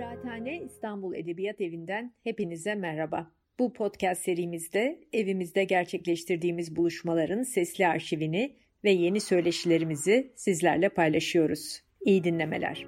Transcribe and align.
Kıraathane 0.00 0.62
İstanbul 0.62 1.14
Edebiyat 1.14 1.60
Evi'nden 1.60 2.12
hepinize 2.24 2.74
merhaba. 2.74 3.30
Bu 3.58 3.72
podcast 3.72 4.22
serimizde 4.22 5.00
evimizde 5.12 5.64
gerçekleştirdiğimiz 5.64 6.76
buluşmaların 6.76 7.42
sesli 7.42 7.86
arşivini 7.86 8.56
ve 8.84 8.90
yeni 8.90 9.20
söyleşilerimizi 9.20 10.32
sizlerle 10.36 10.88
paylaşıyoruz. 10.88 11.82
İyi 12.00 12.24
dinlemeler. 12.24 12.86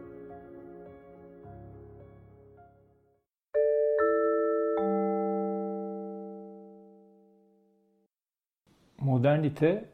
Modernite 9.01 9.85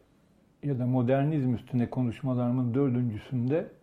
ya 0.63 0.79
da 0.79 0.87
modernizm 0.87 1.55
üstüne 1.55 1.91
konuşmalarımın 1.91 2.75
dördüncüsünde 2.75 3.78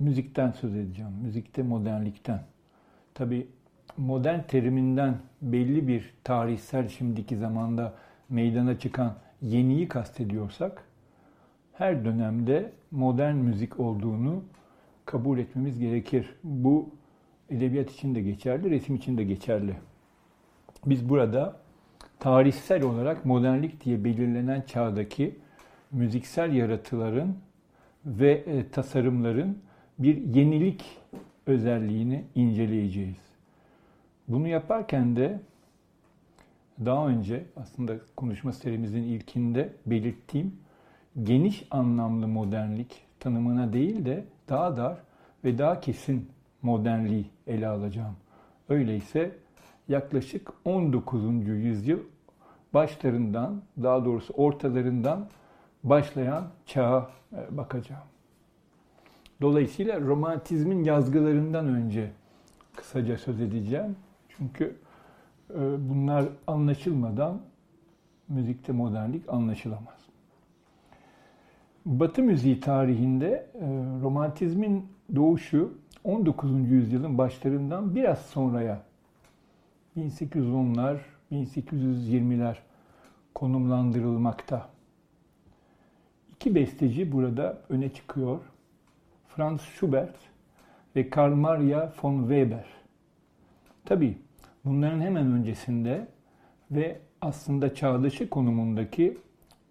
müzikten 0.00 0.50
söz 0.50 0.76
edeceğim. 0.76 1.12
Müzikte 1.22 1.62
modernlikten. 1.62 2.42
Tabi 3.14 3.48
modern 3.96 4.40
teriminden 4.42 5.16
belli 5.42 5.88
bir 5.88 6.14
tarihsel 6.24 6.88
şimdiki 6.88 7.36
zamanda 7.36 7.94
meydana 8.28 8.78
çıkan 8.78 9.14
yeniyi 9.42 9.88
kastediyorsak 9.88 10.84
her 11.72 12.04
dönemde 12.04 12.72
modern 12.90 13.34
müzik 13.34 13.80
olduğunu 13.80 14.44
kabul 15.04 15.38
etmemiz 15.38 15.78
gerekir. 15.78 16.34
Bu 16.44 16.90
edebiyat 17.50 17.90
için 17.90 18.14
de 18.14 18.20
geçerli, 18.20 18.70
resim 18.70 18.96
için 18.96 19.18
de 19.18 19.24
geçerli. 19.24 19.76
Biz 20.86 21.08
burada 21.08 21.56
tarihsel 22.18 22.82
olarak 22.82 23.24
modernlik 23.24 23.84
diye 23.84 24.04
belirlenen 24.04 24.62
çağdaki 24.62 25.38
müziksel 25.92 26.52
yaratıların 26.52 27.34
ve 28.06 28.32
e, 28.32 28.68
tasarımların 28.68 29.58
bir 29.98 30.16
yenilik 30.16 30.84
özelliğini 31.46 32.24
inceleyeceğiz. 32.34 33.18
Bunu 34.28 34.48
yaparken 34.48 35.16
de 35.16 35.40
daha 36.84 37.08
önce 37.08 37.44
aslında 37.56 37.94
konuşma 38.16 38.52
serimizin 38.52 39.02
ilkinde 39.02 39.72
belirttiğim 39.86 40.56
geniş 41.22 41.66
anlamlı 41.70 42.28
modernlik 42.28 43.02
tanımına 43.20 43.72
değil 43.72 44.04
de 44.04 44.24
daha 44.48 44.76
dar 44.76 44.98
ve 45.44 45.58
daha 45.58 45.80
kesin 45.80 46.28
modernliği 46.62 47.26
ele 47.46 47.68
alacağım. 47.68 48.16
Öyleyse 48.68 49.38
yaklaşık 49.88 50.52
19. 50.64 51.48
yüzyıl 51.48 51.98
başlarından, 52.74 53.62
daha 53.82 54.04
doğrusu 54.04 54.34
ortalarından 54.34 55.28
başlayan 55.84 56.48
çağa 56.66 57.10
e, 57.32 57.56
bakacağım. 57.56 58.02
Dolayısıyla 59.40 60.00
romantizmin 60.00 60.84
yazgılarından 60.84 61.66
önce 61.66 62.10
kısaca 62.76 63.18
söz 63.18 63.40
edeceğim. 63.40 63.96
Çünkü 64.28 64.76
e, 65.50 65.88
bunlar 65.90 66.28
anlaşılmadan 66.46 67.40
müzikte 68.28 68.72
modernlik 68.72 69.28
anlaşılamaz. 69.28 69.98
Batı 71.86 72.22
müziği 72.22 72.60
tarihinde 72.60 73.46
e, 73.54 73.66
romantizmin 74.02 74.86
doğuşu 75.16 75.72
19. 76.04 76.70
yüzyılın 76.70 77.18
başlarından 77.18 77.94
biraz 77.94 78.18
sonraya 78.18 78.82
1810'lar, 79.96 80.98
1820'ler 81.32 82.56
konumlandırılmakta. 83.34 84.68
İki 86.34 86.54
besteci 86.54 87.12
burada 87.12 87.62
öne 87.68 87.88
çıkıyor. 87.88 88.40
Franz 89.38 89.60
Schubert 89.60 90.16
ve 90.96 91.10
Karl 91.10 91.34
Maria 91.34 91.92
von 92.02 92.20
Weber. 92.20 92.64
Tabii 93.84 94.18
bunların 94.64 95.00
hemen 95.00 95.26
öncesinde 95.26 96.06
ve 96.70 96.98
aslında 97.20 97.74
çağdaşı 97.74 98.30
konumundaki 98.30 99.18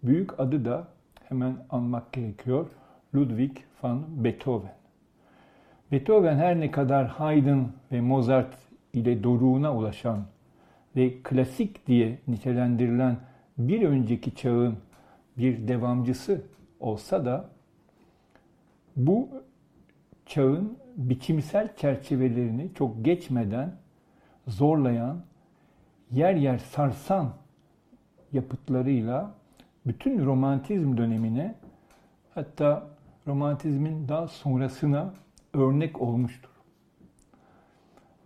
büyük 0.02 0.40
adı 0.40 0.64
da 0.64 0.88
hemen 1.24 1.56
anmak 1.70 2.12
gerekiyor. 2.12 2.66
Ludwig 3.14 3.56
van 3.82 4.24
Beethoven. 4.24 4.74
Beethoven 5.92 6.36
her 6.36 6.60
ne 6.60 6.70
kadar 6.70 7.06
Haydn 7.06 7.60
ve 7.92 8.00
Mozart 8.00 8.58
ile 8.92 9.22
doruğuna 9.22 9.76
ulaşan 9.76 10.24
ve 10.96 11.22
klasik 11.22 11.86
diye 11.86 12.18
nitelendirilen 12.28 13.16
bir 13.58 13.82
önceki 13.82 14.34
çağın 14.34 14.76
bir 15.38 15.68
devamcısı 15.68 16.42
olsa 16.80 17.24
da 17.24 17.48
bu 18.96 19.28
çağın 20.28 20.78
biçimsel 20.96 21.76
çerçevelerini 21.76 22.70
çok 22.74 23.04
geçmeden 23.04 23.72
zorlayan, 24.46 25.22
yer 26.10 26.34
yer 26.34 26.58
sarsan 26.58 27.32
yapıtlarıyla 28.32 29.34
bütün 29.86 30.26
romantizm 30.26 30.96
dönemine 30.96 31.54
hatta 32.34 32.86
romantizmin 33.26 34.08
daha 34.08 34.28
sonrasına 34.28 35.14
örnek 35.54 36.00
olmuştur. 36.02 36.50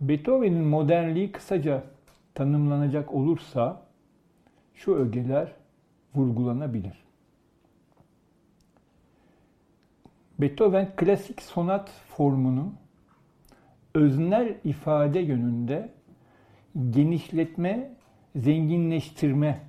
Beethoven'in 0.01 0.63
modernliği 0.63 1.31
kısaca 1.31 1.83
tanımlanacak 2.35 3.13
olursa 3.13 3.81
şu 4.73 4.95
ögeler 4.95 5.51
vurgulanabilir. 6.15 7.02
Beethoven 10.39 10.95
klasik 10.95 11.41
sonat 11.41 11.89
formunu 11.89 12.73
öznel 13.93 14.57
ifade 14.63 15.19
yönünde 15.19 15.93
genişletme, 16.89 17.91
zenginleştirme 18.35 19.61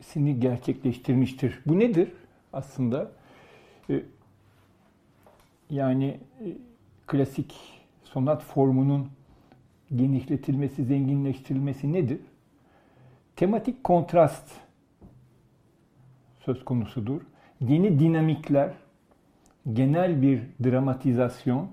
sini 0.00 0.40
gerçekleştirmiştir. 0.40 1.60
Bu 1.66 1.78
nedir 1.78 2.12
aslında? 2.52 3.12
Ee, 3.90 4.02
yani 5.70 6.20
e, 6.40 6.46
klasik 7.06 7.54
sonat 8.02 8.42
formunun 8.42 9.08
genişletilmesi, 9.94 10.84
zenginleştirilmesi 10.84 11.92
nedir? 11.92 12.20
Tematik 13.36 13.84
kontrast 13.84 14.63
söz 16.44 16.64
konusudur. 16.64 17.20
Yeni 17.60 17.98
dinamikler, 17.98 18.74
genel 19.72 20.22
bir 20.22 20.42
dramatizasyon, 20.64 21.68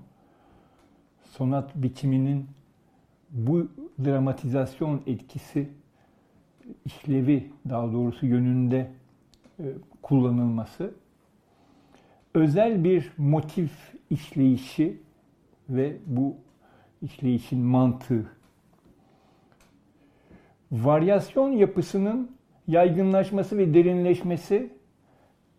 sonat 1.22 1.74
biçiminin 1.74 2.46
bu 3.30 3.68
dramatizasyon 4.04 5.02
etkisi, 5.06 5.68
işlevi 6.84 7.50
daha 7.68 7.92
doğrusu 7.92 8.26
yönünde 8.26 8.90
e, 9.60 9.64
kullanılması, 10.02 10.94
özel 12.34 12.84
bir 12.84 13.12
motif 13.18 13.94
işleyişi 14.10 15.00
ve 15.68 15.96
bu 16.06 16.36
işleyişin 17.02 17.60
mantığı, 17.60 18.26
varyasyon 20.72 21.50
yapısının 21.50 22.30
yaygınlaşması 22.68 23.58
ve 23.58 23.74
derinleşmesi 23.74 24.72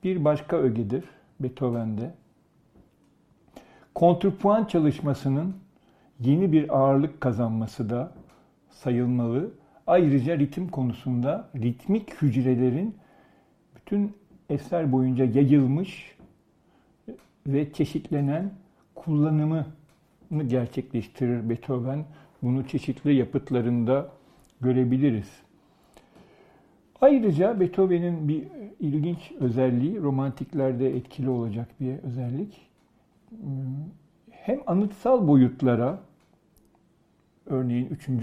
bir 0.04 0.26
başka 0.26 0.58
ögedir 0.58 1.04
Beethoven'de. 1.40 2.14
Kontrpuan 3.96 4.66
çalışmasının 4.66 5.56
yeni 6.20 6.52
bir 6.52 6.78
ağırlık 6.78 7.22
kazanması 7.22 7.90
da 7.90 8.12
sayılmalı. 8.70 9.52
Ayrıca 9.88 10.40
ritim 10.40 10.68
konusunda 10.68 11.50
ritmik 11.56 12.22
hücrelerin 12.22 12.96
bütün 13.76 14.16
eser 14.50 14.92
boyunca 14.92 15.26
yayılmış 15.26 16.18
ve 17.48 17.74
çeşitlenen 17.74 18.52
kullanımını 18.96 19.66
gerçekleştirir 20.48 21.50
Beethoven. 21.50 22.06
Bunu 22.42 22.68
çeşitli 22.68 23.16
yapıtlarında 23.16 24.10
görebiliriz. 24.62 25.30
Ayrıca 27.04 27.60
Beethoven'in 27.60 28.28
bir 28.28 28.44
ilginç 28.80 29.32
özelliği, 29.40 30.02
romantiklerde 30.02 30.98
etkili 30.98 31.30
olacak 31.30 31.68
bir 31.80 31.98
özellik. 31.98 32.62
Hem 34.32 34.60
anıtsal 34.68 35.28
boyutlara, 35.28 36.00
örneğin 37.46 37.86
3. 37.90 38.10
E, 38.10 38.20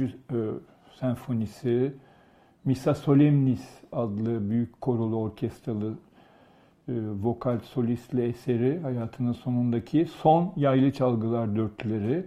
senfonisi, 1.00 1.92
Missa 2.64 2.94
Solemnis 2.94 3.80
adlı 3.92 4.50
büyük 4.50 4.80
korolu 4.80 5.16
orkestralı 5.16 5.94
e, 6.88 6.92
vokal 7.22 7.58
solistli 7.58 8.22
eseri 8.22 8.80
hayatının 8.80 9.32
sonundaki 9.32 10.06
son 10.06 10.52
yaylı 10.56 10.92
çalgılar 10.92 11.56
dörtlüleri, 11.56 12.26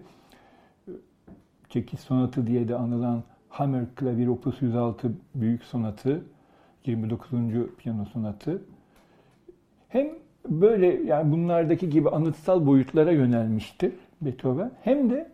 Çekiş 1.69 1.99
sonatı 1.99 2.47
diye 2.47 2.67
de 2.67 2.75
anılan 2.75 3.23
Hammer 3.49 3.95
Klavir 3.95 4.27
Opus 4.27 4.61
106 4.61 5.11
büyük 5.35 5.63
sonatı, 5.63 6.23
29. 6.85 7.31
piyano 7.77 8.05
sonatı 8.05 8.61
hem 9.89 10.07
böyle 10.49 10.87
yani 10.87 11.31
bunlardaki 11.31 11.89
gibi 11.89 12.09
anıtsal 12.09 12.65
boyutlara 12.65 13.11
yönelmiştir 13.11 13.93
Beethoven. 14.21 14.71
Hem 14.83 15.09
de 15.09 15.31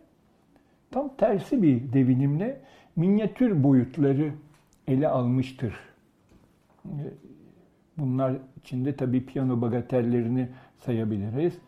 tam 0.90 1.16
tersi 1.16 1.62
bir 1.62 1.92
devinimle 1.92 2.60
minyatür 2.96 3.62
boyutları 3.62 4.32
ele 4.88 5.08
almıştır. 5.08 5.74
Bunlar 7.98 8.32
içinde 8.56 8.96
tabii 8.96 9.26
piyano 9.26 9.60
bagatellerini 9.60 10.48
sayabiliriz. 10.78 11.58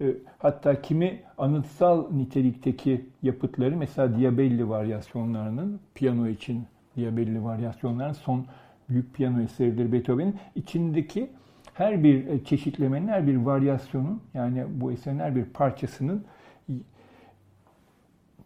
Ee, 0.00 0.14
hatta 0.38 0.82
kimi 0.82 1.20
anıtsal 1.38 2.10
nitelikteki 2.12 3.06
yapıtları 3.22 3.76
mesela 3.76 4.18
Diabelli 4.18 4.68
varyasyonlarının 4.68 5.80
piyano 5.94 6.28
için 6.28 6.64
Diabelli 6.96 7.44
varyasyonların 7.44 8.12
son 8.12 8.46
büyük 8.88 9.14
piyano 9.14 9.40
eseridir 9.40 9.92
Beethoven'in 9.92 10.36
içindeki 10.54 11.30
her 11.74 12.04
bir 12.04 12.26
e, 12.26 12.44
çeşitlemenin, 12.44 13.08
her 13.08 13.26
bir 13.26 13.36
varyasyonun 13.36 14.22
yani 14.34 14.64
bu 14.68 14.92
eserin 14.92 15.18
her 15.18 15.36
bir 15.36 15.44
parçasının 15.44 16.24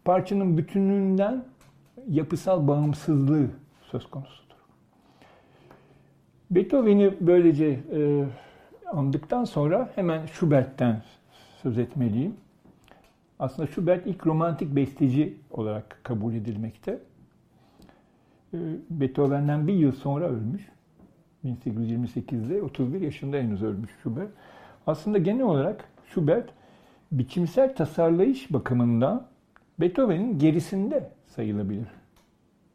parçanın 0.05 0.57
bütününden 0.57 1.43
yapısal 2.09 2.67
bağımsızlığı 2.67 3.47
söz 3.91 4.09
konusudur. 4.09 4.55
Beethoven'i 6.51 7.13
böylece 7.21 7.79
e, 7.93 8.25
andıktan 8.93 9.43
sonra 9.43 9.89
hemen 9.95 10.25
Schubert'ten 10.25 11.01
söz 11.61 11.77
etmeliyim. 11.77 12.35
Aslında 13.39 13.67
Schubert 13.67 14.07
ilk 14.07 14.27
romantik 14.27 14.75
besteci 14.75 15.37
olarak 15.51 15.99
kabul 16.03 16.33
edilmekte. 16.33 16.99
E, 18.53 18.57
Beethoven'den 18.89 19.67
bir 19.67 19.73
yıl 19.73 19.91
sonra 19.91 20.25
ölmüş. 20.25 20.69
1828'de 21.45 22.61
31 22.61 23.01
yaşında 23.01 23.37
henüz 23.37 23.63
ölmüş 23.63 23.91
Schubert. 24.03 24.29
Aslında 24.87 25.17
genel 25.17 25.43
olarak 25.43 25.89
Schubert 26.05 26.49
biçimsel 27.11 27.75
tasarlayış 27.75 28.53
bakımından 28.53 29.27
Beethoven'in 29.79 30.39
gerisinde 30.39 31.11
sayılabilir. 31.27 31.87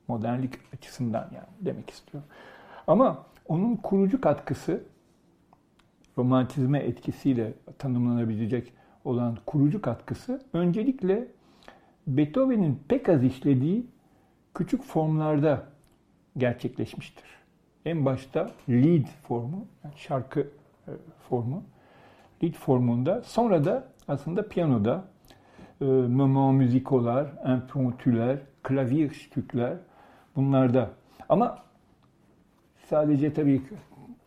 Modernlik 0.08 0.54
açısından 0.74 1.30
yani 1.34 1.46
demek 1.60 1.90
istiyorum. 1.90 2.28
Ama 2.86 3.26
onun 3.48 3.76
kurucu 3.76 4.20
katkısı 4.20 4.82
romantizme 6.18 6.78
etkisiyle 6.78 7.52
tanımlanabilecek 7.78 8.72
olan 9.04 9.38
kurucu 9.46 9.82
katkısı 9.82 10.42
öncelikle 10.52 11.28
Beethoven'in 12.06 12.80
pek 12.88 13.08
az 13.08 13.24
işlediği 13.24 13.86
küçük 14.54 14.82
formlarda 14.82 15.66
gerçekleşmiştir. 16.36 17.24
En 17.84 18.04
başta 18.04 18.50
lead 18.68 19.06
formu, 19.28 19.66
yani 19.84 19.94
şarkı 19.96 20.40
e, 20.88 20.90
formu, 21.28 21.64
lead 22.42 22.52
formunda, 22.52 23.22
sonra 23.22 23.64
da 23.64 23.88
aslında 24.08 24.48
piyanoda 24.48 25.04
e, 25.80 25.84
moment 25.84 26.58
müzikolar, 26.58 27.26
impromptüler, 27.54 28.38
klavye 28.62 29.08
stükler 29.08 29.76
bunlarda. 30.36 30.90
Ama 31.28 31.58
sadece 32.88 33.32
tabii 33.32 33.62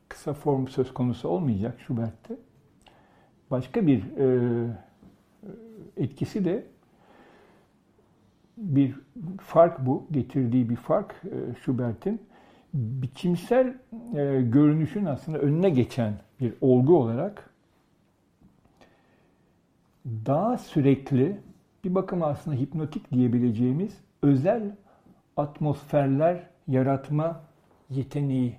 kısa 0.09 0.33
form 0.33 0.67
söz 0.67 0.93
konusu 0.93 1.29
olmayacak 1.29 1.79
Schubert'te. 1.79 2.35
Başka 3.51 3.87
bir 3.87 4.03
e, 4.17 4.27
etkisi 5.97 6.45
de 6.45 6.65
bir 8.57 8.95
fark 9.41 9.85
bu, 9.85 10.07
getirdiği 10.11 10.69
bir 10.69 10.75
fark 10.75 11.15
e, 11.25 11.55
Schubert'in 11.61 12.21
biçimsel 12.73 13.67
e, 14.15 14.41
görünüşün 14.41 15.05
aslında 15.05 15.37
önüne 15.39 15.69
geçen 15.69 16.13
bir 16.41 16.53
olgu 16.61 16.97
olarak 16.97 17.49
daha 20.05 20.57
sürekli 20.57 21.37
bir 21.83 21.95
bakıma 21.95 22.25
aslında 22.25 22.57
hipnotik 22.57 23.11
diyebileceğimiz 23.11 23.97
özel 24.21 24.75
atmosferler 25.37 26.43
yaratma 26.67 27.41
yeteneği 27.89 28.55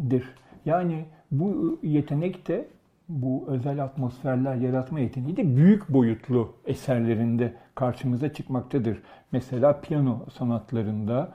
dir. 0.00 0.34
Yani 0.64 1.04
bu 1.30 1.78
yetenek 1.82 2.48
de 2.48 2.68
bu 3.08 3.44
özel 3.48 3.82
atmosferler 3.84 4.54
yaratma 4.54 5.00
yeteneği 5.00 5.36
de 5.36 5.56
büyük 5.56 5.88
boyutlu 5.88 6.54
eserlerinde 6.66 7.54
karşımıza 7.74 8.32
çıkmaktadır. 8.32 9.02
Mesela 9.32 9.80
piyano 9.80 10.26
sanatlarında, 10.32 11.32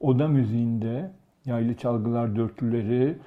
oda 0.00 0.28
müziğinde, 0.28 1.10
yaylı 1.44 1.76
çalgılar 1.76 2.36
dörtlüleri, 2.36 3.18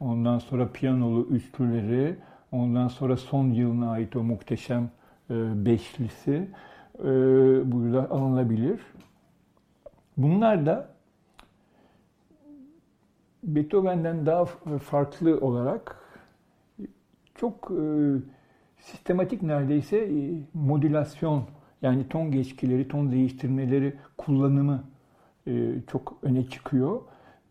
ondan 0.00 0.38
sonra 0.38 0.68
piyanolu 0.72 1.26
üçlüleri, 1.26 2.16
ondan 2.52 2.88
sonra 2.88 3.16
son 3.16 3.50
yılına 3.50 3.90
ait 3.90 4.16
o 4.16 4.22
muhteşem 4.22 4.90
e, 5.30 5.34
beşlisi 5.66 6.48
e, 6.98 7.04
burada 7.72 8.10
alınabilir. 8.10 8.80
Bunlar 10.16 10.66
da 10.66 10.88
Beethoven'den 13.42 14.26
daha 14.26 14.44
farklı 14.78 15.40
olarak 15.40 16.01
çok 17.42 17.70
e, 17.70 17.84
sistematik 18.78 19.42
neredeyse 19.42 19.96
e, 19.96 20.32
modülasyon 20.54 21.44
yani 21.82 22.08
ton 22.08 22.30
geçkileri, 22.30 22.88
ton 22.88 23.12
değiştirmeleri 23.12 23.94
kullanımı 24.16 24.84
e, 25.46 25.72
çok 25.92 26.18
öne 26.22 26.48
çıkıyor. 26.48 27.00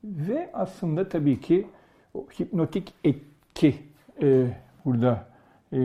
Ve 0.04 0.50
aslında 0.54 1.10
tabii 1.10 1.40
ki 1.40 1.68
o 2.14 2.28
hipnotik 2.40 2.94
etki 3.04 3.76
e, 4.22 4.48
burada 4.86 5.28
e, 5.74 5.78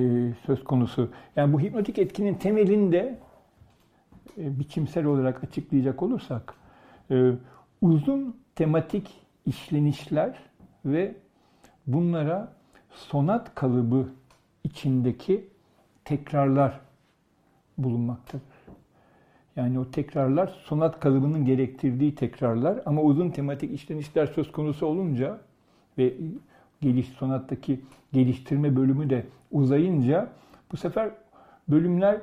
söz 0.46 0.64
konusu. 0.64 1.10
Yani 1.36 1.52
bu 1.52 1.60
hipnotik 1.60 1.98
etkinin 1.98 2.34
temelinde 2.34 3.18
e, 4.38 4.58
biçimsel 4.58 5.04
olarak 5.04 5.44
açıklayacak 5.44 6.02
olursak 6.02 6.54
e, 7.10 7.30
uzun 7.80 8.36
tematik 8.54 9.10
işlenişler 9.46 10.38
ve 10.84 11.14
bunlara 11.86 12.55
sonat 12.96 13.54
kalıbı 13.54 14.08
içindeki 14.64 15.48
tekrarlar 16.04 16.80
bulunmaktadır. 17.78 18.56
Yani 19.56 19.78
o 19.78 19.90
tekrarlar 19.90 20.46
sonat 20.64 21.00
kalıbının 21.00 21.44
gerektirdiği 21.44 22.14
tekrarlar 22.14 22.82
ama 22.86 23.02
uzun 23.02 23.30
tematik 23.30 23.72
işlenişler 23.72 24.26
söz 24.26 24.52
konusu 24.52 24.86
olunca 24.86 25.38
ve 25.98 26.14
geliş 26.80 27.08
sonattaki 27.08 27.80
geliştirme 28.12 28.76
bölümü 28.76 29.10
de 29.10 29.26
uzayınca 29.50 30.28
bu 30.72 30.76
sefer 30.76 31.10
bölümler 31.68 32.20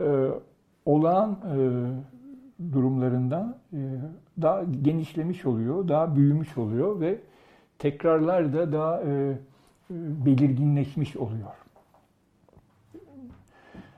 e, 0.00 0.28
olağan 0.84 1.30
e, 1.30 1.56
durumlarında 2.72 3.58
e, 3.72 3.78
daha 4.42 4.64
genişlemiş 4.82 5.46
oluyor, 5.46 5.88
daha 5.88 6.16
büyümüş 6.16 6.58
oluyor 6.58 7.00
ve 7.00 7.20
tekrarlar 7.80 8.52
da 8.52 8.72
daha 8.72 9.02
e, 9.02 9.34
belirginleşmiş 9.90 11.16
oluyor. 11.16 11.50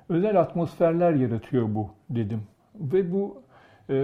Özel 0.09 0.41
atmosferler 0.41 1.13
yaratıyor 1.13 1.75
bu 1.75 1.89
dedim. 2.11 2.43
Ve 2.75 3.13
bu 3.13 3.43
e, 3.89 3.95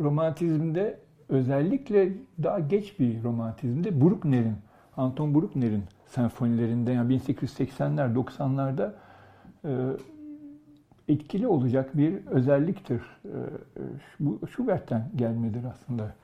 romantizmde 0.00 0.98
özellikle 1.28 2.12
daha 2.42 2.58
geç 2.58 3.00
bir 3.00 3.22
romantizmde 3.22 4.00
Bruckner'in, 4.00 4.56
Anton 4.96 5.34
Bruckner'in 5.34 5.84
senfonilerinde 6.06 6.92
yani 6.92 7.14
1880'ler 7.14 8.14
90'larda 8.14 8.92
etkili 11.08 11.46
olacak 11.46 11.96
bir 11.96 12.26
özelliktir. 12.26 13.02
Bu 14.20 14.40
Schubert'ten 14.46 15.10
gelmedir 15.16 15.64
aslında. 15.64 16.14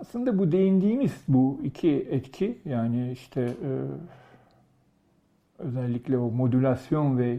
Aslında 0.00 0.38
bu 0.38 0.52
değindiğimiz 0.52 1.24
bu 1.28 1.60
iki 1.64 1.90
etki 1.90 2.58
yani 2.64 3.12
işte 3.12 3.40
e, 3.40 3.70
özellikle 5.58 6.18
o 6.18 6.30
modülasyon 6.30 7.18
ve 7.18 7.38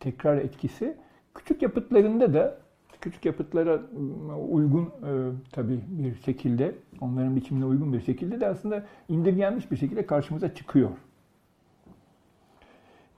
tekrar 0.00 0.36
etkisi 0.36 0.96
küçük 1.34 1.62
yapıtlarında 1.62 2.34
da 2.34 2.58
küçük 3.00 3.24
yapıtlara 3.24 3.80
uygun 4.50 4.84
e, 4.84 5.30
tabii 5.52 5.80
bir 5.88 6.14
şekilde 6.14 6.74
onların 7.00 7.36
biçimine 7.36 7.64
uygun 7.64 7.92
bir 7.92 8.00
şekilde 8.00 8.40
de 8.40 8.46
aslında 8.46 8.86
indirgenmiş 9.08 9.70
bir 9.70 9.76
şekilde 9.76 10.06
karşımıza 10.06 10.54
çıkıyor. 10.54 10.90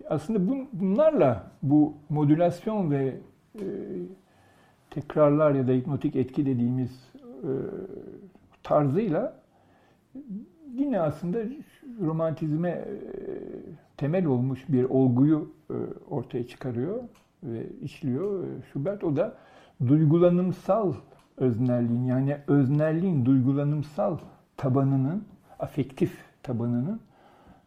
Aslında 0.09 0.49
bun, 0.49 0.69
bunlarla 0.73 1.51
bu 1.63 1.95
modülasyon 2.09 2.91
ve 2.91 3.15
e, 3.55 3.65
tekrarlar 4.91 5.55
ya 5.55 5.69
da 5.69 5.73
hipnotik 5.73 6.17
etki 6.17 6.47
dediğimiz 6.47 7.13
e, 7.15 7.28
tarzıyla 8.63 9.41
yine 10.75 11.01
aslında 11.01 11.39
romantizme 12.01 12.71
e, 12.71 12.87
temel 13.97 14.27
olmuş 14.27 14.65
bir 14.69 14.85
olguyu 14.85 15.51
e, 15.71 15.75
ortaya 16.11 16.47
çıkarıyor 16.47 17.03
ve 17.43 17.67
işliyor 17.83 18.45
Schubert. 18.73 19.05
O 19.05 19.17
da 19.17 19.37
duygulanımsal 19.87 20.95
öznelliğin 21.37 22.05
yani 22.05 22.37
öznelliğin 22.47 23.25
duygulanımsal 23.25 24.19
tabanının, 24.57 25.25
afektif 25.59 26.19
tabanının 26.43 27.01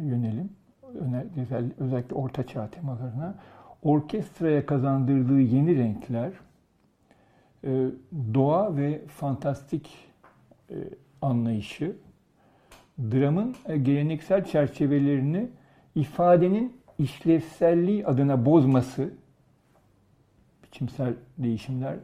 yönelim. 0.00 0.50
Özellikle 1.78 2.14
Orta 2.14 2.46
Çağ 2.46 2.70
temalarına. 2.70 3.34
Orkestraya 3.82 4.66
kazandırdığı 4.66 5.40
yeni 5.40 5.76
renkler, 5.76 6.32
e, 7.64 7.86
doğa 8.34 8.76
ve 8.76 9.06
fantastik 9.06 9.90
e, 10.70 10.74
anlayışı, 11.22 11.96
dramın 12.98 13.54
e, 13.66 13.78
geleneksel 13.78 14.44
çerçevelerini 14.44 15.48
ifadenin 15.94 16.76
işlevselliği 16.98 18.06
adına 18.06 18.46
bozması, 18.46 19.10
biçimsel 20.64 21.14
değişimler 21.38 21.96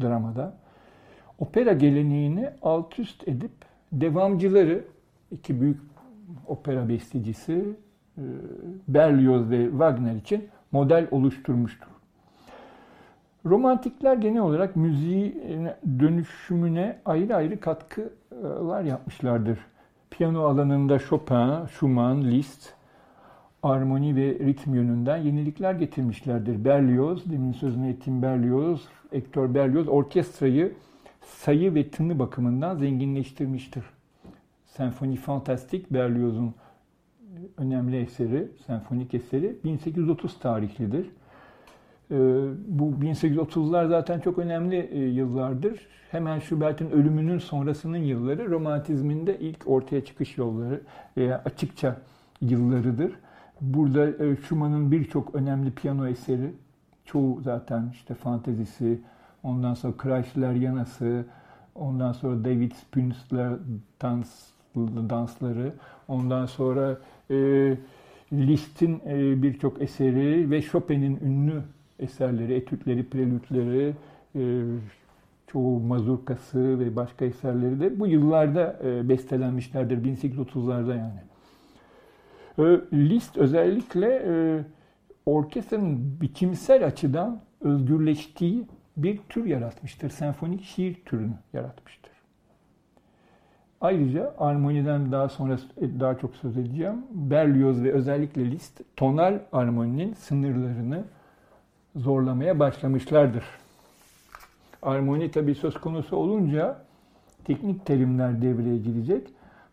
dramada, 0.00 0.56
opera 1.38 1.72
geleneğini 1.72 2.50
alt 2.62 2.98
üst 2.98 3.28
edip 3.28 3.52
devamcıları, 3.92 4.84
iki 5.30 5.60
büyük 5.60 5.80
opera 6.46 6.88
bestecisi 6.88 7.64
Berlioz 8.88 9.50
ve 9.50 9.70
Wagner 9.70 10.14
için 10.14 10.48
model 10.72 11.08
oluşturmuştur. 11.10 11.88
Romantikler 13.46 14.16
genel 14.16 14.42
olarak 14.42 14.76
müziği 14.76 15.42
dönüşümüne 16.00 16.98
ayrı 17.04 17.36
ayrı 17.36 17.60
katkılar 17.60 18.82
yapmışlardır. 18.82 19.58
Piyano 20.10 20.40
alanında 20.40 20.98
Chopin, 20.98 21.66
Schumann, 21.66 22.24
Liszt, 22.24 22.72
armoni 23.62 24.16
ve 24.16 24.22
ritim 24.22 24.74
yönünden 24.74 25.16
yenilikler 25.16 25.74
getirmişlerdir. 25.74 26.64
Berlioz, 26.64 27.30
demin 27.30 27.52
sözünü 27.52 27.88
ettiğim 27.88 28.22
Berlioz, 28.22 28.88
Hector 29.10 29.54
Berlioz 29.54 29.88
orkestrayı 29.88 30.72
sayı 31.26 31.74
ve 31.74 31.90
tını 31.90 32.18
bakımından 32.18 32.76
zenginleştirmiştir. 32.76 33.84
Senfoni 34.66 35.16
Fantastik 35.16 35.92
Berlioz'un 35.92 36.54
önemli 37.56 38.00
eseri, 38.00 38.48
senfonik 38.66 39.14
eseri 39.14 39.56
1830 39.64 40.38
tarihlidir. 40.38 41.06
Ee, 42.10 42.16
bu 42.68 42.90
1830'lar 42.90 43.88
zaten 43.88 44.20
çok 44.20 44.38
önemli 44.38 44.76
e, 44.76 44.98
yıllardır. 44.98 45.86
Hemen 46.10 46.38
Schubert'in 46.38 46.90
ölümünün 46.90 47.38
sonrasının 47.38 47.98
yılları 47.98 48.50
romantizmin 48.50 49.26
de 49.26 49.38
ilk 49.38 49.68
ortaya 49.68 50.04
çıkış 50.04 50.38
yolları 50.38 50.80
veya 51.16 51.42
açıkça 51.44 51.96
yıllarıdır. 52.40 53.12
Burada 53.60 54.24
e, 54.24 54.36
Schumann'ın 54.36 54.92
birçok 54.92 55.34
önemli 55.34 55.70
piyano 55.70 56.06
eseri, 56.06 56.52
çoğu 57.04 57.40
zaten 57.40 57.90
işte 57.92 58.14
fantezisi, 58.14 59.00
ondan 59.46 59.74
sonra 59.74 59.94
Chrysler 60.02 60.52
Yanası, 60.52 61.24
ondan 61.74 62.12
sonra 62.12 62.44
David 62.44 62.72
Spünzler 62.72 63.52
dans, 64.02 64.46
dansları, 65.10 65.72
ondan 66.08 66.46
sonra 66.46 66.98
e, 67.30 67.36
Liszt'in 68.32 69.00
e, 69.06 69.42
birçok 69.42 69.82
eseri 69.82 70.50
ve 70.50 70.62
Chopin'in 70.62 71.18
ünlü 71.24 71.62
eserleri, 71.98 72.54
etütleri, 72.54 73.08
prelütleri, 73.08 73.94
e, 74.34 74.62
çoğu 75.46 75.80
mazurkası 75.80 76.78
ve 76.78 76.96
başka 76.96 77.24
eserleri 77.24 77.80
de 77.80 78.00
bu 78.00 78.06
yıllarda 78.06 78.80
e, 78.84 79.08
bestelenmişlerdir. 79.08 80.04
1830'larda 80.04 80.98
yani. 80.98 81.20
E, 82.58 82.80
Liszt 82.92 83.36
özellikle 83.36 84.22
e, 84.26 84.64
orkestranın 85.26 86.20
biçimsel 86.20 86.86
açıdan 86.86 87.40
özgürleştiği 87.60 88.66
bir 88.96 89.18
tür 89.28 89.44
yaratmıştır. 89.44 90.10
Senfonik 90.10 90.64
şiir 90.64 90.94
türünü 91.04 91.34
yaratmıştır. 91.52 92.12
Ayrıca 93.80 94.34
armoniden 94.38 95.12
daha 95.12 95.28
sonra 95.28 95.58
daha 95.80 96.18
çok 96.18 96.36
söz 96.36 96.56
edeceğim. 96.56 97.04
Berlioz 97.10 97.82
ve 97.82 97.92
özellikle 97.92 98.50
Liszt 98.50 98.80
tonal 98.96 99.38
armoninin 99.52 100.14
sınırlarını 100.14 101.04
zorlamaya 101.96 102.58
başlamışlardır. 102.58 103.44
Armoni 104.82 105.30
tabi 105.30 105.54
söz 105.54 105.74
konusu 105.74 106.16
olunca 106.16 106.78
teknik 107.44 107.86
terimler 107.86 108.42
devreye 108.42 108.78
girecek. 108.78 109.28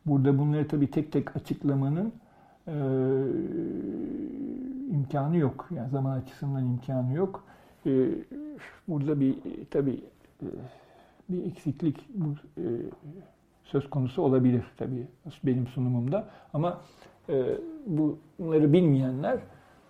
Burada 0.05 0.37
bunları 0.37 0.67
tabi 0.67 0.91
tek 0.91 1.11
tek 1.11 1.35
açıklamanın 1.35 2.13
e, 2.67 2.73
imkanı 4.91 5.37
yok. 5.37 5.69
Yani 5.75 5.89
zaman 5.89 6.17
açısından 6.17 6.65
imkanı 6.65 7.13
yok. 7.13 7.43
E, 7.85 8.09
burada 8.87 9.19
bir 9.19 9.35
tabi 9.71 9.91
e, 10.41 10.47
bir 11.29 11.45
eksiklik 11.45 12.09
bu, 12.13 12.35
e, 12.57 12.63
söz 13.63 13.89
konusu 13.89 14.21
olabilir 14.21 14.63
tabi 14.77 15.07
benim 15.43 15.67
sunumumda. 15.67 16.29
Ama 16.53 16.81
e, 17.29 17.57
bunları 18.39 18.73
bilmeyenler 18.73 19.39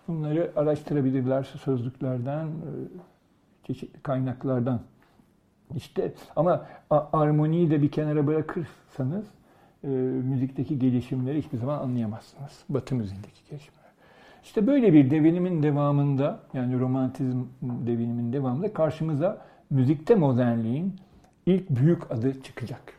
Bunları 0.07 0.51
araştırabilirler 0.55 1.43
sözlüklerden, 1.43 2.47
e, 2.47 2.71
çeşitli 3.63 4.01
kaynaklardan. 4.01 4.81
İşte 5.75 6.13
ama 6.35 6.65
armoniyi 6.89 7.71
de 7.71 7.81
bir 7.81 7.91
kenara 7.91 8.27
bırakırsanız 8.27 9.25
müzikteki 10.23 10.79
gelişimleri 10.79 11.41
hiçbir 11.41 11.57
zaman 11.57 11.79
anlayamazsınız. 11.79 12.63
Batı 12.69 12.95
müziğindeki 12.95 13.49
gelişimleri. 13.49 13.82
İşte 14.43 14.67
böyle 14.67 14.93
bir 14.93 15.09
devinimin 15.09 15.63
devamında 15.63 16.39
yani 16.53 16.79
romantizm 16.79 17.43
devinimin 17.61 18.33
devamında 18.33 18.73
karşımıza 18.73 19.45
müzikte 19.69 20.15
modernliğin 20.15 20.95
ilk 21.45 21.69
büyük 21.69 22.11
adı 22.11 22.41
çıkacak. 22.41 22.93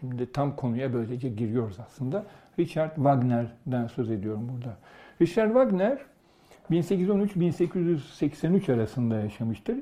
Şimdi 0.00 0.32
tam 0.32 0.56
konuya 0.56 0.92
böylece 0.92 1.28
giriyoruz 1.28 1.80
aslında. 1.80 2.24
Richard 2.58 2.94
Wagner'den 2.94 3.86
söz 3.86 4.10
ediyorum 4.10 4.48
burada. 4.52 4.76
Richard 5.22 5.46
Wagner 5.46 5.98
1813-1883 6.70 8.74
arasında 8.74 9.16
yaşamıştır. 9.16 9.76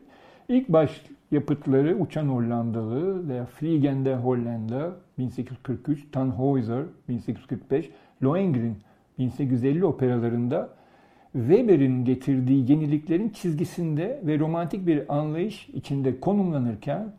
İlk 0.48 0.68
baş 0.68 1.02
yapıtları 1.30 1.96
Uçan 1.96 2.28
Hollandalı 2.28 3.28
veya 3.28 3.46
Fliegende 3.46 4.16
Hollanda 4.16 4.92
1843, 5.18 6.04
Tannhäuser 6.12 6.84
1845, 7.08 7.90
Lohengrin 8.22 8.76
1850 9.18 9.84
operalarında 9.84 10.70
Weber'in 11.32 12.04
getirdiği 12.04 12.70
yeniliklerin 12.70 13.28
çizgisinde 13.28 14.20
ve 14.22 14.38
romantik 14.38 14.86
bir 14.86 15.14
anlayış 15.18 15.68
içinde 15.68 16.20
konumlanırken 16.20 17.12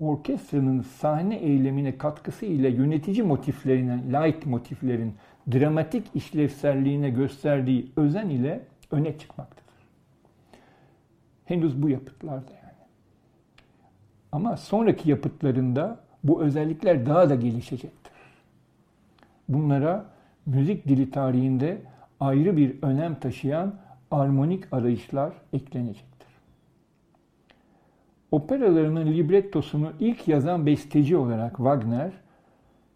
orkestranın 0.00 0.80
sahne 0.80 1.36
eylemine 1.36 1.98
katkısı 1.98 2.46
ile 2.46 2.68
yönetici 2.68 3.22
motiflerine, 3.22 4.02
light 4.12 4.46
motiflerin 4.46 5.14
dramatik 5.52 6.06
işlevselliğine 6.14 7.10
gösterdiği 7.10 7.92
özen 7.96 8.28
ile 8.28 8.60
öne 8.90 9.18
çıkmaktadır. 9.18 9.64
Henüz 11.44 11.82
bu 11.82 11.88
yapıtlarda 11.88 12.52
yani. 12.52 12.68
Ama 14.32 14.56
sonraki 14.56 15.10
yapıtlarında 15.10 16.00
bu 16.24 16.42
özellikler 16.42 17.06
daha 17.06 17.30
da 17.30 17.34
gelişecektir. 17.34 18.12
Bunlara 19.48 20.17
müzik 20.48 20.88
dili 20.88 21.10
tarihinde 21.10 21.78
ayrı 22.20 22.56
bir 22.56 22.82
önem 22.82 23.14
taşıyan 23.14 23.74
armonik 24.10 24.72
arayışlar 24.72 25.32
eklenecektir. 25.52 26.28
Operalarının 28.30 29.06
librettosunu 29.06 29.92
ilk 30.00 30.28
yazan 30.28 30.66
besteci 30.66 31.16
olarak 31.16 31.56
Wagner, 31.56 32.12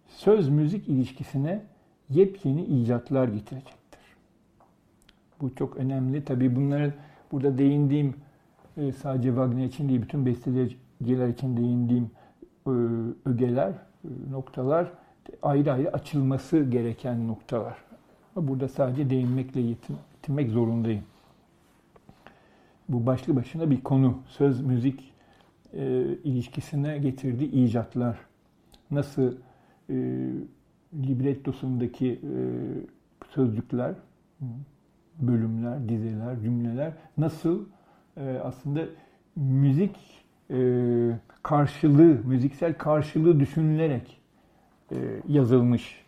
söz-müzik 0.07 0.89
ilişkisine 0.89 1.63
yepyeni 2.11 2.65
icatlar 2.65 3.29
getirecektir. 3.29 4.01
Bu 5.41 5.55
çok 5.55 5.77
önemli. 5.77 6.25
Tabii 6.25 6.57
bunları 6.57 6.95
burada 7.33 7.59
değindiğim 7.59 8.15
e, 8.77 8.93
sadece 8.93 9.29
Wagner 9.29 9.65
için 9.65 9.89
değil, 9.89 10.03
bütün 10.03 10.27
besteciler 10.27 11.29
için 11.29 11.57
değindiğim 11.57 12.11
e, 12.67 12.71
ögeler, 13.25 13.71
e, 13.71 14.31
noktalar 14.31 14.93
ayrı 15.43 15.73
ayrı 15.73 15.93
açılması 15.93 16.65
gereken 16.65 17.29
noktalar. 17.29 17.77
Burada 18.37 18.69
sadece 18.69 19.11
değinmekle 19.11 19.61
yetinmek 19.61 20.51
zorundayım. 20.51 21.05
Bu 22.89 23.07
başlı 23.07 23.37
başına 23.37 23.71
bir 23.71 23.81
konu. 23.81 24.19
Söz 24.29 24.61
müzik 24.61 25.13
e, 25.73 26.03
ilişkisine 26.25 26.99
getirdiği 26.99 27.51
icatlar. 27.51 28.19
Nasıl 28.91 29.35
e, 29.91 29.95
librettosundaki 30.95 32.13
e, 32.13 32.35
sözcükler, 33.35 33.95
bölümler, 35.21 35.89
dizeler, 35.89 36.41
cümleler 36.41 36.93
nasıl 37.19 37.65
e, 38.17 38.41
aslında 38.45 38.85
müzik 39.37 39.97
e, 40.51 40.59
karşılığı, 41.43 42.21
müziksel 42.25 42.75
karşılığı 42.75 43.41
düşünülerek 43.41 44.22
yazılmış. 45.29 46.05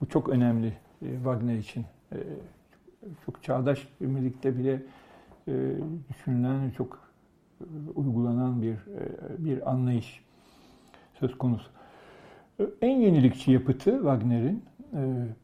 Bu 0.00 0.06
çok 0.06 0.28
önemli 0.28 0.72
e, 1.02 1.14
Wagner 1.14 1.56
için. 1.56 1.84
E, 2.12 2.16
çok 3.26 3.42
çağdaş 3.42 3.88
bir 4.00 4.06
müzikte 4.06 4.58
bile 4.58 4.82
e, 5.48 5.52
düşünülen, 6.08 6.70
çok 6.70 6.98
e, 7.60 7.64
uygulanan 7.94 8.62
bir 8.62 8.72
e, 8.72 8.74
bir 9.38 9.70
anlayış 9.70 10.24
söz 11.14 11.38
konusu. 11.38 11.70
En 12.82 12.96
yenilikçi 13.00 13.52
yapıtı 13.52 13.90
Wagner'in 13.90 14.64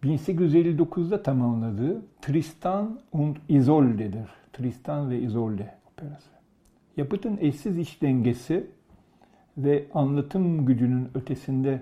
1859'da 0.04 1.22
tamamladığı 1.22 2.02
Tristan 2.20 3.00
und 3.12 3.36
Isolde'dir. 3.48 4.28
Tristan 4.52 5.10
ve 5.10 5.20
Isolde 5.20 5.74
operası. 5.92 6.30
Yapıtın 6.96 7.38
eşsiz 7.40 7.78
iş 7.78 8.02
dengesi 8.02 8.66
ve 9.58 9.86
anlatım 9.94 10.66
gücünün 10.66 11.08
ötesinde 11.14 11.72
e, 11.72 11.80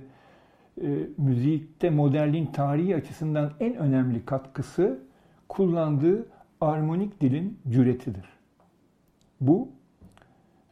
müzikte 1.16 1.90
modernliğin 1.90 2.46
tarihi 2.46 2.96
açısından 2.96 3.52
en 3.60 3.76
önemli 3.76 4.24
katkısı 4.24 4.98
kullandığı 5.48 6.26
armonik 6.60 7.20
dilin 7.20 7.58
cüretidir. 7.68 8.24
Bu, 9.40 9.68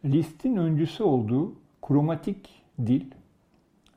Liszt'in 0.04 0.56
öncüsü 0.56 1.02
olduğu 1.02 1.52
kromatik 1.82 2.62
dil, 2.86 3.04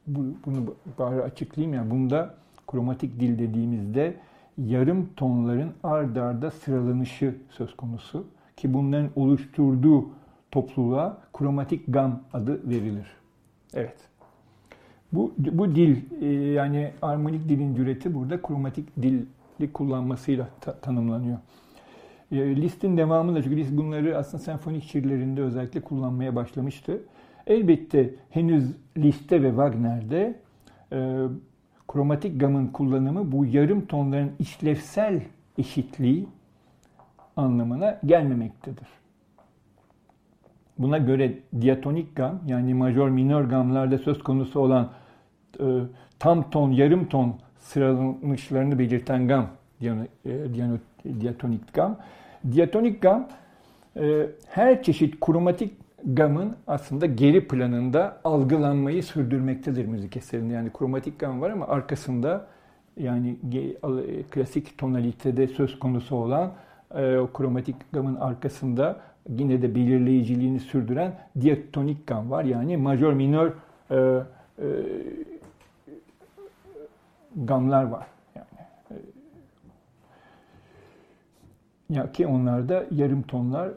bu, 0.07 0.25
bunu 0.45 0.75
bari 0.99 1.21
açıklayayım 1.21 1.73
ya, 1.73 1.81
yani 1.81 1.91
bunda 1.91 2.35
kromatik 2.67 3.19
dil 3.19 3.39
dediğimizde 3.39 4.17
yarım 4.57 5.09
tonların 5.15 5.73
ard 5.83 6.15
arda 6.15 6.51
sıralanışı 6.51 7.35
söz 7.49 7.75
konusu 7.75 8.27
ki 8.57 8.73
bunların 8.73 9.09
oluşturduğu 9.15 10.09
topluluğa 10.51 11.17
kromatik 11.33 11.83
gam 11.87 12.23
adı 12.33 12.69
verilir. 12.69 13.07
Evet. 13.73 13.97
Bu, 15.17 15.33
bu 15.37 15.75
dil 15.75 15.97
e, 16.21 16.25
yani 16.51 16.91
armonik 17.01 17.49
dilin 17.49 17.75
cüreti 17.75 18.15
burada 18.15 18.41
kromatik 18.41 19.01
dili 19.01 19.73
kullanmasıyla 19.73 20.49
ta, 20.61 20.73
tanımlanıyor. 20.73 21.37
E, 22.31 22.55
Liszt'in 22.55 22.97
devamında 22.97 23.43
çünkü 23.43 23.57
Liszt 23.57 23.77
bunları 23.77 24.17
aslında 24.17 24.43
senfonik 24.43 24.83
şiirlerinde 24.83 25.41
özellikle 25.41 25.81
kullanmaya 25.81 26.35
başlamıştı. 26.35 27.01
Elbette 27.47 28.13
henüz 28.29 28.75
Liszt'te 28.97 29.43
ve 29.43 29.49
Wagner'de 29.49 30.39
e, 30.91 31.25
kromatik 31.87 32.39
gamın 32.39 32.67
kullanımı 32.67 33.31
bu 33.31 33.45
yarım 33.45 33.85
tonların 33.85 34.31
işlevsel 34.39 35.21
eşitliği 35.57 36.27
anlamına 37.35 37.99
gelmemektedir. 38.05 38.87
Buna 40.77 40.97
göre 40.97 41.33
diatonik 41.61 42.15
gam 42.15 42.39
yani 42.47 42.73
majör 42.73 43.09
minör 43.09 43.43
gamlarda 43.43 43.97
söz 43.97 44.23
konusu 44.23 44.59
olan 44.59 44.89
e, 45.59 45.65
tam 46.19 46.49
ton, 46.49 46.71
yarım 46.71 47.05
ton 47.05 47.35
sıralanışlarını 47.59 48.79
belirten 48.79 49.27
gam 49.27 49.47
e, 49.81 49.89
diatonik 51.21 51.73
gam. 51.73 51.97
Diatonik 52.51 53.01
gam 53.01 53.27
e, 53.99 54.27
her 54.49 54.83
çeşit 54.83 55.19
kromatik 55.19 55.73
gamın 56.03 56.55
aslında 56.67 57.05
geri 57.05 57.47
planında 57.47 58.17
algılanmayı 58.23 59.03
sürdürmektedir 59.03 59.85
müzik 59.85 60.17
eserinde. 60.17 60.53
Yani 60.53 60.69
kromatik 60.73 61.19
gam 61.19 61.41
var 61.41 61.49
ama 61.49 61.67
arkasında 61.67 62.47
yani 62.97 63.35
klasik 64.31 64.77
tonalitede 64.77 65.47
söz 65.47 65.79
konusu 65.79 66.15
olan 66.15 66.51
e, 66.95 67.17
o 67.17 67.27
kromatik 67.33 67.75
gamın 67.91 68.15
arkasında 68.15 68.99
yine 69.29 69.61
de 69.61 69.75
belirleyiciliğini 69.75 70.59
sürdüren 70.59 71.15
diatonik 71.41 72.07
gam 72.07 72.31
var. 72.31 72.43
Yani 72.43 72.77
majör 72.77 73.13
minör 73.13 73.51
e, 73.91 73.95
e, 73.95 74.65
gamlar 77.37 77.83
var. 77.83 78.07
Yani, 78.35 78.47
e, 78.91 78.95
ya 81.89 82.11
ki 82.11 82.27
onlarda 82.27 82.85
yarım 82.91 83.21
tonlar 83.21 83.71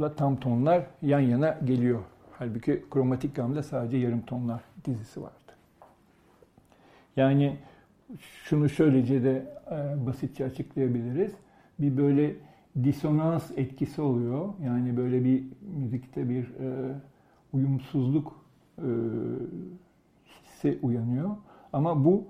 la 0.00 0.14
tam 0.16 0.36
tonlar 0.36 0.82
yan 1.02 1.20
yana 1.20 1.58
geliyor. 1.64 2.00
Halbuki 2.32 2.84
kromatik 2.90 3.36
gamda 3.36 3.62
sadece 3.62 3.96
yarım 3.96 4.20
tonlar 4.20 4.60
dizisi 4.84 5.22
vardı. 5.22 5.52
Yani 7.16 7.56
şunu 8.20 8.68
şöylece 8.68 9.24
de 9.24 9.46
e, 9.70 10.06
basitçe 10.06 10.44
açıklayabiliriz. 10.44 11.32
Bir 11.78 11.96
böyle 11.96 12.36
disonans 12.84 13.50
etkisi 13.56 14.02
oluyor. 14.02 14.48
Yani 14.64 14.96
böyle 14.96 15.24
bir 15.24 15.44
müzikte 15.78 16.28
bir 16.28 16.42
e, 16.42 16.94
uyumsuzluk 17.52 18.44
e, 18.78 18.88
hissi 20.26 20.78
uyanıyor. 20.82 21.30
Ama 21.72 22.04
bu 22.04 22.24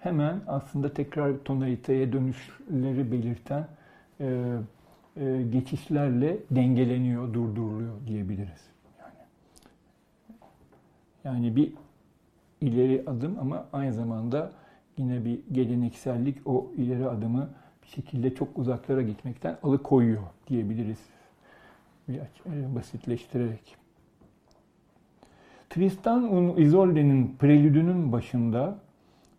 hemen 0.00 0.40
aslında 0.46 0.94
tekrar 0.94 1.38
tonaliteye 1.38 2.12
dönüşleri 2.12 3.12
belirten 3.12 3.66
e, 4.20 4.56
e, 5.16 5.42
geçişlerle 5.42 6.38
dengeleniyor, 6.50 7.34
durduruluyor 7.34 7.94
diyebiliriz. 8.06 8.68
Yani, 9.00 9.14
yani 11.24 11.56
bir 11.56 11.72
ileri 12.60 13.02
adım 13.06 13.38
ama 13.40 13.66
aynı 13.72 13.92
zamanda 13.92 14.52
yine 14.98 15.24
bir 15.24 15.40
geleneksellik 15.52 16.46
o 16.46 16.70
ileri 16.76 17.08
adımı 17.08 17.50
bir 17.82 17.88
şekilde 17.88 18.34
çok 18.34 18.58
uzaklara 18.58 19.02
gitmekten 19.02 19.58
alıkoyuyor 19.62 20.22
diyebiliriz. 20.48 20.98
Bir 22.08 22.14
e, 22.16 22.74
basitleştirerek. 22.74 23.76
Tristan 25.70 26.56
Isolde'nin 26.56 27.36
prelüdünün 27.38 28.12
başında 28.12 28.78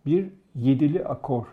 bir 0.05 0.29
yedili 0.55 1.05
akor 1.05 1.45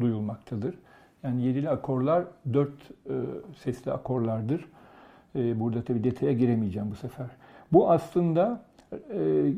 duyulmaktadır. 0.00 0.74
Yani 1.22 1.42
yedili 1.42 1.70
akorlar 1.70 2.24
dört 2.52 2.90
e, 3.10 3.14
sesli 3.56 3.92
akorlardır. 3.92 4.64
E, 5.36 5.60
burada 5.60 5.84
tabi 5.84 6.04
detaya 6.04 6.32
giremeyeceğim 6.32 6.90
bu 6.90 6.94
sefer. 6.94 7.26
Bu 7.72 7.90
aslında 7.90 8.64
e, 8.92 9.52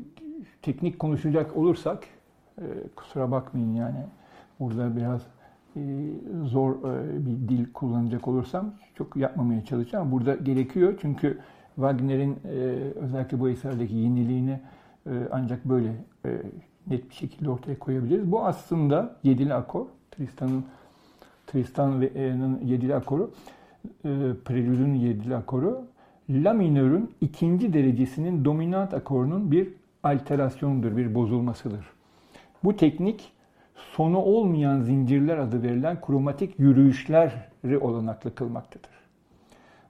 teknik 0.63 0.99
konuşacak 0.99 1.57
olursak, 1.57 2.05
e, 2.59 2.65
kusura 2.97 3.31
bakmayın 3.31 3.75
yani 3.75 4.07
burada 4.61 4.97
biraz 4.97 5.23
e, 5.77 5.81
zor 6.45 6.75
e, 6.75 7.27
bir 7.27 7.49
dil 7.49 7.73
kullanacak 7.73 8.29
olursam 8.29 8.75
çok 8.95 9.17
yapmamaya 9.17 9.65
çalışacağım. 9.65 10.13
Burada 10.13 10.35
gerekiyor 10.35 10.99
çünkü 11.01 11.39
Wagner'in 11.75 12.33
e, 12.33 12.59
özellikle 12.95 13.41
bu 13.41 13.49
eserdeki 13.49 13.95
yeniliğini 13.95 14.61
e, 15.07 15.11
ancak 15.33 15.65
böyle 15.65 15.89
e, 16.25 16.31
net 16.87 17.11
bir 17.11 17.15
şekilde 17.15 17.51
ortaya 17.51 17.79
koyabiliriz. 17.79 18.33
Bu 18.33 18.45
aslında 18.47 19.17
yedili 19.23 19.55
akor. 19.55 19.87
Tristan'ın 20.11 20.65
Tristan 21.47 22.01
ve 22.01 22.07
E'nin 22.07 22.67
yedili 22.67 22.95
akoru, 22.95 23.31
e, 23.85 24.11
prelüdün 24.45 24.95
yedili 24.95 25.37
akoru, 25.37 25.85
La 26.31 26.53
minörün 26.53 27.11
ikinci 27.21 27.73
derecesinin 27.73 28.45
dominant 28.45 28.95
akorunun 28.95 29.51
bir 29.51 29.69
alterasyonudur, 30.03 30.97
bir 30.97 31.15
bozulmasıdır. 31.15 31.87
Bu 32.65 32.77
teknik 32.77 33.33
sonu 33.75 34.19
olmayan 34.19 34.81
zincirler 34.81 35.39
adı 35.39 35.63
verilen 35.63 36.01
kromatik 36.01 36.59
yürüyüşleri 36.59 37.79
olanaklı 37.81 38.35
kılmaktadır. 38.35 39.04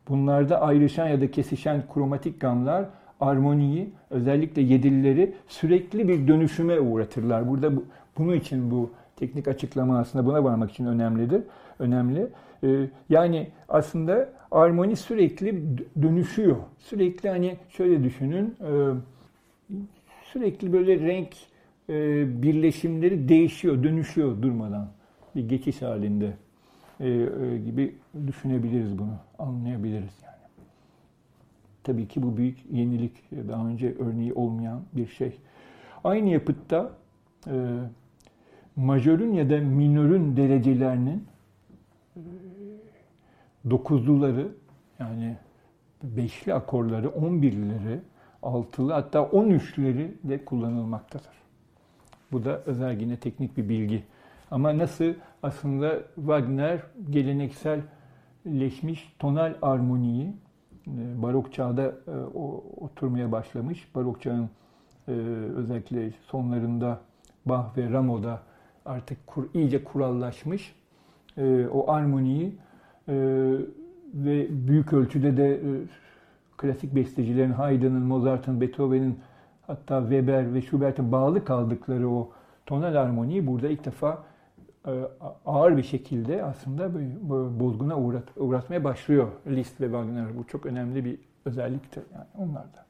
Bunlarda 0.08 0.60
ayrışan 0.60 1.08
ya 1.08 1.20
da 1.20 1.30
kesişen 1.30 1.82
kromatik 1.94 2.40
gamlar 2.40 2.84
armoniyi 3.20 3.90
özellikle 4.10 4.62
yedilileri 4.62 5.34
sürekli 5.48 6.08
bir 6.08 6.28
dönüşüme 6.28 6.80
uğratırlar. 6.80 7.48
Burada 7.48 7.76
bu, 7.76 7.84
bunun 8.18 8.32
için 8.32 8.70
bu 8.70 8.90
teknik 9.16 9.48
açıklama 9.48 9.98
aslında 9.98 10.26
buna 10.26 10.44
varmak 10.44 10.70
için 10.70 10.86
önemlidir. 10.86 11.42
Önemli. 11.78 12.26
Ee, 12.64 12.88
yani 13.08 13.48
aslında 13.68 14.28
armoni 14.50 14.96
sürekli 14.96 15.62
dönüşüyor. 16.02 16.56
Sürekli 16.78 17.28
hani 17.28 17.56
şöyle 17.68 18.04
düşünün 18.04 18.56
e, 18.60 18.70
sürekli 20.24 20.72
böyle 20.72 21.00
renk 21.00 21.28
e, 21.88 21.94
birleşimleri 22.42 23.28
değişiyor, 23.28 23.82
dönüşüyor 23.82 24.42
durmadan. 24.42 24.88
Bir 25.36 25.48
geçiş 25.48 25.82
halinde 25.82 26.32
e, 27.00 27.08
gibi 27.64 27.96
düşünebiliriz 28.26 28.98
bunu, 28.98 29.16
anlayabiliriz 29.38 30.12
yani. 30.24 30.34
Tabii 31.82 32.08
ki 32.08 32.22
bu 32.22 32.36
büyük 32.36 32.58
yenilik, 32.72 33.12
daha 33.48 33.66
önce 33.66 33.94
örneği 33.98 34.34
olmayan 34.34 34.80
bir 34.92 35.06
şey. 35.06 35.38
Aynı 36.04 36.28
yapıtta 36.28 36.90
majörün 38.76 39.32
ya 39.32 39.50
da 39.50 39.58
minörün 39.58 40.36
derecelerinin 40.36 41.24
dokuzluları 43.70 44.48
yani 44.98 45.36
beşli 46.02 46.54
akorları, 46.54 47.08
on 47.08 47.42
birleri, 47.42 48.00
altılı 48.42 48.92
hatta 48.92 49.22
on 49.22 49.50
üçleri 49.50 50.14
de 50.24 50.44
kullanılmaktadır. 50.44 51.34
Bu 52.32 52.44
da 52.44 52.60
özel 52.66 53.00
yine 53.00 53.16
teknik 53.16 53.56
bir 53.56 53.68
bilgi. 53.68 54.02
Ama 54.50 54.78
nasıl 54.78 55.14
aslında 55.44 56.02
Wagner 56.14 56.80
gelenekselleşmiş 57.10 59.16
tonal 59.18 59.54
armoniyi 59.62 60.32
e, 60.86 61.22
barok 61.22 61.52
çağda 61.52 61.82
e, 61.82 62.10
oturmaya 62.80 63.32
başlamış. 63.32 63.94
Barok 63.94 64.22
çağın 64.22 64.50
e, 65.08 65.12
özellikle 65.56 66.10
sonlarında 66.26 67.00
Bach 67.46 67.76
ve 67.76 67.90
Rameau'da 67.90 68.42
artık 68.84 69.26
kur, 69.26 69.44
iyice 69.54 69.84
kurallaşmış 69.84 70.74
o 71.72 71.90
armoniyi 71.90 72.56
ve 74.14 74.46
büyük 74.68 74.92
ölçüde 74.92 75.36
de 75.36 75.60
klasik 76.56 76.94
bestecilerin 76.94 77.50
Haydn'ın, 77.50 78.02
Mozart'ın, 78.02 78.60
Beethoven'in 78.60 79.18
hatta 79.66 80.00
Weber 80.00 80.54
ve 80.54 80.62
Schubert'in 80.62 81.12
bağlı 81.12 81.44
kaldıkları 81.44 82.10
o 82.10 82.30
tonal 82.66 82.94
armoniyi 82.94 83.46
burada 83.46 83.68
ilk 83.68 83.84
defa 83.84 84.24
ağır 85.46 85.76
bir 85.76 85.82
şekilde 85.82 86.44
aslında 86.44 86.90
bozguna 87.60 87.98
uğrat, 87.98 88.24
uğratmaya 88.36 88.84
başlıyor 88.84 89.28
Liszt 89.46 89.80
ve 89.80 89.84
Wagner. 89.84 90.38
Bu 90.38 90.46
çok 90.46 90.66
önemli 90.66 91.04
bir 91.04 91.18
özelliktir 91.44 92.02
yani 92.14 92.48
onlarda. 92.50 92.84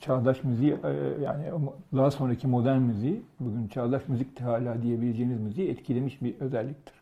Çağdaş 0.00 0.44
müziği 0.44 0.76
e, 0.84 1.22
yani 1.22 1.44
daha 1.96 2.10
sonraki 2.10 2.46
modern 2.46 2.80
müziği, 2.80 3.22
bugün 3.40 3.68
çağdaş 3.68 4.08
müzik 4.08 4.40
hala 4.40 4.82
diyebileceğiniz 4.82 5.40
müziği 5.40 5.70
etkilemiş 5.70 6.22
bir 6.22 6.40
özelliktir. 6.40 6.94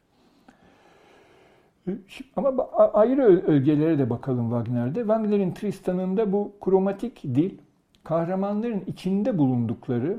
Ama 2.37 2.68
ayrı 2.74 3.22
ögelere 3.46 3.98
de 3.98 4.11
bakalım 4.11 4.50
Wagner'de. 4.50 5.00
Wagner'in 5.00 5.53
Tristan'ında 5.53 6.33
bu 6.33 6.53
kromatik 6.61 7.22
dil, 7.22 7.59
kahramanların 8.05 8.83
içinde 8.87 9.38
bulundukları 9.38 10.18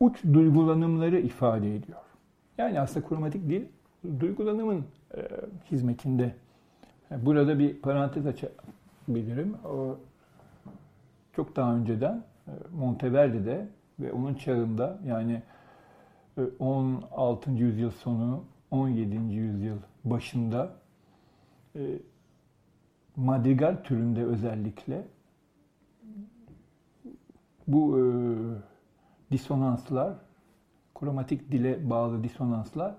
uç 0.00 0.24
duygulanımları 0.32 1.20
ifade 1.20 1.74
ediyor. 1.76 1.98
Yani 2.60 2.80
aslında 2.80 3.08
kromatik 3.08 3.48
dil 3.48 3.64
duygulanımın 4.20 4.84
e, 5.16 5.28
hizmetinde. 5.70 6.34
burada 7.10 7.58
bir 7.58 7.80
parantez 7.80 8.26
açabilirim. 8.26 9.54
O, 9.64 9.98
çok 11.32 11.56
daha 11.56 11.74
önceden 11.74 12.22
e, 12.48 12.52
Monteverdi'de 12.76 13.68
ve 14.00 14.12
onun 14.12 14.34
çağında 14.34 14.98
yani 15.06 15.42
16. 16.58 17.50
E, 17.50 17.54
yüzyıl 17.54 17.90
sonu 17.90 18.44
17. 18.70 19.16
yüzyıl 19.16 19.76
başında 20.04 20.72
e, 21.76 21.80
madrigal 23.16 23.76
türünde 23.84 24.24
özellikle 24.24 25.06
bu 27.68 27.98
e, 27.98 28.02
disonanslar, 29.32 30.14
kromatik 31.00 31.52
dile 31.52 31.90
bağlı 31.90 32.24
disonanslar 32.24 32.94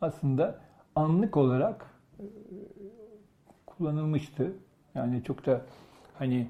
aslında 0.00 0.58
anlık 0.94 1.36
olarak 1.36 1.90
e, 2.18 2.24
kullanılmıştı. 3.66 4.52
Yani 4.94 5.22
çok 5.24 5.46
da 5.46 5.60
hani 6.18 6.48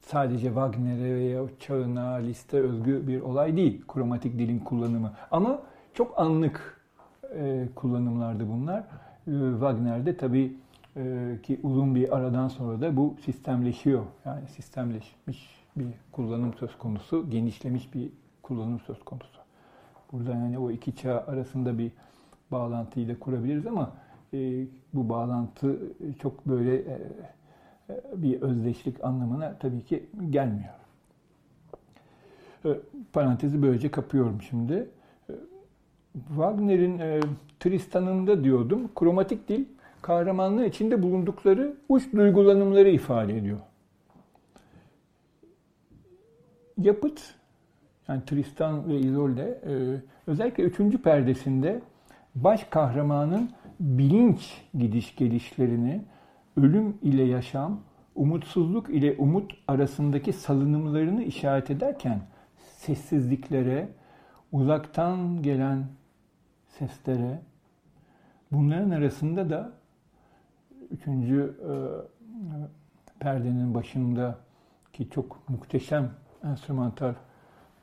sadece 0.00 0.46
Wagner'e 0.46 1.14
veya 1.14 1.42
çağına, 1.60 2.14
liste 2.14 2.60
özgü 2.60 3.06
bir 3.06 3.20
olay 3.20 3.56
değil 3.56 3.84
kromatik 3.88 4.38
dilin 4.38 4.58
kullanımı. 4.58 5.12
Ama 5.30 5.62
çok 5.94 6.18
anlık 6.18 6.80
e, 7.34 7.68
kullanımlardı 7.74 8.48
bunlar. 8.48 8.80
E, 9.26 9.32
Wagner'de 9.60 10.16
tabii 10.16 10.56
ee, 10.96 11.38
ki 11.42 11.60
uzun 11.62 11.94
bir 11.94 12.16
aradan 12.16 12.48
sonra 12.48 12.80
da 12.80 12.96
bu 12.96 13.16
sistemleşiyor. 13.24 14.04
Yani 14.24 14.48
sistemleşmiş 14.48 15.64
bir 15.76 15.86
kullanım 16.12 16.54
söz 16.54 16.78
konusu, 16.78 17.30
genişlemiş 17.30 17.94
bir 17.94 18.10
kullanım 18.42 18.80
söz 18.80 19.04
konusu. 19.04 19.35
Burada 20.12 20.30
yani 20.30 20.58
o 20.58 20.70
iki 20.70 20.96
çağ 20.96 21.24
arasında 21.26 21.78
bir 21.78 21.92
bağlantıyı 22.50 23.08
da 23.08 23.18
kurabiliriz 23.18 23.66
ama 23.66 23.92
e, 24.34 24.66
bu 24.94 25.08
bağlantı 25.08 25.78
çok 26.22 26.46
böyle 26.46 26.76
e, 26.76 26.98
e, 27.90 28.00
bir 28.16 28.42
özdeşlik 28.42 29.04
anlamına 29.04 29.56
tabii 29.58 29.84
ki 29.84 30.06
gelmiyor. 30.30 30.74
E, 32.64 32.68
parantezi 33.12 33.62
böylece 33.62 33.90
kapıyorum 33.90 34.42
şimdi. 34.42 34.88
E, 35.30 35.32
Wagner'in 36.28 36.98
e, 36.98 37.20
Tristan'ında 37.60 38.44
diyordum, 38.44 38.90
kromatik 38.94 39.48
dil 39.48 39.64
kahramanlığı 40.02 40.66
içinde 40.66 41.02
bulundukları 41.02 41.76
uç 41.88 42.12
duygulanımları 42.12 42.88
ifade 42.90 43.36
ediyor. 43.38 43.58
Yapıt, 46.78 47.34
yani 48.08 48.24
Tristan 48.26 48.88
ve 48.88 48.98
Isolde, 48.98 49.60
e, 49.66 50.00
özellikle 50.30 50.62
üçüncü 50.62 51.02
perdesinde 51.02 51.80
baş 52.34 52.64
kahramanın 52.64 53.50
bilinç 53.80 54.62
gidiş 54.74 55.16
gelişlerini, 55.16 56.02
ölüm 56.56 56.98
ile 57.02 57.22
yaşam, 57.22 57.80
umutsuzluk 58.14 58.90
ile 58.90 59.16
umut 59.18 59.52
arasındaki 59.68 60.32
salınımlarını 60.32 61.22
işaret 61.22 61.70
ederken 61.70 62.20
sessizliklere, 62.56 63.88
uzaktan 64.52 65.42
gelen 65.42 65.84
seslere, 66.68 67.40
bunların 68.52 68.90
arasında 68.90 69.50
da 69.50 69.72
üçüncü 70.90 71.56
e, 71.62 71.72
perdenin 73.20 73.74
başında 73.74 74.38
ki 74.92 75.10
çok 75.10 75.48
muhteşem 75.48 76.10
enstrümantal 76.44 77.14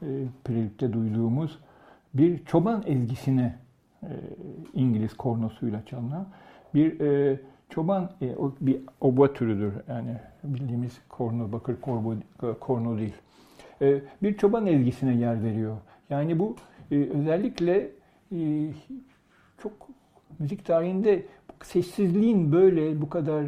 e, 0.04 0.26
prelütte 0.44 0.94
duyduğumuz 0.94 1.60
bir 2.14 2.46
çoban 2.46 2.84
ezgisine 2.86 3.56
e, 4.04 4.10
İngiliz 4.74 5.14
kornosuyla 5.14 5.86
çalınan 5.86 6.28
bir 6.74 7.00
e, 7.00 7.40
çoban 7.70 8.12
bir 8.62 8.82
oba 9.02 9.34
türüdür 9.34 9.74
yani 9.88 10.18
bildiğimiz 10.44 11.02
korno 11.10 11.52
bakır 11.52 11.82
korbo, 11.82 12.16
korno 12.60 12.98
değil. 12.98 13.14
Bir 14.22 14.38
çoban 14.38 14.68
ezgisine 14.68 15.16
yer 15.16 15.44
veriyor. 15.44 15.78
Yani 16.10 16.40
bu 16.40 16.56
özellikle 16.92 17.92
çok 19.58 19.74
müzik 20.40 20.66
tarihinde 20.66 21.26
sessizliğin 21.64 22.52
böyle 22.52 23.02
bu 23.02 23.10
kadar 23.10 23.46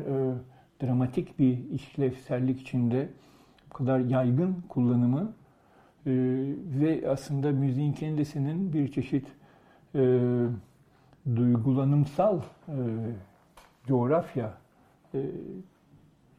dramatik 0.83 1.39
bir 1.39 1.69
işlevsellik 1.71 2.61
içinde 2.61 3.09
bu 3.69 3.73
kadar 3.73 3.99
yaygın 3.99 4.55
kullanımı 4.69 5.33
e, 6.05 6.11
ve 6.79 7.09
aslında 7.09 7.51
müziğin 7.51 7.93
kendisinin 7.93 8.73
bir 8.73 8.91
çeşit 8.91 9.27
e, 9.95 10.19
duygulanımsal 11.35 12.39
e, 12.67 12.75
coğrafya 13.87 14.53
e, 15.13 15.19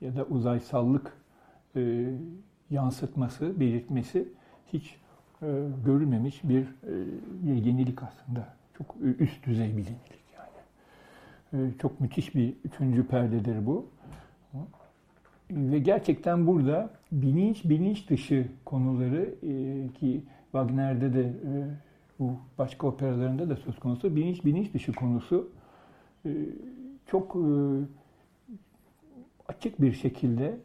ya 0.00 0.16
da 0.16 0.24
uzaysallık 0.24 1.12
e, 1.76 2.05
yansıtması, 2.70 3.61
belirtmesi 3.61 4.29
hiç 4.72 4.96
e, 5.42 5.46
görülmemiş 5.85 6.44
bir, 6.44 6.62
e, 6.62 6.92
bir 7.42 7.55
yenilik 7.55 8.02
aslında. 8.02 8.57
Çok 8.79 8.96
üst 9.18 9.46
düzey 9.46 9.68
bir 9.68 9.85
yenilik. 9.85 10.26
Ee, 11.52 11.59
çok 11.79 12.00
müthiş 12.00 12.35
bir 12.35 12.55
üçüncü 12.64 13.07
perdedir 13.07 13.66
bu. 13.66 13.87
Ve 15.50 15.78
gerçekten 15.78 16.46
burada 16.46 16.90
bilinç, 17.12 17.64
bilinç 17.64 18.11
dışı 18.11 18.48
konuları 18.64 19.35
e, 19.42 19.88
ki 19.92 20.22
Wagner'de 20.52 21.14
de 21.14 21.22
e, 21.22 21.50
bu 22.18 22.37
başka 22.59 22.87
operalarında 22.87 23.48
da 23.48 23.56
söz 23.56 23.78
konusu 23.78 24.16
bilinç, 24.16 24.44
bilinç 24.44 24.74
dışı 24.74 24.92
konusu 24.92 25.50
e, 26.26 26.30
çok 27.06 27.37
açık 29.48 29.80
bir 29.80 29.92
şekilde 29.92 30.56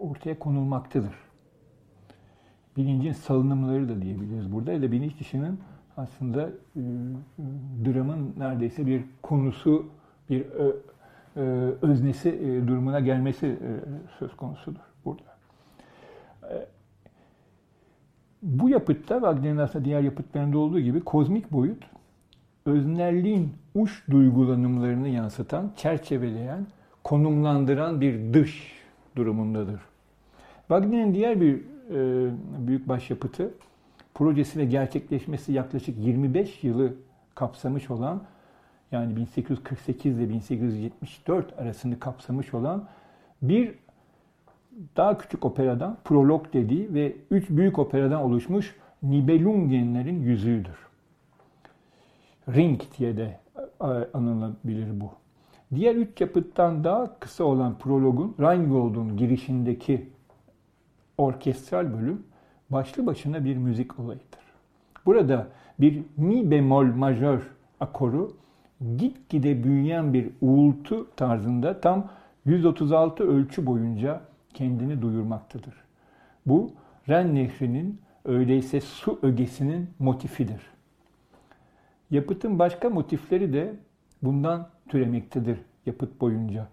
ortaya 0.00 0.38
konulmaktadır. 0.38 1.14
bilincin 2.76 3.12
salınımları 3.12 3.88
da 3.88 4.02
diyebiliriz 4.02 4.52
burada. 4.52 4.82
Da 4.82 4.92
bilinç 4.92 5.20
dışının 5.20 5.58
aslında 5.96 6.50
dramın 7.84 8.34
neredeyse 8.38 8.86
bir 8.86 9.02
konusu, 9.22 9.86
bir 10.30 10.46
e, 11.36 11.40
öznesi 11.82 12.28
e, 12.28 12.68
durumuna 12.68 13.00
gelmesi 13.00 13.46
e, 13.46 13.70
söz 14.18 14.36
konusudur 14.36 14.80
burada. 15.04 15.36
E, 16.42 16.66
bu 18.42 18.68
yapıtta 18.68 19.14
Wagner'in 19.14 19.56
aslında 19.56 19.84
diğer 19.84 20.00
yapıtlarında 20.00 20.58
olduğu 20.58 20.80
gibi 20.80 21.00
kozmik 21.00 21.52
boyut 21.52 21.84
öznelliğin 22.66 23.52
uç 23.74 24.02
duygulanımlarını 24.10 25.08
yansıtan, 25.08 25.72
çerçeveleyen, 25.76 26.66
konumlandıran 27.04 28.00
bir 28.00 28.34
dış 28.34 28.72
durumundadır. 29.16 29.80
Wagner'in 30.68 31.14
diğer 31.14 31.40
bir 31.40 31.54
e, 31.90 32.30
büyük 32.66 32.88
başyapıtı, 32.88 33.54
projesi 34.14 34.58
ve 34.58 34.64
gerçekleşmesi 34.64 35.52
yaklaşık 35.52 35.98
25 35.98 36.64
yılı 36.64 36.94
kapsamış 37.34 37.90
olan, 37.90 38.22
yani 38.92 39.16
1848 39.16 40.18
ile 40.18 40.28
1874 40.28 41.58
arasını 41.58 42.00
kapsamış 42.00 42.54
olan 42.54 42.88
bir 43.42 43.74
daha 44.96 45.18
küçük 45.18 45.44
operadan, 45.44 45.96
prolog 46.04 46.52
dediği 46.52 46.94
ve 46.94 47.16
üç 47.30 47.50
büyük 47.50 47.78
operadan 47.78 48.20
oluşmuş 48.20 48.76
Nibelungenlerin 49.02 50.22
yüzüğüdür. 50.22 50.76
Ring 52.48 52.80
diye 52.98 53.16
de 53.16 53.40
e, 53.80 53.84
anılabilir 54.14 55.00
bu. 55.00 55.10
Diğer 55.74 55.94
üç 55.94 56.20
yapıttan 56.20 56.84
daha 56.84 57.18
kısa 57.18 57.44
olan 57.44 57.78
prologun 57.78 58.34
Rheingold'un 58.40 59.16
girişindeki 59.16 60.08
orkestral 61.18 61.92
bölüm 61.92 62.22
başlı 62.70 63.06
başına 63.06 63.44
bir 63.44 63.56
müzik 63.56 63.98
olayıdır. 63.98 64.42
Burada 65.06 65.46
bir 65.80 66.02
mi 66.16 66.50
bemol 66.50 66.84
majör 66.84 67.40
akoru 67.80 68.36
gitgide 68.98 69.64
büyüyen 69.64 70.14
bir 70.14 70.30
uğultu 70.40 71.06
tarzında 71.16 71.80
tam 71.80 72.10
136 72.44 73.24
ölçü 73.24 73.66
boyunca 73.66 74.20
kendini 74.54 75.02
duyurmaktadır. 75.02 75.74
Bu 76.46 76.70
Ren 77.08 77.34
Nehri'nin 77.34 78.00
öyleyse 78.24 78.80
su 78.80 79.18
ögesinin 79.22 79.90
motifidir. 79.98 80.60
Yapıtın 82.10 82.58
başka 82.58 82.90
motifleri 82.90 83.52
de 83.52 83.74
bundan 84.22 84.68
türemektedir 84.88 85.58
yapıt 85.86 86.20
boyunca. 86.20 86.68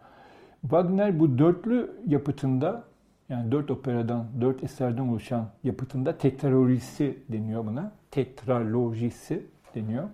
Wagner 0.62 1.20
bu 1.20 1.38
dörtlü 1.38 1.92
yapıtında 2.08 2.84
yani 3.30 3.52
dört 3.52 3.72
operadan, 3.72 4.26
dört 4.42 4.64
eserden 4.64 5.08
oluşan 5.08 5.50
yapıtında 5.64 6.18
tetralojisi 6.18 7.18
deniyor 7.30 7.66
buna. 7.66 7.92
Tetralojisi 8.12 9.46
deniyor. 9.76 10.10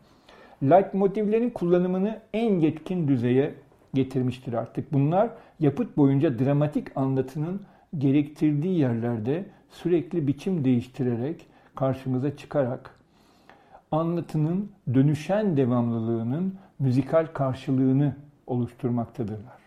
Light 0.64 0.94
motivlerin 0.94 1.50
kullanımını 1.50 2.20
en 2.34 2.60
yetkin 2.60 3.08
düzeye 3.08 3.54
getirmiştir 3.94 4.54
artık. 4.54 4.94
Bunlar 4.94 5.30
yapıt 5.60 5.98
boyunca 5.98 6.40
dramatik 6.40 6.98
anlatının 6.98 7.62
gerektirdiği 7.98 8.80
yerlerde 8.80 9.46
sürekli 9.70 10.28
biçim 10.28 10.66
değiştirerek 10.66 11.46
karşımıza 11.76 12.38
çıkarak 12.38 13.00
anlatının 13.92 14.72
dönüşen 14.94 15.58
devamlılığının 15.58 16.56
müzikal 16.80 17.28
karşılığını 17.34 18.16
oluşturmaktadırlar. 18.48 19.60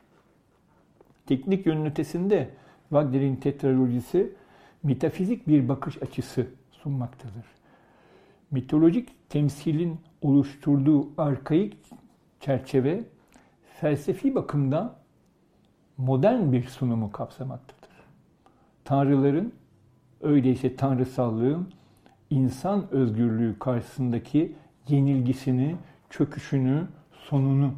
Teknik 1.27 1.67
yönün 1.67 1.87
ötesinde 1.87 2.51
Wagner'in 2.89 3.37
tetralojisi 3.37 4.33
metafizik 4.83 5.49
bir 5.49 5.69
bakış 5.69 6.03
açısı 6.03 6.47
sunmaktadır. 6.71 7.45
Mitolojik 8.51 9.09
temsilin 9.29 10.01
oluşturduğu 10.23 11.09
arkaik 11.19 11.77
çerçeve 12.41 13.05
felsefi 13.81 14.35
bakımdan 14.35 14.95
modern 15.97 16.53
bir 16.53 16.65
sunumu 16.65 17.13
kapsamaktadır. 17.13 17.91
Tanrıların, 18.85 19.53
öyleyse 20.21 20.77
tanrısallığın 20.77 21.69
insan 22.31 22.91
özgürlüğü 22.91 23.59
karşısındaki 23.59 24.57
yenilgisini, 24.89 25.77
çöküşünü, 26.11 26.87
sonunu 27.13 27.73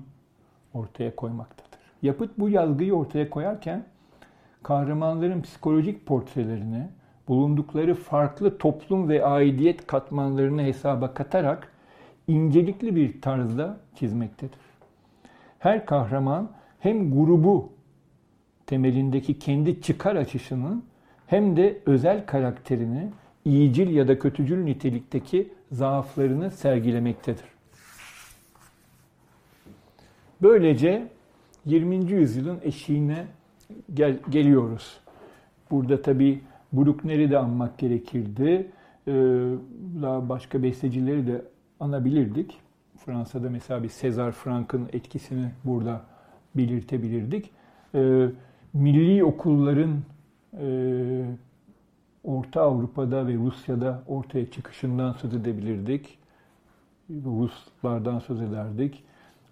ortaya 0.75 1.17
koymaktadır. 1.17 1.81
Yapıt 2.03 2.39
bu 2.39 2.49
yazgıyı 2.49 2.95
ortaya 2.95 3.31
koyarken 3.31 3.85
kahramanların 4.63 5.43
psikolojik 5.43 6.07
portrelerini, 6.07 6.89
bulundukları 7.29 7.95
farklı 7.95 8.59
toplum 8.59 9.09
ve 9.09 9.25
aidiyet 9.25 9.87
katmanlarını 9.87 10.63
hesaba 10.63 11.15
katarak 11.15 11.73
incelikli 12.29 12.97
bir 12.97 13.21
tarzda 13.21 13.81
çizmektedir. 13.95 14.59
Her 15.59 15.87
kahraman 15.87 16.51
hem 16.81 17.15
grubu 17.15 17.73
temelindeki 18.67 19.39
kendi 19.39 19.83
çıkar 19.83 20.17
açışının 20.17 20.85
hem 21.27 21.57
de 21.57 21.79
özel 21.87 22.27
karakterini 22.27 23.11
iyicil 23.45 23.91
ya 23.91 24.09
da 24.09 24.19
kötücül 24.19 24.65
nitelikteki 24.65 25.53
zaaflarını 25.73 26.51
sergilemektedir. 26.51 27.45
Böylece 30.43 31.09
20. 31.67 32.13
yüzyılın 32.13 32.59
eşiğine 32.63 33.27
gel, 33.95 34.19
geliyoruz. 34.31 35.01
Burada 35.71 36.03
tabi 36.03 36.41
Bruckner'i 36.73 37.31
de 37.31 37.39
anmak 37.39 37.79
gerekirdi. 37.79 38.71
Ee, 39.07 39.13
daha 40.03 40.29
başka 40.29 40.63
bestecileri 40.63 41.27
de 41.27 41.43
anabilirdik. 41.81 42.59
Fransa'da 42.97 43.51
mesela 43.51 43.83
bir 43.83 43.89
César 43.89 44.33
Frank'ın 44.33 44.89
etkisini 44.93 45.51
burada 45.65 46.01
belirtebilirdik. 46.55 47.51
Ee, 47.95 48.29
milli 48.73 49.25
okulların 49.25 49.97
e, 50.61 51.25
Orta 52.25 52.63
Avrupa'da 52.63 53.27
ve 53.27 53.35
Rusya'da 53.35 54.03
ortaya 54.07 54.51
çıkışından 54.51 55.13
söz 55.13 55.35
edebilirdik. 55.35 56.19
Ruslardan 57.11 58.19
söz 58.19 58.41
ederdik. 58.43 59.05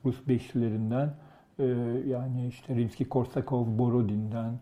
Rus 0.04 0.28
beşlilerinden. 0.28 1.14
Ee, 1.58 1.64
yani 2.06 2.46
işte 2.48 2.74
Rimski-Korsakov, 2.76 3.78
Borodin'den, 3.78 4.52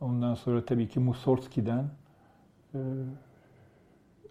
ondan 0.00 0.34
sonra 0.34 0.64
tabii 0.64 0.88
ki 0.88 1.00
Mussorgsky'den. 1.00 1.84
Ee, 2.74 2.78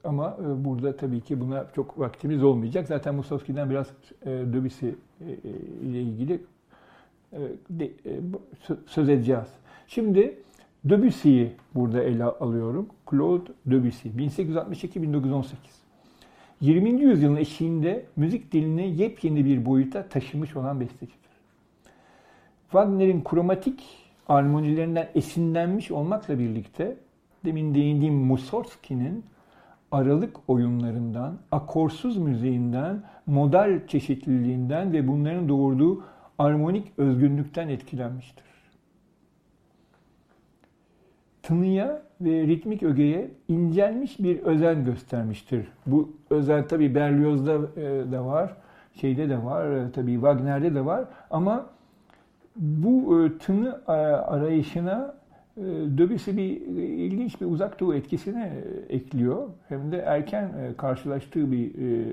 ama 0.03 0.37
e, 0.41 0.65
burada 0.65 0.97
tabii 0.97 1.21
ki 1.21 1.39
buna 1.39 1.67
çok 1.75 1.99
vaktimiz 1.99 2.43
olmayacak. 2.43 2.87
Zaten 2.87 3.15
Mussorgsky'den 3.15 3.69
biraz 3.69 3.87
e, 4.25 4.29
Debussy 4.29 4.87
e, 4.87 4.93
ile 5.81 6.01
ilgili 6.01 6.41
söz 8.85 9.09
edeceğiz. 9.09 9.47
Şimdi 9.87 10.37
Debussy'yi 10.85 11.51
burada 11.75 12.03
ele 12.03 12.23
alıyorum. 12.23 12.87
Claude 13.11 13.51
Debussy, 13.65 14.09
1862-1918. 14.09 15.43
20. 16.61 17.01
yüzyılın 17.01 17.35
eşiğinde 17.35 18.05
müzik 18.15 18.51
dilini 18.51 19.01
yepyeni 19.01 19.45
bir 19.45 19.65
boyuta 19.65 20.07
taşımış 20.07 20.55
olan 20.55 20.79
bestecidir. 20.79 21.17
Wagner'in 22.71 23.23
kromatik 23.23 23.83
armonilerinden 24.27 25.09
esinlenmiş 25.15 25.91
olmakla 25.91 26.39
birlikte 26.39 26.97
demin 27.45 27.75
değindiğim 27.75 28.15
Mussorgsky'nin 28.15 29.25
aralık 29.91 30.37
oyunlarından, 30.47 31.37
akorsuz 31.51 32.17
müziğinden, 32.17 33.03
modal 33.25 33.87
çeşitliliğinden 33.87 34.93
ve 34.93 35.07
bunların 35.07 35.49
doğurduğu 35.49 36.03
armonik 36.39 36.91
özgünlükten 36.97 37.67
etkilenmiştir. 37.67 38.43
Tınıya 41.43 42.01
ve 42.21 42.47
ritmik 42.47 42.83
ögeye 42.83 43.31
incelmiş 43.47 44.19
bir 44.19 44.39
özen 44.39 44.85
göstermiştir. 44.85 45.67
Bu 45.85 46.13
özen 46.29 46.67
tabi 46.67 46.95
Berlioz'da 46.95 47.53
e, 47.53 48.11
da 48.11 48.25
var, 48.25 48.53
şeyde 48.93 49.29
de 49.29 49.43
var, 49.43 49.71
e, 49.71 49.91
tabi 49.91 50.13
Wagner'de 50.13 50.75
de 50.75 50.85
var 50.85 51.05
ama 51.29 51.65
bu 52.55 53.21
e, 53.25 53.37
tını 53.37 53.81
arayışına 54.27 55.15
e, 55.57 55.61
Debussy 55.97 56.31
bir 56.31 56.61
ilginç 56.77 57.41
bir 57.41 57.45
uzak 57.45 57.79
doğu 57.79 57.95
etkisini 57.95 58.51
ekliyor. 58.89 59.49
Hem 59.67 59.91
de 59.91 59.97
erken 59.97 60.51
karşılaştığı 60.77 61.51
bir 61.51 61.71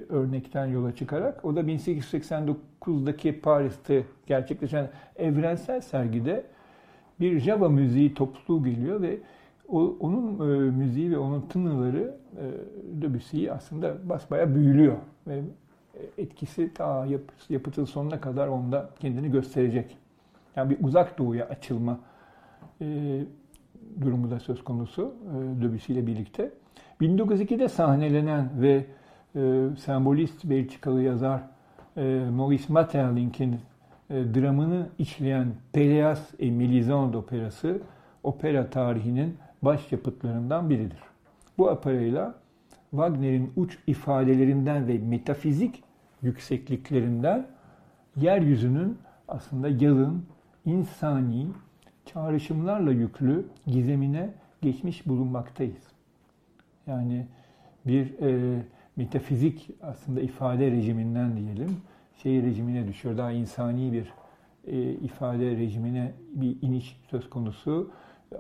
örnekten 0.08 0.66
yola 0.66 0.94
çıkarak. 0.94 1.44
O 1.44 1.56
da 1.56 1.60
1889'daki 1.60 3.40
Paris'te 3.40 4.02
gerçekleşen 4.26 4.88
evrensel 5.16 5.80
sergide 5.80 6.44
bir 7.20 7.40
Java 7.40 7.68
müziği 7.68 8.14
topluluğu 8.14 8.64
geliyor 8.64 9.02
ve 9.02 9.18
onun 10.00 10.46
müziği 10.74 11.10
ve 11.10 11.18
onun 11.18 11.40
tınıları 11.40 12.14
Debussy'yi 13.02 13.52
aslında 13.52 14.08
basbaya 14.08 14.54
büyülüyor 14.54 14.96
ve 15.26 15.40
etkisi 16.18 16.74
ta 16.74 17.06
yapıtın 17.48 17.84
sonuna 17.84 18.20
kadar 18.20 18.48
onda 18.48 18.90
kendini 19.00 19.30
gösterecek. 19.30 19.96
Yani 20.56 20.70
bir 20.70 20.84
uzak 20.84 21.18
doğuya 21.18 21.48
açılma 21.48 21.98
e, 22.80 23.20
durumu 24.00 24.30
da 24.30 24.40
söz 24.40 24.64
konusu 24.64 25.14
e, 25.58 25.62
Debussy 25.62 25.92
ile 25.92 26.06
birlikte. 26.06 26.50
1902'de 27.00 27.68
sahnelenen 27.68 28.50
ve 28.62 28.86
e, 29.36 29.68
sembolist 29.78 30.44
Belçikalı 30.44 31.02
yazar 31.02 31.40
e, 31.96 32.26
Maurice 32.30 32.72
Maeterlinck'in 32.72 33.52
e, 34.10 34.14
dramını 34.34 34.86
işleyen 34.98 35.48
Peleas 35.72 36.34
et 36.38 36.52
Mélisande 36.52 37.16
operası 37.16 37.80
opera 38.22 38.70
tarihinin 38.70 39.36
başyapıtlarından 39.62 40.70
biridir. 40.70 40.98
Bu 41.58 41.68
operayla 41.68 42.34
Wagner'in 42.90 43.52
uç 43.56 43.78
ifadelerinden 43.86 44.88
ve 44.88 44.98
metafizik 44.98 45.82
yüksekliklerinden 46.22 47.46
yeryüzünün 48.16 48.98
aslında 49.28 49.68
yalın, 49.68 50.26
insani, 50.64 51.46
çağrışımlarla 52.06 52.92
yüklü 52.92 53.46
gizemine 53.66 54.30
geçmiş 54.62 55.06
bulunmaktayız. 55.06 55.82
Yani 56.86 57.26
bir 57.86 58.18
e, 58.20 58.62
metafizik 58.96 59.70
aslında 59.82 60.20
ifade 60.20 60.70
rejiminden 60.70 61.36
diyelim, 61.36 61.76
şey 62.22 62.42
rejimine 62.42 62.88
düşüyor. 62.88 63.18
Daha 63.18 63.32
insani 63.32 63.92
bir 63.92 64.12
e, 64.66 64.92
ifade 64.92 65.56
rejimine 65.56 66.12
bir 66.34 66.56
iniş 66.62 67.00
söz 67.10 67.30
konusu. 67.30 67.90
E, 68.32 68.38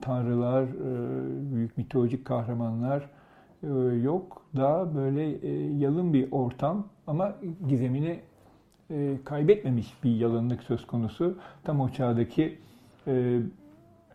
tanrılar, 0.00 0.62
e, 0.62 1.54
büyük 1.54 1.78
mitolojik 1.78 2.24
kahramanlar 2.24 3.10
e, 3.62 3.68
yok. 4.02 4.42
Daha 4.56 4.94
böyle 4.94 5.48
e, 5.48 5.76
yalın 5.76 6.12
bir 6.12 6.32
ortam 6.32 6.86
ama 7.06 7.36
gizemini 7.68 8.20
e, 8.90 9.16
kaybetmemiş 9.24 9.94
bir 10.04 10.16
yalınlık 10.16 10.62
söz 10.62 10.86
konusu. 10.86 11.38
Tam 11.64 11.80
o 11.80 11.88
çağdaki 11.88 12.58
e, 13.06 13.40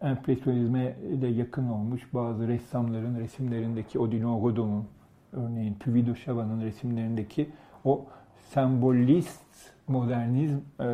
empresyonizme 0.01 0.95
de 1.21 1.27
yakın 1.27 1.69
olmuş 1.69 2.13
bazı 2.13 2.47
ressamların 2.47 3.19
resimlerindeki 3.19 3.99
Odilon 3.99 4.43
Rodin'un 4.43 4.85
örneğin 5.33 5.73
Puvis 5.73 6.07
de 6.07 6.15
Chavan'ın 6.15 6.61
resimlerindeki 6.61 7.49
o 7.85 8.05
sembolist 8.49 9.41
modernizm 9.87 10.57
e, 10.79 10.85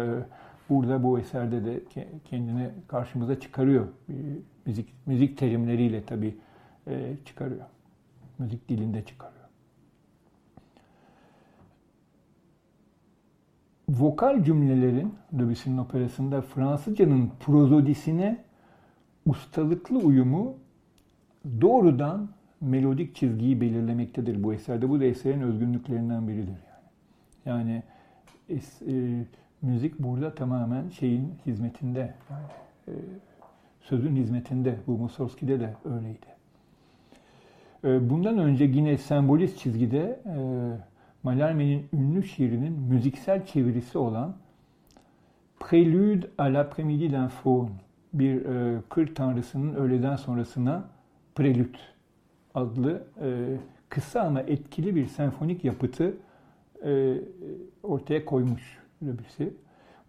burada 0.69 1.03
bu 1.03 1.19
eserde 1.19 1.65
de 1.65 1.81
kendini 2.25 2.69
karşımıza 2.88 3.39
çıkarıyor. 3.39 3.88
Müzik 4.65 4.93
müzik 5.05 5.38
terimleriyle 5.38 6.03
tabii 6.03 6.36
e, 6.88 7.13
çıkarıyor. 7.25 7.65
Müzik 8.39 8.69
dilinde 8.69 9.05
çıkarıyor. 9.05 9.44
Vokal 13.99 14.43
cümlelerin 14.43 15.13
Debussy'nin 15.31 15.77
operasında 15.77 16.41
Fransızcanın 16.41 17.31
prozodisine 17.39 18.38
ustalıklı 19.25 19.97
uyumu 19.97 20.53
doğrudan 21.62 22.29
melodik 22.62 23.15
çizgiyi 23.15 23.62
belirlemektedir 23.62 24.43
bu 24.43 24.53
eserde. 24.53 24.89
Bu 24.89 24.99
da 24.99 25.05
eserin 25.05 25.41
özgünlüklerinden 25.41 26.27
biridir 26.27 26.47
yani. 26.47 26.86
Yani 27.45 27.84
es, 28.49 28.81
e, 28.81 29.25
müzik 29.62 29.99
burada 29.99 30.36
tamamen 30.36 30.89
şeyin 30.89 31.34
hizmetinde. 31.45 32.13
Yani, 32.29 32.45
e, 32.88 32.93
sözün 33.81 34.15
hizmetinde. 34.15 34.75
Bu 34.88 34.97
Mussorgsky'de 34.97 35.60
de 35.60 35.73
öyleydi. 35.86 36.25
E, 37.84 38.10
bundan 38.10 38.38
önce 38.38 38.63
yine 38.63 38.97
sembolist 38.97 39.60
çizgide 39.60 40.19
e, 40.25 40.38
Mallarmé'nin 41.25 41.85
ünlü 41.93 42.23
şiirinin 42.23 42.73
müziksel 42.73 43.45
çevirisi 43.45 43.97
olan 43.97 44.35
Prélude 45.59 46.27
à 46.38 46.53
l'après-midi 46.53 47.11
d'un 47.11 47.27
faune 47.27 47.69
bir 48.13 48.45
e, 48.45 48.81
kır 48.89 49.15
tanrısının 49.15 49.75
öğleden 49.75 50.15
sonrasına 50.15 50.83
Prelüt 51.35 51.77
adlı 52.55 53.03
e, 53.21 53.57
kısa 53.89 54.21
ama 54.21 54.41
etkili 54.41 54.95
bir 54.95 55.05
senfonik 55.05 55.63
yapıtı 55.63 56.17
e, 56.85 57.13
ortaya 57.83 58.25
koymuş 58.25 58.77
birisi. 59.01 59.53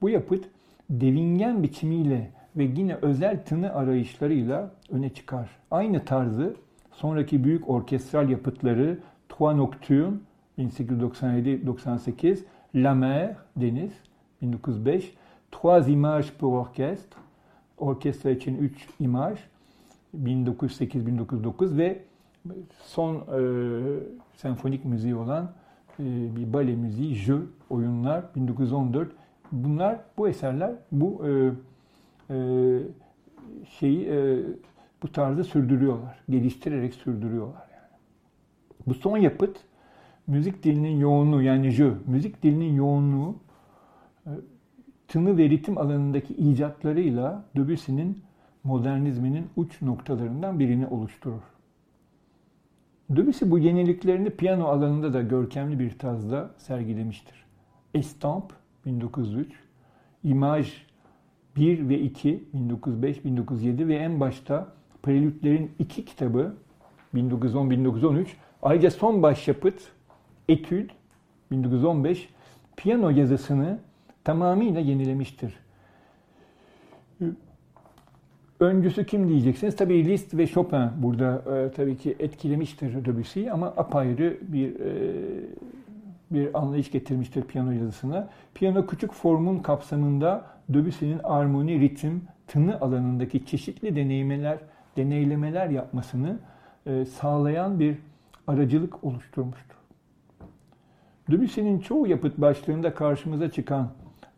Bu 0.03 0.09
yapıt 0.09 0.45
devingen 0.91 1.63
biçimiyle 1.63 2.31
ve 2.57 2.65
yine 2.65 2.95
özel 2.95 3.45
tını 3.45 3.75
arayışlarıyla 3.75 4.71
öne 4.91 5.11
çıkar. 5.11 5.51
Aynı 5.71 6.05
tarzı 6.05 6.57
sonraki 6.93 7.45
büyük 7.45 7.69
orkestral 7.69 8.29
yapıtları 8.29 8.99
Trois 9.29 9.57
Nocturnes 9.57 10.21
1897-98, 10.59 12.39
La 12.75 12.95
Mer, 12.95 13.37
Deniz 13.57 13.93
1905, 14.43 15.15
Trois 15.51 15.89
Images 15.89 16.31
pour 16.33 16.53
Orchestre, 16.53 17.17
orkestra 17.79 18.31
için 18.31 18.59
3 18.59 18.89
imaj 19.01 19.39
1908-1909 20.25 21.77
ve 21.77 22.03
son 22.83 23.15
e, 23.15 23.21
senfonik 24.37 24.85
müziği 24.85 25.15
olan 25.15 25.53
e, 26.01 26.05
bir 26.37 26.53
bale 26.53 26.75
müziği 26.77 27.15
Jeu 27.15 27.41
oyunlar 27.71 28.25
1914. 28.37 29.13
Bunlar 29.53 30.01
bu 30.19 30.29
eserler 30.29 30.73
bu 30.93 31.23
e, 31.27 31.51
e, 32.31 32.79
şeyi 33.79 34.09
e, 34.09 34.39
bu 35.03 35.13
tarzı 35.13 35.45
sürdürüyorlar. 35.45 36.19
Geliştirerek 36.29 36.95
sürdürüyorlar 36.95 37.69
yani. 37.73 38.01
Bu 38.87 38.95
son 38.95 39.17
yapıt 39.17 39.57
müzik 40.27 40.63
dilinin 40.63 40.99
yoğunluğu 40.99 41.43
yani 41.43 41.71
jeu, 41.71 41.95
müzik 42.07 42.43
dilinin 42.43 42.75
yoğunluğu 42.75 43.37
e, 44.27 44.31
tını 45.09 45.39
ve 45.39 45.51
ritim 45.51 45.79
alanındaki 45.79 46.35
icatlarıyla 46.35 47.45
Debussy'nin 47.57 48.23
modernizminin 48.65 49.47
uç 49.57 49.83
noktalarından 49.83 50.59
birini 50.59 50.87
oluşturur. 50.87 51.43
Debussy 53.11 53.45
bu 53.51 53.59
yeniliklerini 53.59 54.31
piyano 54.31 54.65
alanında 54.65 55.15
da 55.15 55.23
görkemli 55.23 55.79
bir 55.79 55.99
tarzda 55.99 56.51
sergilemiştir. 56.59 57.45
Estampe 57.95 58.55
1903, 58.87 59.49
Image 60.25 60.69
1 61.57 61.89
ve 61.89 62.01
2 62.01 62.45
1905-1907 62.55 63.89
ve 63.89 63.95
en 63.95 64.21
başta 64.21 64.73
Prelütlerin 65.03 65.71
iki 65.79 66.05
kitabı 66.05 66.55
1910-1913 67.15 68.27
ayrıca 68.63 68.91
son 68.91 69.23
başyapıt 69.23 69.93
Etüd 70.49 70.91
1915 71.51 72.29
piyano 72.77 73.11
yazısını 73.11 73.79
tamamıyla 74.25 74.81
yenilemiştir. 74.81 75.55
Öncüsü 78.61 79.07
kim 79.07 79.29
diyeceksiniz? 79.29 79.77
Tabii 79.77 80.05
Liszt 80.05 80.35
ve 80.35 80.47
Chopin 80.47 80.89
burada 80.97 81.43
e, 81.57 81.73
tabii 81.73 81.97
ki 81.97 82.17
etkilemiştir 82.19 83.05
Debussy'yi 83.05 83.53
ama 83.53 83.67
apayrı 83.67 84.39
bir 84.43 84.81
e, 84.81 85.15
bir 86.31 86.59
anlayış 86.59 86.91
getirmiştir 86.91 87.43
piyano 87.43 87.71
yazısına. 87.71 88.29
Piyano 88.55 88.87
küçük 88.87 89.13
formun 89.13 89.59
kapsamında 89.59 90.45
Debussy'nin 90.69 91.19
armoni, 91.25 91.81
ritim, 91.81 92.23
tını 92.47 92.81
alanındaki 92.81 93.47
çeşitli 93.47 93.97
deneyimler, 93.97 94.59
deneylemeler 94.97 95.69
yapmasını 95.69 96.39
e, 96.87 97.05
sağlayan 97.05 97.81
bir 97.81 97.97
aracılık 98.47 99.05
oluşturmuştur. 99.05 99.77
Debussy'nin 101.31 101.79
çoğu 101.79 102.07
yapıt 102.07 102.39
başlığında 102.39 102.95
karşımıza 102.95 103.51
çıkan 103.51 103.89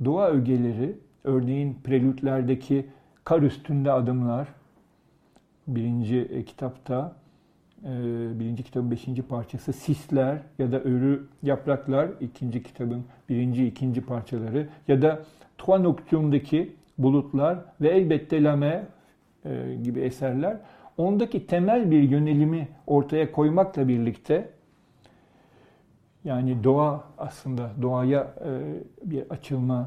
doğa 0.05 0.29
ögeleri, 0.29 0.99
örneğin 1.25 1.79
prelütlerdeki 1.85 2.87
kar 3.25 3.43
üstünde 3.43 3.93
adımlar, 3.93 4.49
birinci 5.67 6.19
e, 6.19 6.45
kitapta, 6.45 7.17
e, 7.85 7.91
birinci 8.41 8.63
kitabın 8.63 8.91
beşinci 8.91 9.23
parçası 9.23 9.73
sisler 9.73 10.39
ya 10.59 10.73
da 10.73 10.81
örü 10.81 11.27
yapraklar, 11.43 12.09
ikinci 12.21 12.63
kitabın 12.63 13.05
birinci, 13.29 13.67
ikinci 13.67 14.01
parçaları 14.01 14.69
ya 14.89 15.03
da 15.03 15.23
Nocturne'daki 15.69 16.73
bulutlar 16.99 17.59
ve 17.81 17.89
elbette 17.89 18.43
Lame 18.43 18.87
e, 19.45 19.77
gibi 19.83 20.01
eserler. 20.01 20.57
Ondaki 20.97 21.47
temel 21.47 21.91
bir 21.91 22.03
yönelimi 22.03 22.69
ortaya 22.87 23.33
koymakla 23.33 23.89
birlikte 23.89 24.49
yani 26.29 26.65
doğa 26.65 27.05
aslında 27.19 27.71
doğaya 27.83 28.35
e, 28.45 28.51
bir 29.11 29.31
açılmayı 29.31 29.87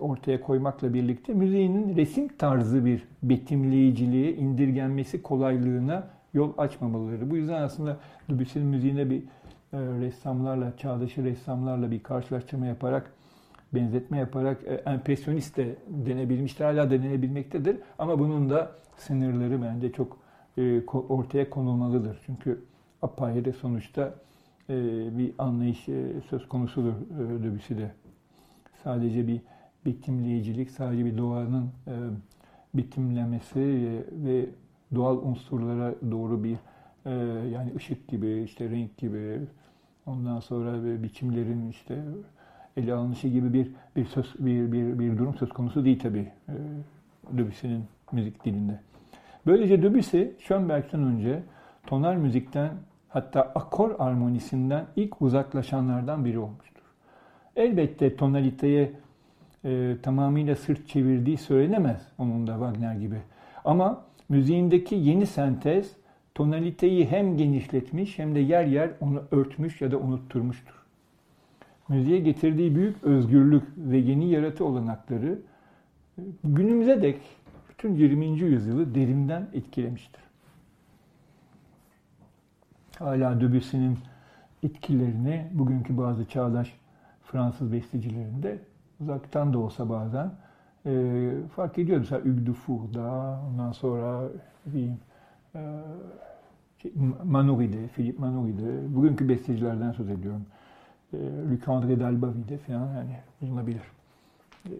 ortaya 0.00 0.40
koymakla 0.40 0.94
birlikte 0.94 1.34
müziğinin 1.34 1.96
resim 1.96 2.28
tarzı 2.28 2.84
bir 2.84 3.04
betimleyiciliğe, 3.22 4.36
indirgenmesi 4.36 5.22
kolaylığına 5.22 6.06
yol 6.34 6.52
açmamaları. 6.58 7.30
Bu 7.30 7.36
yüzden 7.36 7.62
aslında 7.62 7.96
Debussy'nin 8.30 8.66
müziğine 8.66 9.10
bir 9.10 9.18
e, 9.18 9.78
ressamlarla, 9.78 10.76
çağdaşı 10.76 11.24
ressamlarla 11.24 11.90
bir 11.90 12.02
karşılaştırma 12.02 12.66
yaparak, 12.66 13.12
benzetme 13.74 14.18
yaparak 14.18 14.64
e, 14.64 14.74
empresyonist 14.74 15.56
de 15.56 15.76
denebilmiştir. 15.88 16.64
Hala 16.64 16.90
denenebilmektedir. 16.90 17.76
Ama 17.98 18.18
bunun 18.18 18.50
da 18.50 18.72
sınırları 18.96 19.62
bence 19.62 19.92
çok 19.92 20.16
ortaya 21.08 21.50
konulmalıdır. 21.50 22.18
Çünkü 22.26 22.60
apayrı 23.02 23.52
sonuçta 23.52 24.02
e, 24.02 24.27
bir 25.18 25.32
anlayış 25.38 25.88
e, 25.88 26.12
söz 26.30 26.48
konusudur 26.48 26.92
e, 26.92 27.42
Debussy'de. 27.42 27.90
Sadece 28.84 29.26
bir 29.26 29.40
bitimleyicilik, 29.84 30.70
sadece 30.70 31.04
bir 31.04 31.18
doğanın 31.18 31.70
bitimlemesi 32.74 33.60
ve 34.12 34.46
doğal 34.94 35.16
unsurlara 35.16 35.94
doğru 36.10 36.44
bir 36.44 36.56
yani 37.52 37.72
ışık 37.76 38.08
gibi, 38.08 38.42
işte 38.42 38.70
renk 38.70 38.96
gibi, 38.96 39.40
ondan 40.06 40.40
sonra 40.40 41.02
biçimlerin 41.02 41.68
işte 41.68 42.02
ele 42.76 42.94
alınışı 42.94 43.28
gibi 43.28 43.52
bir 43.52 43.70
bir 43.96 44.04
söz 44.04 44.34
bir 44.38 44.72
bir 44.72 44.98
bir 44.98 45.18
durum 45.18 45.34
söz 45.34 45.48
konusu 45.48 45.84
değil 45.84 45.98
tabii 45.98 46.32
e, 46.48 46.54
Debussy'nin 47.32 47.84
müzik 48.12 48.44
dilinde. 48.44 48.80
Böylece 49.46 49.82
Debussy 49.82 50.22
Schönberg'den 50.38 51.02
önce 51.02 51.42
tonal 51.86 52.14
müzikten 52.14 52.70
hatta 53.08 53.42
akor 53.42 53.94
armonisinden 53.98 54.86
ilk 54.96 55.22
uzaklaşanlardan 55.22 56.24
biri 56.24 56.38
olmuştur. 56.38 56.82
Elbette 57.56 58.16
tonaliteye 58.16 58.92
e, 59.64 59.96
tamamıyla 60.02 60.56
sırt 60.56 60.88
çevirdiği 60.88 61.36
söylenemez 61.36 62.02
onun 62.18 62.46
da 62.46 62.52
Wagner 62.52 62.94
gibi. 62.94 63.18
Ama 63.64 64.04
müziğindeki 64.28 64.94
yeni 64.94 65.26
sentez 65.26 65.96
tonaliteyi 66.34 67.06
hem 67.06 67.36
genişletmiş 67.36 68.18
hem 68.18 68.34
de 68.34 68.40
yer 68.40 68.64
yer 68.64 68.90
onu 69.00 69.22
örtmüş 69.30 69.80
ya 69.80 69.92
da 69.92 69.98
unutturmuştur. 69.98 70.74
Müziğe 71.88 72.18
getirdiği 72.18 72.74
büyük 72.76 73.04
özgürlük 73.04 73.62
ve 73.76 73.96
yeni 73.96 74.30
yaratı 74.30 74.64
olanakları 74.64 75.38
günümüze 76.44 77.02
dek 77.02 77.18
bütün 77.70 77.94
20. 77.94 78.26
yüzyılı 78.26 78.94
derinden 78.94 79.48
etkilemiştir. 79.52 80.27
Hala 82.98 83.40
Debussy'nin 83.40 83.98
etkilerini 84.62 85.46
bugünkü 85.52 85.98
bazı 85.98 86.28
çağdaş 86.28 86.74
Fransız 87.22 87.72
bestecilerinde 87.72 88.58
uzaktan 89.00 89.52
da 89.52 89.58
olsa 89.58 89.88
bazen 89.88 90.30
e, 90.86 91.30
fark 91.56 91.78
ediyoruz. 91.78 92.10
Mesela 92.10 92.30
Hugues 92.30 92.46
Dufour'da, 92.46 93.38
ondan 93.50 93.72
sonra 93.72 94.28
diyeyim, 94.72 94.98
e, 95.54 95.60
şey, 96.82 96.92
Manoury'de, 97.24 97.88
Philippe 97.88 98.20
Manoury'de, 98.20 98.96
bugünkü 98.96 99.28
bestecilerden 99.28 99.92
söz 99.92 100.10
ediyorum. 100.10 100.46
E, 101.12 101.16
Luc-André 101.16 102.00
d'Albavi'de 102.00 102.58
falan 102.58 102.94
yani 102.94 103.16
bulunabilir. 103.40 103.82
E, 104.66 104.72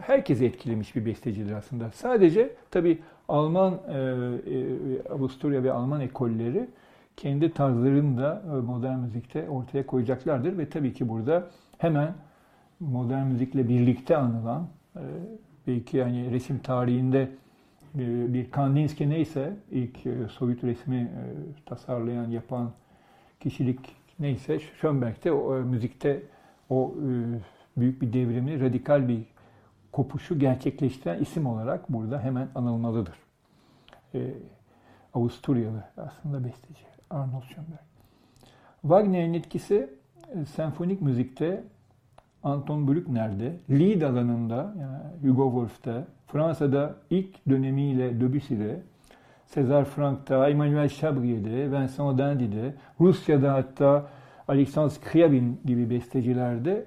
herkesi 0.00 0.44
etkilemiş 0.44 0.96
bir 0.96 1.06
bestecidir 1.06 1.52
aslında. 1.52 1.90
Sadece 1.90 2.50
tabi 2.70 2.98
Alman, 3.28 3.80
e, 3.88 3.94
e, 3.94 5.08
Avusturya 5.10 5.62
ve 5.62 5.72
Alman 5.72 6.00
ekolleri 6.00 6.68
kendi 7.16 7.52
tarzlarını 7.52 8.18
da 8.18 8.42
e, 8.46 8.48
modern 8.48 8.98
müzikte 8.98 9.48
ortaya 9.48 9.86
koyacaklardır 9.86 10.58
ve 10.58 10.68
tabii 10.68 10.92
ki 10.92 11.08
burada 11.08 11.50
hemen 11.78 12.14
modern 12.80 13.26
müzikle 13.26 13.68
birlikte 13.68 14.16
anılan 14.16 14.68
e, 14.96 15.00
belki 15.66 15.96
yani 15.96 16.30
resim 16.30 16.58
tarihinde 16.58 17.22
e, 17.94 18.34
bir 18.34 18.50
Kandinsky 18.50 19.10
neyse 19.10 19.56
ilk 19.70 19.98
Sovyet 20.30 20.64
resmi 20.64 21.10
tasarlayan 21.66 22.30
yapan 22.30 22.70
kişilik 23.40 23.80
neyse 24.18 24.58
Schönberg'de 24.58 25.32
o 25.32 25.54
müzikte 25.54 26.22
o 26.70 26.94
büyük 27.76 28.02
bir 28.02 28.12
devrimi, 28.12 28.60
radikal 28.60 29.08
bir 29.08 29.20
kopuşu 29.92 30.38
gerçekleştiren 30.38 31.18
isim 31.18 31.46
olarak 31.46 31.92
burada 31.92 32.20
hemen 32.20 32.48
anılmalıdır. 32.54 33.14
Avusturyalı 35.14 35.84
aslında 35.96 36.44
besteci 36.44 36.95
Arnold 37.10 37.42
Schönberg. 37.42 37.86
Wagner'in 38.82 39.34
etkisi 39.34 39.90
senfonik 40.54 41.00
müzikte 41.00 41.64
Anton 42.42 42.88
Bruckner'de, 42.88 43.56
Lied 43.70 44.02
alanında, 44.02 44.74
yani 44.80 45.30
Hugo 45.32 45.44
Wolf'te, 45.44 46.04
Fransa'da 46.26 46.94
ilk 47.10 47.48
dönemiyle 47.48 48.20
Debussy'de, 48.20 48.80
César 49.54 49.84
Frank'ta, 49.84 50.48
Emmanuel 50.48 50.88
Chabrier'de, 50.88 51.72
Vincent 51.72 52.18
Dandy'de, 52.18 52.74
Rusya'da 53.00 53.54
hatta 53.54 54.08
Alexandre 54.48 54.90
Scriabin 54.90 55.60
gibi 55.64 55.90
bestecilerde 55.90 56.86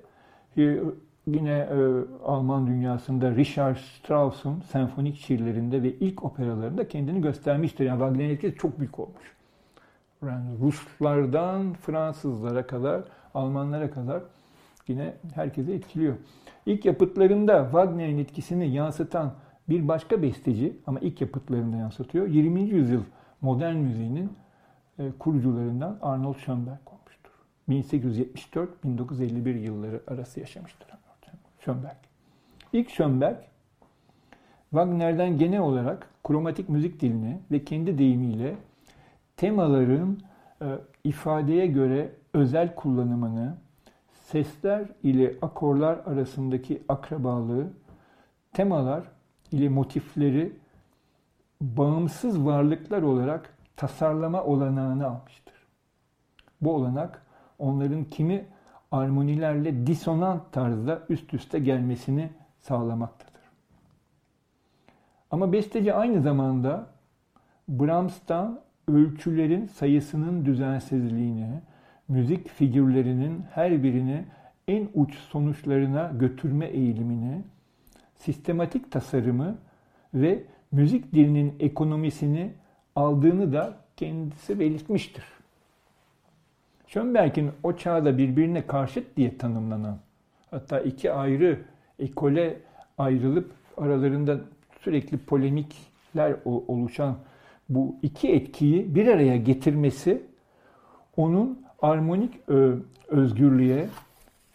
yine 1.28 1.52
e, 1.52 1.78
Alman 2.26 2.68
dünyasında 2.68 3.36
Richard 3.36 3.76
Strauss'un 3.76 4.62
senfonik 4.72 5.18
şiirlerinde 5.18 5.84
ve 5.84 5.94
ilk 5.94 6.24
operalarında 6.24 6.88
kendini 6.88 7.22
göstermiştir. 7.22 7.86
Yani 7.86 8.00
Wagner'in 8.00 8.30
etkisi 8.30 8.56
çok 8.58 8.80
büyük 8.80 9.00
olmuş. 9.00 9.39
Yani 10.26 10.60
Ruslardan 10.62 11.74
Fransızlara 11.74 12.68
kadar, 12.68 13.04
Almanlara 13.34 13.92
kadar 13.92 14.24
yine 14.88 15.14
herkese 15.36 15.74
etkiliyor. 15.74 16.16
İlk 16.66 16.86
yapıtlarında 16.86 17.64
Wagner'in 17.64 18.18
etkisini 18.18 18.70
yansıtan 18.70 19.34
bir 19.70 19.88
başka 19.88 20.22
besteci 20.22 20.78
ama 20.88 21.00
ilk 21.00 21.22
yapıtlarında 21.22 21.78
yansıtıyor. 21.78 22.28
20. 22.28 22.62
yüzyıl 22.62 23.04
modern 23.42 23.76
müziğinin 23.76 24.34
e, 25.00 25.12
kurucularından 25.20 26.00
Arnold 26.02 26.36
Schönberg 26.36 26.80
olmuştur. 26.88 27.32
1874-1951 27.70 29.58
yılları 29.60 30.02
arası 30.08 30.40
yaşamıştır 30.40 30.90
Schönberg. 31.60 31.98
İlk 32.74 32.90
Schönberg, 32.90 33.38
Wagner'den 34.70 35.38
genel 35.38 35.60
olarak 35.60 36.10
kromatik 36.24 36.70
müzik 36.70 37.02
dilini 37.02 37.40
ve 37.52 37.66
kendi 37.66 37.98
deyimiyle 37.98 38.56
temaların 39.40 40.20
e, 40.62 40.66
ifadeye 41.04 41.68
göre 41.68 42.12
özel 42.34 42.76
kullanımını 42.76 43.58
sesler 44.12 44.88
ile 45.04 45.36
akorlar 45.42 46.00
arasındaki 46.06 46.84
akrabalığı, 46.90 47.68
temalar 48.54 49.04
ile 49.52 49.70
motifleri 49.70 50.56
bağımsız 51.62 52.46
varlıklar 52.46 53.02
olarak 53.02 53.58
tasarlama 53.76 54.44
olanağını 54.44 55.08
almıştır. 55.08 55.54
Bu 56.62 56.76
olanak 56.76 57.26
onların 57.60 58.04
kimi 58.04 58.46
armonilerle 58.92 59.88
disonant 59.88 60.54
tarzda 60.54 61.02
üst 61.10 61.34
üste 61.34 61.60
gelmesini 61.60 62.30
sağlamaktadır. 62.60 63.42
Ama 65.32 65.54
besteci 65.54 65.94
aynı 65.94 66.22
zamanda 66.22 66.88
Brahms'tan 67.70 68.69
ölçülerin 68.90 69.68
sayısının 69.68 70.46
düzensizliğine, 70.46 71.62
müzik 72.08 72.50
figürlerinin 72.50 73.44
her 73.52 73.84
birini 73.84 74.26
en 74.68 74.88
uç 74.94 75.16
sonuçlarına 75.16 76.12
götürme 76.20 76.66
eğilimini, 76.66 77.42
sistematik 78.16 78.92
tasarımı 78.92 79.58
ve 80.14 80.44
müzik 80.72 81.14
dilinin 81.14 81.56
ekonomisini 81.60 82.52
aldığını 82.96 83.54
da 83.54 83.78
kendisi 83.98 84.60
belirtmiştir. 84.60 85.24
Schönberg'in 86.88 87.52
o 87.64 87.76
çağda 87.78 88.18
birbirine 88.18 88.68
karşıt 88.68 89.18
diye 89.18 89.38
tanımlanan, 89.38 89.98
hatta 90.52 90.80
iki 90.80 91.12
ayrı 91.12 91.60
ekole 92.00 92.58
ayrılıp 92.98 93.52
aralarında 93.78 94.40
sürekli 94.82 95.18
polemikler 95.18 96.36
oluşan 96.46 97.18
bu 97.70 97.96
iki 98.02 98.32
etkiyi 98.32 98.96
bir 98.96 99.08
araya 99.08 99.38
getirmesi 99.38 100.22
onun 101.18 101.62
armonik 101.82 102.50
özgürlüğe, 103.08 103.88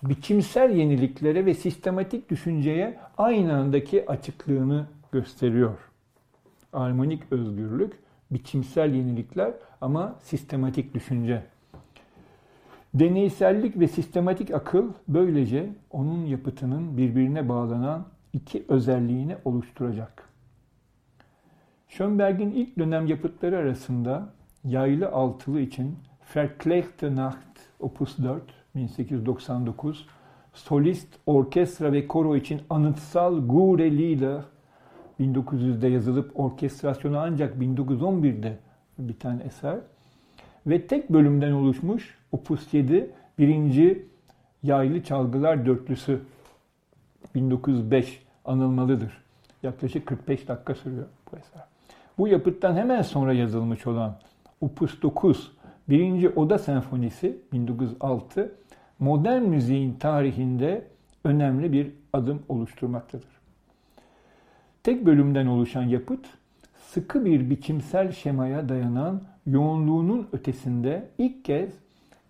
biçimsel 0.03 0.71
yeniliklere 0.71 1.47
ve 1.47 1.55
sistematik 1.55 2.31
düşünceye 2.31 2.99
aynı 3.19 3.57
andaki 3.57 4.11
açıklığını 4.11 4.87
gösteriyor. 5.13 5.79
Armonik 6.73 7.23
özgürlük, 7.33 7.93
biçimsel 8.31 8.95
yenilikler 8.95 9.53
ama 9.81 10.17
sistematik 10.23 10.95
düşünce. 10.95 11.43
Deneysellik 12.95 13.81
ve 13.81 13.89
sistematik 13.89 14.51
akıl 14.51 14.93
böylece 15.09 15.69
onun 15.91 16.27
yapıtının 16.27 16.97
birbirine 16.97 17.49
bağlanan 17.49 18.05
iki 18.33 18.65
özelliğini 18.69 19.37
oluşturacak. 19.45 20.34
Schönberg'in 21.89 22.51
ilk 22.51 22.79
dönem 22.79 23.07
yapıtları 23.07 23.57
arasında 23.57 24.29
yaylı 24.65 25.09
altılı 25.09 25.61
için 25.61 25.99
Verklärte 26.37 27.17
Nacht 27.17 27.59
Opus 27.81 28.19
4 28.19 28.43
1899 28.75 30.07
solist, 30.55 31.09
orkestra 31.27 31.93
ve 31.93 32.07
koro 32.07 32.37
için 32.37 32.63
anıtsal 32.71 33.49
Gure 33.49 33.91
Lieder 33.91 34.43
1900'de 35.21 35.89
yazılıp 35.89 36.41
orkestrasyonu 36.41 37.19
ancak 37.19 37.57
1911'de 37.57 38.59
biten 38.99 39.43
eser 39.47 39.79
ve 40.67 40.87
tek 40.87 41.11
bölümden 41.11 41.53
oluşmuş 41.53 42.19
Opus 42.33 42.75
7 42.75 43.11
birinci 43.39 44.07
yaylı 44.63 45.03
çalgılar 45.03 45.67
dörtlüsü 45.67 46.21
1905 47.35 48.23
anılmalıdır. 48.45 49.25
Yaklaşık 49.63 50.07
45 50.07 50.49
dakika 50.49 50.75
sürüyor 50.75 51.07
bu 51.33 51.37
eser. 51.37 51.74
Bu 52.19 52.29
yapıttan 52.29 52.77
hemen 52.77 53.03
sonra 53.03 53.33
yazılmış 53.33 53.87
olan 53.87 54.17
Opus 54.61 55.03
9 55.03 55.53
Birinci 55.89 56.29
Oda 56.29 56.59
Senfonisi 56.59 57.39
1906 57.53 58.55
modern 58.99 59.43
müziğin 59.43 59.95
tarihinde 59.95 60.87
önemli 61.25 61.73
bir 61.73 61.93
adım 62.13 62.43
oluşturmaktadır. 62.49 63.29
Tek 64.83 65.07
bölümden 65.07 65.47
oluşan 65.47 65.83
yapıt 65.83 66.27
sıkı 66.77 67.25
bir 67.25 67.51
biçimsel 67.51 68.13
şemaya 68.13 68.69
dayanan 68.69 69.23
yoğunluğunun 69.47 70.29
ötesinde 70.33 71.09
ilk 71.19 71.45
kez 71.45 71.71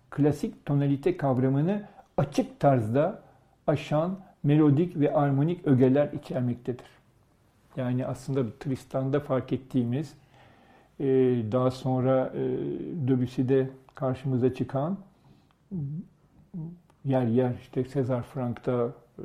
klasik 0.09 0.65
tonalite 0.65 1.17
kavramını 1.17 1.81
açık 2.17 2.59
tarzda 2.59 3.21
aşan 3.67 4.19
melodik 4.43 4.99
ve 4.99 5.13
armonik 5.13 5.67
ögeler 5.67 6.09
içermektedir. 6.13 6.94
Yani 7.77 8.05
aslında 8.05 8.45
Tristan'da 8.59 9.19
fark 9.19 9.53
ettiğimiz 9.53 10.13
e, 10.99 11.05
daha 11.51 11.71
sonra 11.71 12.33
e, 12.35 12.41
Debussy'de 13.07 13.69
karşımıza 13.95 14.53
çıkan 14.53 14.97
yer 17.05 17.25
yer 17.27 17.53
işte 17.61 17.87
Cesar 17.87 18.23
Frank'ta 18.23 18.91
e, 19.19 19.23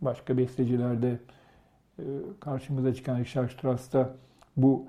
başka 0.00 0.38
bestecilerde 0.38 1.18
karşımıza 2.40 2.94
çıkan 2.94 3.18
Richard 3.18 3.50
Strauss'ta 3.50 4.14
bu 4.56 4.86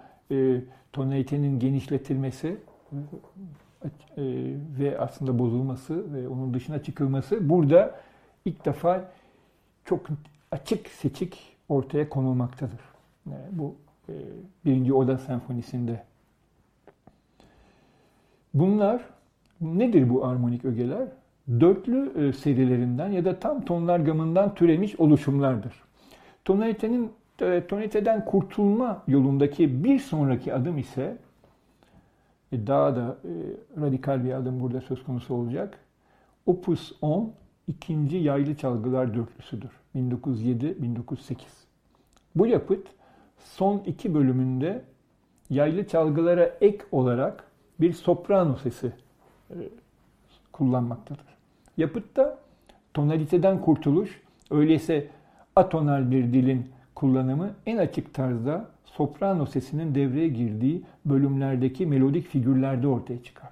tonalitenin 0.94 1.60
genişletilmesi 1.60 2.58
ve 4.80 5.00
aslında 5.00 5.40
bozulması 5.40 6.14
ve 6.14 6.28
onun 6.28 6.54
dışına 6.54 6.84
çıkılması 6.84 7.50
burada 7.50 8.00
ilk 8.46 8.66
defa 8.66 9.12
çok 9.86 10.08
açık 10.52 10.88
seçik 10.88 11.57
ortaya 11.70 12.10
konulmaktadır. 12.10 12.80
Bu 13.52 13.76
e, 14.10 14.14
birinci 14.66 14.94
Oda 14.94 15.18
Senfonisi'nde. 15.18 16.04
Bunlar 18.54 19.02
nedir 19.62 20.10
bu 20.10 20.26
armonik 20.26 20.66
ögeler? 20.66 21.08
Dörtlü 21.60 22.28
e, 22.28 22.34
serilerinden 22.34 23.10
ya 23.10 23.26
da 23.26 23.40
tam 23.40 23.66
tonlar 23.66 24.00
gamından 24.00 24.56
türemiş 24.56 25.00
oluşumlardır. 25.00 25.74
Tonalitenin 26.46 27.12
e, 27.42 27.68
tonaliteden 27.68 28.26
kurtulma 28.26 29.04
yolundaki 29.08 29.84
bir 29.84 30.00
sonraki 30.00 30.54
adım 30.54 30.78
ise 30.78 31.18
daha 32.52 32.96
da 32.96 33.18
radikal 33.82 34.24
bir 34.24 34.32
adım 34.32 34.60
burada 34.60 34.82
söz 34.82 35.04
konusu 35.04 35.34
olacak. 35.34 35.80
Opus 36.46 36.92
10 37.02 37.32
ikinci 37.68 38.18
yaylı 38.18 38.56
çalgılar 38.56 39.14
dörtlüsüdür. 39.14 39.72
1907-1908. 39.98 41.36
Bu 42.36 42.48
yapıt 42.48 42.88
son 43.40 43.78
iki 43.86 44.14
bölümünde 44.14 44.82
yaylı 45.50 45.88
çalgılara 45.88 46.44
ek 46.62 46.78
olarak 46.92 47.44
bir 47.80 47.94
soprano 47.94 48.56
sesi 48.56 48.92
e, 49.50 49.56
kullanmaktadır. 50.52 51.26
Yapıtta 51.78 52.40
tonaliteden 52.94 53.62
kurtuluş, 53.62 54.22
öyleyse 54.52 55.08
atonal 55.56 56.12
bir 56.12 56.34
dilin 56.34 56.70
kullanımı 56.96 57.50
en 57.66 57.78
açık 57.78 58.14
tarzda 58.14 58.70
soprano 58.86 59.46
sesinin 59.46 59.96
devreye 59.96 60.28
girdiği 60.28 60.84
bölümlerdeki 61.06 61.86
melodik 61.86 62.28
figürlerde 62.28 62.88
ortaya 62.88 63.24
çıkar. 63.24 63.50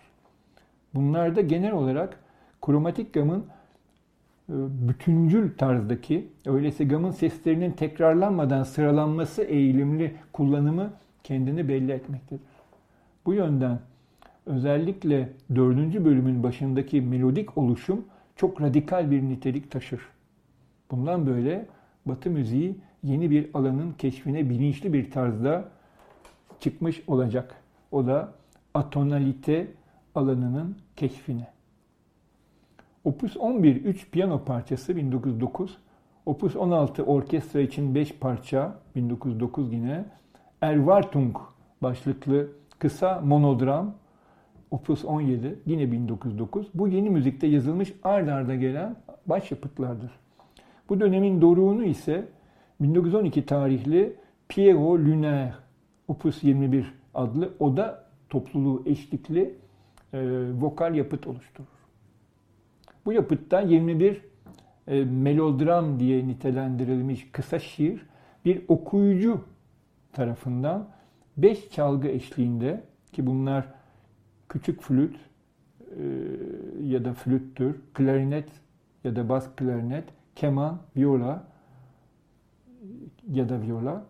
Bunlarda 0.94 1.42
genel 1.42 1.72
olarak 1.72 2.20
kromatik 2.62 3.14
gamın 3.14 3.46
bütüncül 4.50 5.58
tarzdaki 5.58 6.28
öyleyse 6.46 6.86
gamın 6.86 7.12
seslerinin 7.12 7.72
tekrarlanmadan 7.72 8.64
sıralanması 8.64 9.44
eğilimli 9.44 10.16
kullanımı 10.34 10.94
kendini 11.24 11.68
belli 11.68 11.92
etmektedir. 11.92 12.46
Bu 13.26 13.34
yönden 13.34 13.80
özellikle 14.46 15.30
dördüncü 15.56 16.06
bölümün 16.06 16.44
başındaki 16.44 17.02
melodik 17.02 17.58
oluşum 17.58 18.06
çok 18.36 18.62
radikal 18.62 19.12
bir 19.12 19.22
nitelik 19.22 19.72
taşır. 19.72 20.02
Bundan 20.92 21.28
böyle 21.28 21.66
Batı 22.06 22.30
müziği 22.30 22.76
yeni 23.04 23.32
bir 23.32 23.50
alanın 23.54 23.92
keşfine 23.92 24.50
bilinçli 24.50 24.94
bir 24.94 25.12
tarzda 25.12 25.70
çıkmış 26.60 27.02
olacak. 27.08 27.56
O 27.92 28.08
da 28.08 28.34
atonalite 28.74 29.68
alanının 30.16 30.78
keşfine. 30.96 31.55
Opus 33.06 33.38
11 33.38 33.76
3 33.76 34.12
piyano 34.12 34.44
parçası 34.46 34.96
1909, 34.96 35.78
Opus 36.26 36.56
16 36.56 37.04
orkestra 37.04 37.62
için 37.62 37.96
5 37.96 38.14
parça 38.14 38.80
1909 38.96 39.74
yine, 39.74 40.06
Erwartung 40.62 41.38
başlıklı 41.82 42.48
kısa 42.80 43.22
monodram 43.22 43.94
Opus 44.72 45.06
17 45.06 45.60
yine 45.66 45.92
1909. 45.92 46.68
Bu 46.74 46.88
yeni 46.88 47.10
müzikte 47.10 47.48
yazılmış 47.48 47.94
ard 48.04 48.28
arda 48.28 48.56
gelen 48.56 48.96
başyapıtlardır. 49.26 50.12
Bu 50.90 51.00
dönemin 51.00 51.42
doruğunu 51.42 51.84
ise 51.84 52.28
1912 52.82 53.46
tarihli 53.46 54.16
Piero 54.48 54.98
Lunaire 54.98 55.54
Opus 56.08 56.44
21 56.44 56.94
adlı 57.14 57.54
oda 57.60 58.06
topluluğu 58.30 58.84
eşlikli 58.86 59.56
e, 60.14 60.20
vokal 60.62 60.96
yapıt 60.96 61.28
oluşturur. 61.28 61.75
Bu 63.06 63.14
yapıtta 63.14 63.62
21 63.62 64.22
e, 64.88 65.04
melodram 65.04 66.00
diye 66.00 66.28
nitelendirilmiş 66.28 67.32
kısa 67.32 67.60
şiir 67.60 68.06
bir 68.46 68.62
okuyucu 68.68 69.42
tarafından 70.14 70.90
5 71.38 71.70
çalgı 71.70 72.08
eşliğinde 72.08 72.84
ki 73.12 73.28
bunlar 73.28 73.66
küçük 74.50 74.82
flüt 74.82 75.16
e, 75.16 76.04
ya 76.84 77.06
da 77.06 77.14
flüttür, 77.14 77.82
klarinet 77.94 78.50
ya 79.04 79.16
da 79.16 79.30
bas 79.30 79.48
klarinet, 79.56 80.04
keman, 80.36 80.80
viola 80.98 81.48
ya 83.32 83.50
da 83.50 83.62
viola 83.62 84.06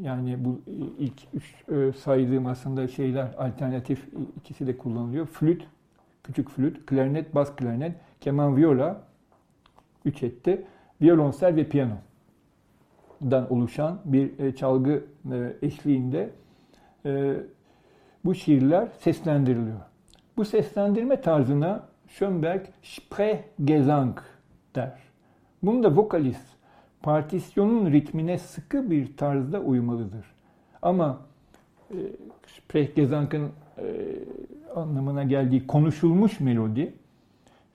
yani 0.00 0.44
bu 0.44 0.60
ilk 0.98 1.22
üç 1.34 1.54
e, 1.68 1.92
saydığım 1.92 2.46
aslında 2.46 2.88
şeyler 2.88 3.34
alternatif 3.38 4.08
ikisi 4.36 4.66
de 4.66 4.78
kullanılıyor. 4.78 5.26
Flüt, 5.26 5.66
küçük 6.24 6.50
flüt, 6.50 6.86
klarinet, 6.86 7.34
bas 7.34 7.56
klarinet, 7.56 7.96
keman, 8.24 8.56
viola, 8.56 9.02
üç 10.04 10.22
etti, 10.22 10.66
violonsel 11.02 11.56
ve 11.56 11.68
piyanodan 11.68 13.52
oluşan 13.52 14.00
bir 14.04 14.38
e, 14.38 14.56
çalgı 14.56 15.04
e, 15.32 15.52
eşliğinde 15.62 16.30
e, 17.06 17.36
bu 18.24 18.34
şiirler 18.34 18.88
seslendiriliyor. 19.00 19.80
Bu 20.36 20.44
seslendirme 20.44 21.20
tarzına 21.20 21.86
Schönberg 22.08 22.60
Sprechgesang 22.82 24.18
der. 24.74 24.98
Bunu 25.62 25.82
da 25.82 25.96
vokalist 25.96 26.46
partisyonun 27.02 27.92
ritmine 27.92 28.38
sıkı 28.38 28.90
bir 28.90 29.16
tarzda 29.16 29.60
uymalıdır. 29.60 30.26
Ama 30.82 31.20
e, 31.90 31.96
Sprechgesang'ın 32.46 33.50
e, 33.78 33.84
anlamına 34.74 35.24
geldiği 35.24 35.66
konuşulmuş 35.66 36.40
melodi 36.40 36.94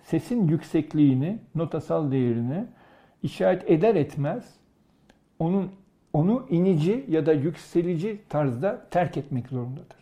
sesin 0.09 0.47
yüksekliğini, 0.47 1.39
notasal 1.55 2.11
değerini 2.11 2.65
işaret 3.23 3.71
eder 3.71 3.95
etmez 3.95 4.53
onun 5.39 5.71
onu 6.13 6.45
inici 6.49 7.05
ya 7.09 7.25
da 7.25 7.33
yükselici 7.33 8.19
tarzda 8.29 8.87
terk 8.91 9.17
etmek 9.17 9.47
zorundadır. 9.47 9.97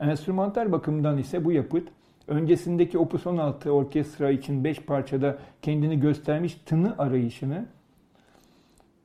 Enstrümantal 0.00 0.72
bakımından 0.72 1.18
ise 1.18 1.44
bu 1.44 1.52
yapıt 1.52 1.88
öncesindeki 2.28 2.98
Opus 2.98 3.26
16 3.26 3.70
orkestra 3.70 4.30
için 4.30 4.64
5 4.64 4.80
parçada 4.80 5.38
kendini 5.62 6.00
göstermiş 6.00 6.54
tını 6.66 6.98
arayışını, 6.98 7.66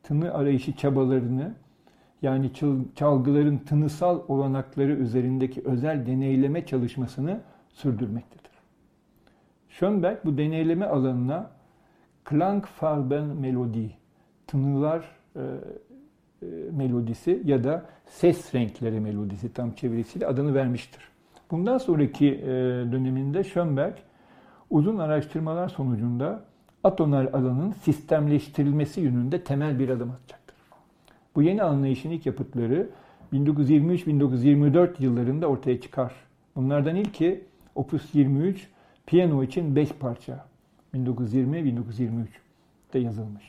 tını 0.03 0.33
arayışı 0.33 0.75
çabalarını 0.75 1.53
yani 2.21 2.51
çalgıların 2.95 3.57
tınısal 3.57 4.21
olanakları 4.27 4.91
üzerindeki 4.91 5.61
özel 5.65 6.05
deneyleme 6.05 6.65
çalışmasını 6.65 7.39
sürdürmektedir. 7.69 8.46
Schönberg 9.79 10.17
bu 10.25 10.37
deneyleme 10.37 10.85
alanına 10.85 11.51
Klangfarben 12.23 13.23
Melodie, 13.23 13.89
tınılar 14.47 15.05
e, 15.35 15.39
e, 15.41 16.45
melodisi 16.71 17.41
ya 17.45 17.63
da 17.63 17.85
ses 18.05 18.55
renkleri 18.55 18.99
melodisi 18.99 19.53
tam 19.53 19.71
çevirisiyle 19.71 20.27
adını 20.27 20.55
vermiştir. 20.55 21.01
Bundan 21.51 21.77
sonraki 21.77 22.27
e, 22.27 22.47
döneminde 22.91 23.43
Schönberg 23.43 23.93
uzun 24.69 24.97
araştırmalar 24.97 25.69
sonucunda 25.69 26.43
atonal 26.83 27.27
alanın 27.33 27.71
sistemleştirilmesi 27.71 29.01
yönünde 29.01 29.43
temel 29.43 29.79
bir 29.79 29.89
adım 29.89 30.11
atacaktır. 30.11 30.55
Bu 31.35 31.41
yeni 31.41 31.63
anlayışın 31.63 32.09
ilk 32.09 32.25
yapıtları 32.25 32.89
1923-1924 33.33 34.89
yıllarında 34.99 35.47
ortaya 35.47 35.81
çıkar. 35.81 36.13
Bunlardan 36.55 36.95
ilki 36.95 37.43
Opus 37.75 38.15
23 38.15 38.67
Piyano 39.07 39.43
için 39.43 39.75
5 39.75 39.89
parça. 39.89 40.45
1920-1923'te 40.93 42.99
yazılmış. 42.99 43.43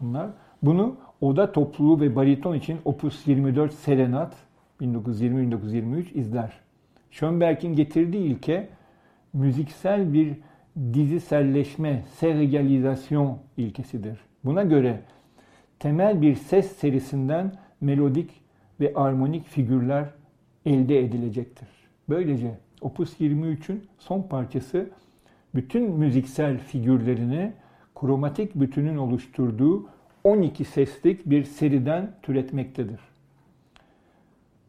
Bunlar. 0.00 0.30
Bunu 0.62 0.96
oda 1.20 1.52
topluluğu 1.52 2.00
ve 2.00 2.16
bariton 2.16 2.54
için 2.54 2.78
Opus 2.84 3.26
24 3.26 3.74
Serenat 3.74 4.36
1920-1923 4.80 6.14
izler. 6.14 6.52
Schönberg'in 7.10 7.76
getirdiği 7.76 8.22
ilke 8.22 8.68
müziksel 9.32 10.12
bir 10.12 10.36
diziselleşme, 10.94 12.04
serializasyon 12.14 13.38
ilkesidir. 13.56 14.18
Buna 14.44 14.62
göre 14.62 15.00
temel 15.78 16.22
bir 16.22 16.34
ses 16.34 16.76
serisinden 16.76 17.52
melodik 17.80 18.30
ve 18.80 18.92
armonik 18.94 19.46
figürler 19.46 20.04
elde 20.66 20.98
edilecektir. 20.98 21.68
Böylece 22.08 22.58
Opus 22.80 23.20
23'ün 23.20 23.86
son 23.98 24.22
parçası 24.22 24.90
bütün 25.54 25.90
müziksel 25.90 26.58
figürlerini 26.58 27.52
kromatik 27.94 28.54
bütünün 28.54 28.96
oluşturduğu 28.96 29.86
12 30.24 30.64
seslik 30.64 31.30
bir 31.30 31.44
seriden 31.44 32.10
türetmektedir. 32.22 33.00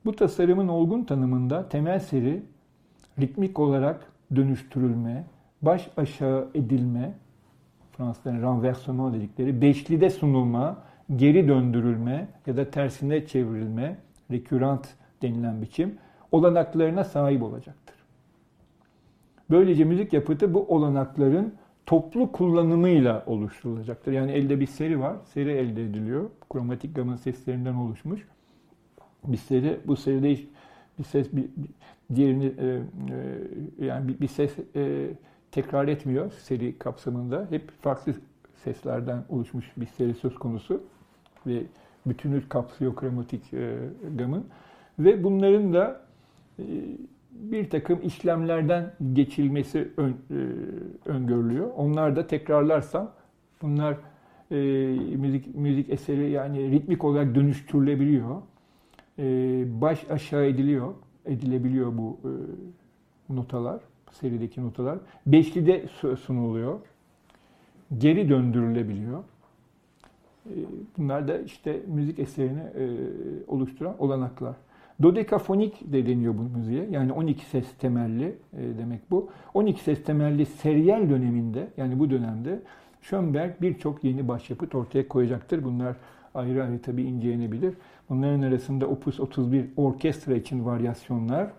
Bu 0.05 0.15
tasarımın 0.15 0.67
olgun 0.67 1.03
tanımında 1.03 1.69
temel 1.69 1.99
seri 1.99 2.43
ritmik 3.19 3.59
olarak 3.59 4.11
dönüştürülme, 4.35 5.23
baş 5.61 5.89
aşağı 5.97 6.49
edilme, 6.55 7.13
Fransızların 7.91 8.41
renversement 8.41 9.15
dedikleri, 9.15 9.61
beşlide 9.61 10.09
sunulma, 10.09 10.77
geri 11.15 11.47
döndürülme 11.47 12.27
ya 12.47 12.57
da 12.57 12.71
tersine 12.71 13.27
çevrilme, 13.27 13.97
recurrent 14.31 14.87
denilen 15.21 15.61
biçim 15.61 15.97
olanaklarına 16.31 17.03
sahip 17.03 17.43
olacaktır. 17.43 17.98
Böylece 19.49 19.83
müzik 19.83 20.13
yapıtı 20.13 20.53
bu 20.53 20.65
olanakların 20.67 21.53
toplu 21.85 22.31
kullanımıyla 22.31 23.23
oluşturulacaktır. 23.25 24.11
Yani 24.11 24.31
elde 24.31 24.59
bir 24.59 24.65
seri 24.65 24.99
var, 24.99 25.15
seri 25.33 25.51
elde 25.51 25.83
ediliyor. 25.83 26.29
Kromatik 26.53 26.95
gamın 26.95 27.15
seslerinden 27.15 27.73
oluşmuş. 27.73 28.27
Bir 29.25 29.37
seri, 29.37 29.79
bu 29.87 29.95
seride 29.95 30.31
hiç 30.31 30.47
bir 30.99 31.03
ses 31.03 31.33
bir, 31.33 31.43
bir 31.57 31.69
diğerini 32.15 32.45
e, 32.45 32.81
e, 33.81 33.85
yani 33.85 34.07
bir, 34.07 34.19
bir 34.19 34.27
ses 34.27 34.55
e, 34.75 35.09
tekrar 35.51 35.87
etmiyor 35.87 36.31
seri 36.31 36.77
kapsamında. 36.77 37.47
Hep 37.49 37.71
farklı 37.81 38.13
seslerden 38.63 39.23
oluşmuş 39.29 39.71
bir 39.77 39.85
seri 39.85 40.13
söz 40.13 40.35
konusu 40.35 40.83
ve 41.47 41.63
bütünü 42.05 42.49
kapsıyor 42.49 42.95
kromatik 42.95 43.53
e, 43.53 43.77
gamın. 44.17 44.45
Ve 44.99 45.23
bunların 45.23 45.73
da 45.73 46.01
e, 46.59 46.63
bir 47.39 47.69
takım 47.69 47.99
işlemlerden 48.03 48.93
geçilmesi 49.13 49.91
ön, 49.97 50.09
e, 50.09 50.15
öngörülüyor. 51.09 51.71
Onlar 51.77 52.15
da 52.15 52.27
tekrarlarsam 52.27 53.11
bunlar 53.61 53.97
e, 54.51 54.55
müzik 55.17 55.55
müzik 55.55 55.89
eseri 55.89 56.29
yani 56.31 56.71
ritmik 56.71 57.03
olarak 57.03 57.35
dönüştürülebiliyor. 57.35 58.41
E, 59.19 59.23
baş 59.81 60.11
aşağı 60.11 60.45
ediliyor, 60.45 60.93
edilebiliyor 61.25 61.97
bu 61.97 62.17
e, 62.23 62.31
notalar, 63.35 63.79
serideki 64.11 64.63
notalar. 64.63 64.99
Beşlide 65.25 65.85
sunuluyor. 66.25 66.79
Geri 67.97 68.29
döndürülebiliyor. 68.29 69.23
E, 70.45 70.53
bunlar 70.97 71.27
da 71.27 71.39
işte 71.39 71.79
müzik 71.87 72.19
eserini 72.19 72.59
e, 72.59 72.85
oluşturan 73.47 73.95
olanaklar. 73.99 74.55
Dodekafonik 75.01 75.93
de 75.93 76.07
deniyor 76.07 76.37
bu 76.37 76.57
müziğe. 76.57 76.87
Yani 76.91 77.13
12 77.13 77.45
ses 77.45 77.65
temelli 77.79 78.35
e, 78.53 78.77
demek 78.77 79.11
bu. 79.11 79.29
12 79.53 79.83
ses 79.83 80.03
temelli 80.03 80.45
seriyel 80.45 81.09
döneminde 81.09 81.67
yani 81.77 81.99
bu 81.99 82.09
dönemde 82.09 82.59
Schönberg 83.01 83.61
birçok 83.61 84.03
yeni 84.03 84.27
başyapıt 84.27 84.75
ortaya 84.75 85.07
koyacaktır. 85.07 85.63
Bunlar 85.63 85.95
ayrı 86.33 86.63
ayrı 86.63 86.81
tabii 86.81 87.03
incelenebilir. 87.03 87.73
Bunların 88.09 88.41
arasında 88.41 88.87
Opus 88.87 89.19
31 89.19 89.65
orkestra 89.77 90.35
için 90.35 90.65
varyasyonlar 90.65 91.51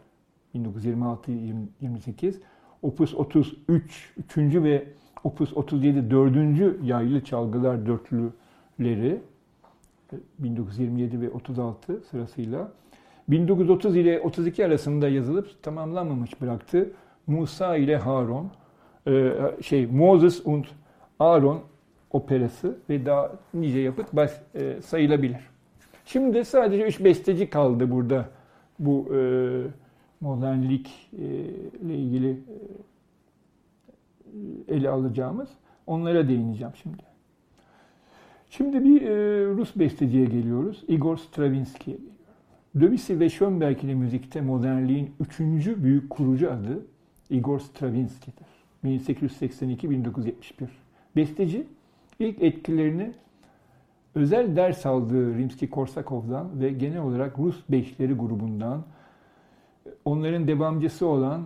1926-28, 0.55 2.35
Opus 2.83 3.15
33 3.15 4.13
3. 4.37 4.39
ve 4.39 4.85
Opus 5.25 5.53
37 5.57 6.11
4. 6.11 6.85
yaylı 6.85 7.25
çalgılar 7.25 7.87
dörtlüleri 7.87 9.21
1927 10.39 11.17
e, 11.17 11.21
ve 11.21 11.31
36 11.31 12.01
sırasıyla 12.11 12.73
1930 13.31 13.97
ile 13.97 14.21
32 14.21 14.65
arasında 14.65 15.09
yazılıp 15.09 15.63
tamamlanmamış 15.63 16.41
bıraktı. 16.41 16.91
Musa 17.27 17.77
ile 17.77 17.97
Harun, 17.97 18.51
e, 19.07 19.33
şey 19.63 19.87
Moses 19.87 20.47
und 20.47 20.65
Aaron 21.19 21.61
operası 22.11 22.79
ve 22.89 23.07
daha 23.07 23.33
nice 23.55 23.79
yapıt 23.79 24.07
e, 24.55 24.83
sayılabilir. 24.83 25.41
Şimdi 26.05 26.45
sadece 26.45 26.85
üç 26.85 27.05
besteci 27.05 27.51
kaldı 27.51 27.91
burada 27.91 28.29
bu 28.79 29.15
e, 29.15 29.21
modernlik 30.21 31.09
e, 31.19 31.25
ile 31.83 31.95
ilgili 31.95 32.41
ele 34.69 34.89
alacağımız. 34.89 35.49
Onlara 35.87 36.29
değineceğim 36.29 36.73
şimdi. 36.83 37.03
Şimdi 38.51 38.85
bir 38.85 39.03
Rus 39.57 39.77
besteciye 39.77 40.25
geliyoruz. 40.25 40.85
Igor 40.89 41.17
Stravinsky'ye 41.17 41.97
geliyoruz. 41.97 42.20
Debussy 42.75 43.19
ve 43.19 43.31
Schönberg 43.31 43.85
ile 43.85 43.95
müzikte 43.95 44.41
modernliğin 44.41 45.15
üçüncü 45.21 45.85
büyük 45.85 46.11
kurucu 46.11 46.53
adı 46.53 46.87
Igor 47.31 47.59
Stravinsky'dir. 47.59 48.47
1882-1971. 48.85 50.33
Besteci 51.17 51.67
ilk 52.19 52.43
etkilerini 52.43 53.13
özel 54.15 54.57
ders 54.57 54.87
aldığı 54.87 55.35
Rimski-Korsakov'dan 55.39 56.61
ve 56.61 56.71
genel 56.71 57.01
olarak 57.01 57.39
Rus 57.39 57.63
Beşleri 57.69 58.13
grubundan, 58.13 58.83
onların 60.05 60.49
devamcısı 60.49 61.07
olan 61.07 61.43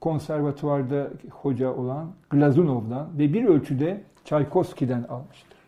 konservatuvarda 0.00 1.10
hoca 1.30 1.74
olan 1.74 2.12
Glazunov'dan 2.30 3.18
ve 3.18 3.32
bir 3.32 3.44
ölçüde 3.44 4.02
Çaykovski'den 4.24 5.02
almıştır. 5.02 5.58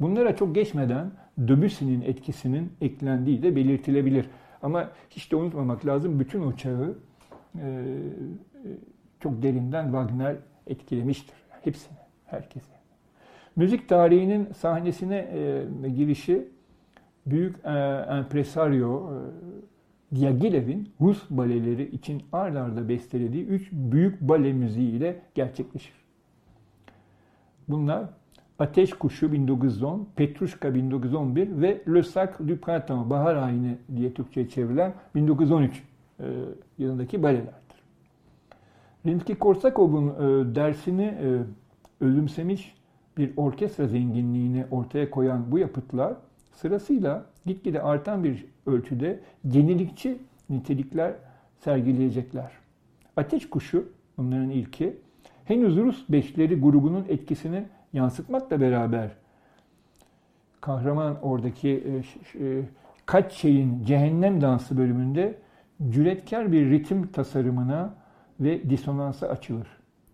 Bunlara 0.00 0.36
çok 0.36 0.54
geçmeden 0.54 1.10
Debussy'nin 1.38 2.00
etkisinin 2.00 2.72
eklendiği 2.80 3.42
de 3.42 3.56
belirtilebilir. 3.56 4.26
Ama 4.62 4.90
hiç 5.10 5.32
de 5.32 5.36
unutmamak 5.36 5.86
lazım 5.86 6.20
bütün 6.20 6.42
o 6.42 6.56
çağı 6.56 6.98
e, 7.58 7.96
çok 9.20 9.42
derinden 9.42 9.84
Wagner 9.84 10.36
etkilemiştir. 10.66 11.34
Hepsini, 11.64 11.98
herkesi. 12.26 12.70
Müzik 13.56 13.88
tarihinin 13.88 14.52
sahnesine 14.52 15.16
e, 15.84 15.88
girişi 15.88 16.48
büyük 17.26 17.56
e, 17.64 17.70
empresario 18.08 19.12
e, 19.12 20.16
Diaghilev'in 20.16 20.92
Rus 21.00 21.22
baleleri 21.30 21.90
için 21.90 22.22
ard 22.32 22.56
arda 22.56 22.88
bestelediği 22.88 23.46
üç 23.46 23.72
büyük 23.72 24.20
bale 24.20 24.52
müziği 24.52 24.90
ile 24.90 25.22
gerçekleşir. 25.34 25.94
Bunlar 27.68 28.04
Ateş 28.60 28.92
Kuşu 28.92 29.32
1910, 29.32 30.08
Petruşka 30.16 30.74
1911 30.74 31.60
ve 31.60 31.82
Le 31.94 32.02
Sac 32.02 32.38
du 32.38 32.60
Printemps, 32.60 33.10
Bahar 33.10 33.36
Ayini 33.36 33.76
diye 33.96 34.14
Türkçe'ye 34.14 34.48
çevrilen 34.48 34.94
1913 35.14 35.82
e, 36.20 36.24
yılındaki 36.78 37.22
balelerdir. 37.22 37.80
Rimski-Korsakov'un 39.06 40.08
e, 40.08 40.54
dersini 40.54 41.02
e, 41.02 41.38
özümsemiş 42.00 42.74
bir 43.18 43.32
orkestra 43.36 43.86
zenginliğini 43.86 44.64
ortaya 44.70 45.10
koyan 45.10 45.52
bu 45.52 45.58
yapıtlar 45.58 46.14
sırasıyla 46.52 47.24
gitgide 47.46 47.82
artan 47.82 48.24
bir 48.24 48.44
ölçüde 48.66 49.20
yenilikçi 49.44 50.18
nitelikler 50.50 51.12
sergileyecekler. 51.58 52.50
Ateş 53.16 53.50
Kuşu 53.50 53.88
bunların 54.18 54.50
ilki 54.50 54.96
henüz 55.44 55.76
Rus 55.76 56.04
Beşleri 56.08 56.60
grubunun 56.60 57.04
etkisini 57.08 57.64
yansıtmakla 57.92 58.60
beraber 58.60 59.10
kahraman 60.60 61.16
oradaki 61.22 61.68
e, 61.68 62.44
e, 62.44 62.62
kaç 63.06 63.32
şeyin 63.32 63.84
cehennem 63.84 64.40
dansı 64.40 64.78
bölümünde 64.78 65.34
cüretkar 65.90 66.52
bir 66.52 66.70
ritim 66.70 67.06
tasarımına 67.06 67.94
ve 68.40 68.70
disonansa 68.70 69.26
açılır. 69.26 69.68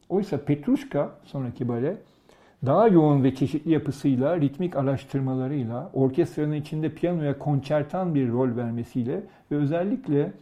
Oysa 0.08 0.44
Petruşka 0.44 1.10
sonraki 1.24 1.68
bale 1.68 1.96
daha 2.66 2.88
yoğun 2.88 3.24
ve 3.24 3.34
çeşitli 3.34 3.70
yapısıyla, 3.70 4.40
ritmik 4.40 4.76
araştırmalarıyla, 4.76 5.90
orkestranın 5.92 6.52
içinde 6.52 6.88
piyanoya 6.94 7.38
konçertan 7.38 8.14
bir 8.14 8.28
rol 8.28 8.56
vermesiyle 8.56 9.22
ve 9.50 9.56
özellikle 9.56 10.32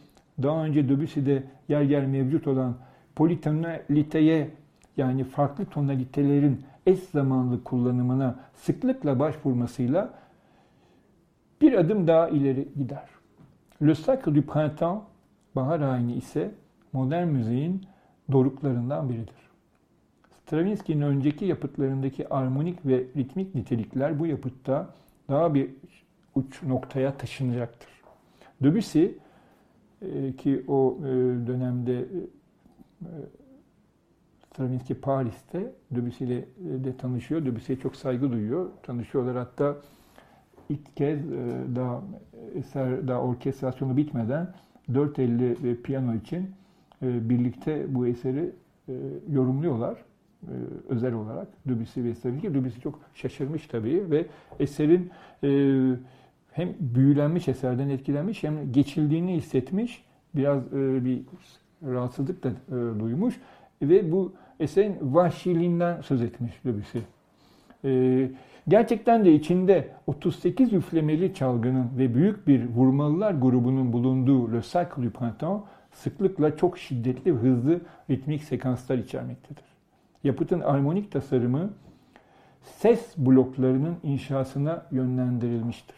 daha 0.43 0.65
önce 0.65 0.89
Debussy'de 0.89 1.43
yer 1.67 1.81
yer 1.81 2.05
mevcut 2.05 2.47
olan 2.47 2.75
politonaliteye 3.15 4.49
yani 4.97 5.23
farklı 5.23 5.65
tonalitelerin 5.65 6.61
eş 6.85 6.99
zamanlı 6.99 7.63
kullanımına 7.63 8.35
sıklıkla 8.55 9.19
başvurmasıyla 9.19 10.13
bir 11.61 11.73
adım 11.73 12.07
daha 12.07 12.29
ileri 12.29 12.67
gider. 12.77 13.09
Le 13.81 13.95
Sacre 13.95 14.35
du 14.35 14.41
Printemps, 14.41 15.03
bahar 15.55 15.81
ayini 15.81 16.15
ise 16.15 16.51
modern 16.93 17.27
müziğin 17.27 17.81
doruklarından 18.31 19.09
biridir. 19.09 19.35
Stravinsky'nin 20.41 21.01
önceki 21.01 21.45
yapıtlarındaki 21.45 22.29
armonik 22.29 22.85
ve 22.85 23.03
ritmik 23.17 23.55
nitelikler 23.55 24.19
bu 24.19 24.25
yapıtta 24.25 24.89
daha 25.29 25.53
bir 25.53 25.69
uç 26.35 26.63
noktaya 26.63 27.17
taşınacaktır. 27.17 27.89
Debussy 28.63 29.05
e, 30.01 30.33
ki 30.37 30.63
o 30.67 30.97
e, 30.99 31.05
dönemde 31.47 31.99
e, 31.99 32.05
Stravinsky 34.55 34.99
Paris'te 34.99 35.71
Debussy 35.91 36.23
ile 36.23 36.45
de 36.57 36.97
tanışıyor. 36.97 37.45
Debussy'ye 37.45 37.79
çok 37.79 37.95
saygı 37.95 38.31
duyuyor. 38.31 38.69
Tanışıyorlar 38.83 39.37
hatta 39.37 39.75
ilk 40.69 40.95
kez 40.95 41.19
e, 41.19 41.63
daha 41.75 42.03
eser 42.55 43.07
daha 43.07 43.21
orkestrasyonu 43.21 43.97
bitmeden 43.97 44.53
450 44.93 45.81
piyano 45.81 46.15
için 46.15 46.51
e, 47.01 47.29
birlikte 47.29 47.95
bu 47.95 48.07
eseri 48.07 48.51
e, 48.87 48.93
yorumluyorlar 49.29 49.97
özel 50.89 51.13
olarak 51.13 51.47
Debussy 51.65 52.03
ve 52.03 52.15
Stravinsky. 52.15 52.53
Debussy 52.53 52.79
çok 52.79 52.99
şaşırmış 53.13 53.67
tabii 53.67 54.11
ve 54.11 54.25
eserin 54.59 55.11
hem 56.51 56.69
büyülenmiş 56.79 57.47
eserden 57.47 57.89
etkilenmiş 57.89 58.43
hem 58.43 58.71
geçildiğini 58.71 59.35
hissetmiş. 59.35 60.05
Biraz 60.35 60.71
bir 60.71 61.21
rahatsızlık 61.83 62.43
da 62.43 62.51
duymuş 62.99 63.39
ve 63.81 64.11
bu 64.11 64.33
eserin 64.59 64.97
vahşiliğinden 65.01 66.01
söz 66.01 66.21
etmiş 66.21 66.53
Debussy. 66.65 66.97
Gerçekten 68.67 69.25
de 69.25 69.33
içinde 69.33 69.87
38 70.07 70.73
üflemeli 70.73 71.33
çalgının 71.33 71.89
ve 71.97 72.15
büyük 72.15 72.47
bir 72.47 72.69
vurmalılar 72.69 73.31
grubunun 73.31 73.93
bulunduğu 73.93 74.53
Le 74.53 74.61
Sacre 74.61 75.03
du 75.03 75.09
Printemps 75.09 75.63
sıklıkla 75.91 76.57
çok 76.57 76.77
şiddetli 76.77 77.35
ve 77.35 77.39
hızlı 77.39 77.81
ritmik 78.09 78.43
sekanslar 78.43 78.97
içermektedir. 78.97 79.63
Yapıtın 80.23 80.59
armonik 80.59 81.11
tasarımı 81.11 81.69
ses 82.61 83.17
bloklarının 83.17 83.95
inşasına 84.03 84.85
yönlendirilmiştir. 84.91 85.95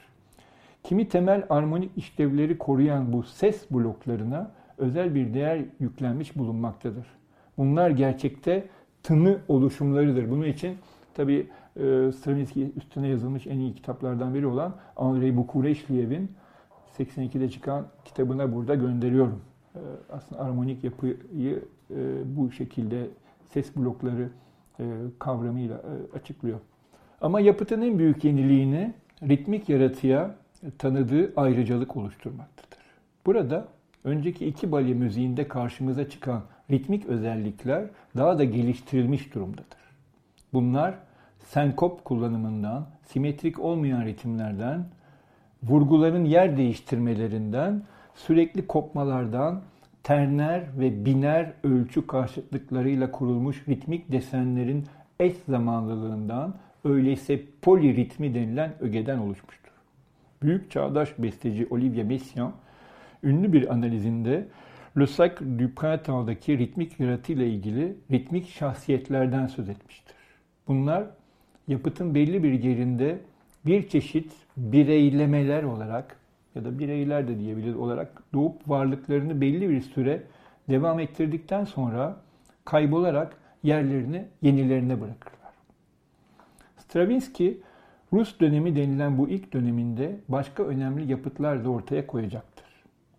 Kimi 0.83 1.09
temel 1.09 1.45
armonik 1.49 1.91
işlevleri 1.97 2.57
koruyan 2.57 3.13
bu 3.13 3.23
ses 3.23 3.71
bloklarına 3.71 4.51
özel 4.77 5.15
bir 5.15 5.33
değer 5.33 5.59
yüklenmiş 5.79 6.37
bulunmaktadır. 6.37 7.16
Bunlar 7.57 7.89
gerçekte 7.89 8.67
tını 9.03 9.37
oluşumlarıdır. 9.47 10.29
Bunun 10.29 10.45
için 10.45 10.77
tabi 11.13 11.47
e, 11.75 12.11
Stravinsky 12.11 12.71
üstüne 12.77 13.07
yazılmış 13.07 13.47
en 13.47 13.59
iyi 13.59 13.75
kitaplardan 13.75 14.33
biri 14.33 14.47
olan 14.47 14.75
Andrei 14.95 15.37
Bukureshliev'in 15.37 16.31
82'de 16.97 17.49
çıkan 17.49 17.87
kitabına 18.05 18.55
burada 18.55 18.75
gönderiyorum. 18.75 19.41
E, 19.75 19.79
aslında 20.09 20.41
armonik 20.41 20.83
yapıyı 20.83 21.63
e, 21.91 21.95
bu 22.37 22.51
şekilde 22.51 23.07
ses 23.53 23.75
blokları 23.75 24.29
e, 24.79 24.83
kavramıyla 25.19 25.75
e, 25.75 26.17
açıklıyor. 26.17 26.59
Ama 27.21 27.39
yapıtın 27.39 27.81
en 27.81 27.99
büyük 27.99 28.23
yeniliğini 28.23 28.93
ritmik 29.23 29.69
yaratıya 29.69 30.35
tanıdığı 30.77 31.33
ayrıcalık 31.35 31.97
oluşturmaktadır. 31.97 32.79
Burada 33.25 33.67
önceki 34.03 34.45
iki 34.45 34.71
balye 34.71 34.93
müziğinde 34.93 35.47
karşımıza 35.47 36.09
çıkan 36.09 36.41
ritmik 36.71 37.05
özellikler 37.05 37.85
daha 38.17 38.39
da 38.39 38.43
geliştirilmiş 38.43 39.33
durumdadır. 39.33 39.77
Bunlar 40.53 40.95
senkop 41.39 42.05
kullanımından, 42.05 42.87
simetrik 43.03 43.59
olmayan 43.59 44.05
ritimlerden, 44.05 44.85
vurguların 45.63 46.25
yer 46.25 46.57
değiştirmelerinden, 46.57 47.83
sürekli 48.15 48.67
kopmalardan, 48.67 49.61
terner 50.03 50.63
ve 50.79 51.05
biner 51.05 51.53
ölçü 51.63 52.07
karşıtlıklarıyla 52.07 53.11
kurulmuş 53.11 53.67
ritmik 53.67 54.11
desenlerin 54.11 54.85
eş 55.19 55.33
zamanlılığından, 55.49 56.55
öyleyse 56.83 57.41
poliritmi 57.61 58.35
denilen 58.35 58.73
ögeden 58.79 59.17
oluşmuştur. 59.17 59.71
Büyük 60.41 60.71
çağdaş 60.71 61.09
besteci 61.17 61.67
Olivier 61.69 62.05
Messiaen, 62.05 62.51
ünlü 63.23 63.53
bir 63.53 63.73
analizinde 63.73 64.47
Le 64.97 65.07
Sacre 65.07 65.59
du 65.59 65.75
Printemps"'daki 65.75 66.57
ritmik 66.57 66.99
yaratıyla 66.99 67.45
ilgili 67.45 67.97
ritmik 68.11 68.49
şahsiyetlerden 68.49 69.47
söz 69.47 69.69
etmiştir. 69.69 70.15
Bunlar 70.67 71.03
yapıtın 71.67 72.15
belli 72.15 72.43
bir 72.43 72.63
yerinde 72.63 73.19
bir 73.65 73.87
çeşit 73.87 74.33
bireylemeler 74.57 75.63
olarak 75.63 76.17
ya 76.55 76.65
da 76.65 76.79
bireyler 76.79 77.27
de 77.27 77.39
diyebiliriz 77.39 77.75
olarak 77.75 78.23
doğup 78.33 78.69
varlıklarını 78.69 79.41
belli 79.41 79.69
bir 79.69 79.81
süre 79.81 80.23
devam 80.69 80.99
ettirdikten 80.99 81.65
sonra 81.65 82.17
kaybolarak 82.65 83.37
yerlerini 83.63 84.25
yenilerine 84.41 85.01
bırakırlar. 85.01 85.53
Stravinsky, 86.77 87.57
Rus 88.13 88.39
dönemi 88.39 88.75
denilen 88.75 89.17
bu 89.17 89.29
ilk 89.29 89.53
döneminde 89.53 90.19
başka 90.27 90.63
önemli 90.63 91.11
yapıtlar 91.11 91.65
da 91.65 91.69
ortaya 91.69 92.07
koyacaktır. 92.07 92.65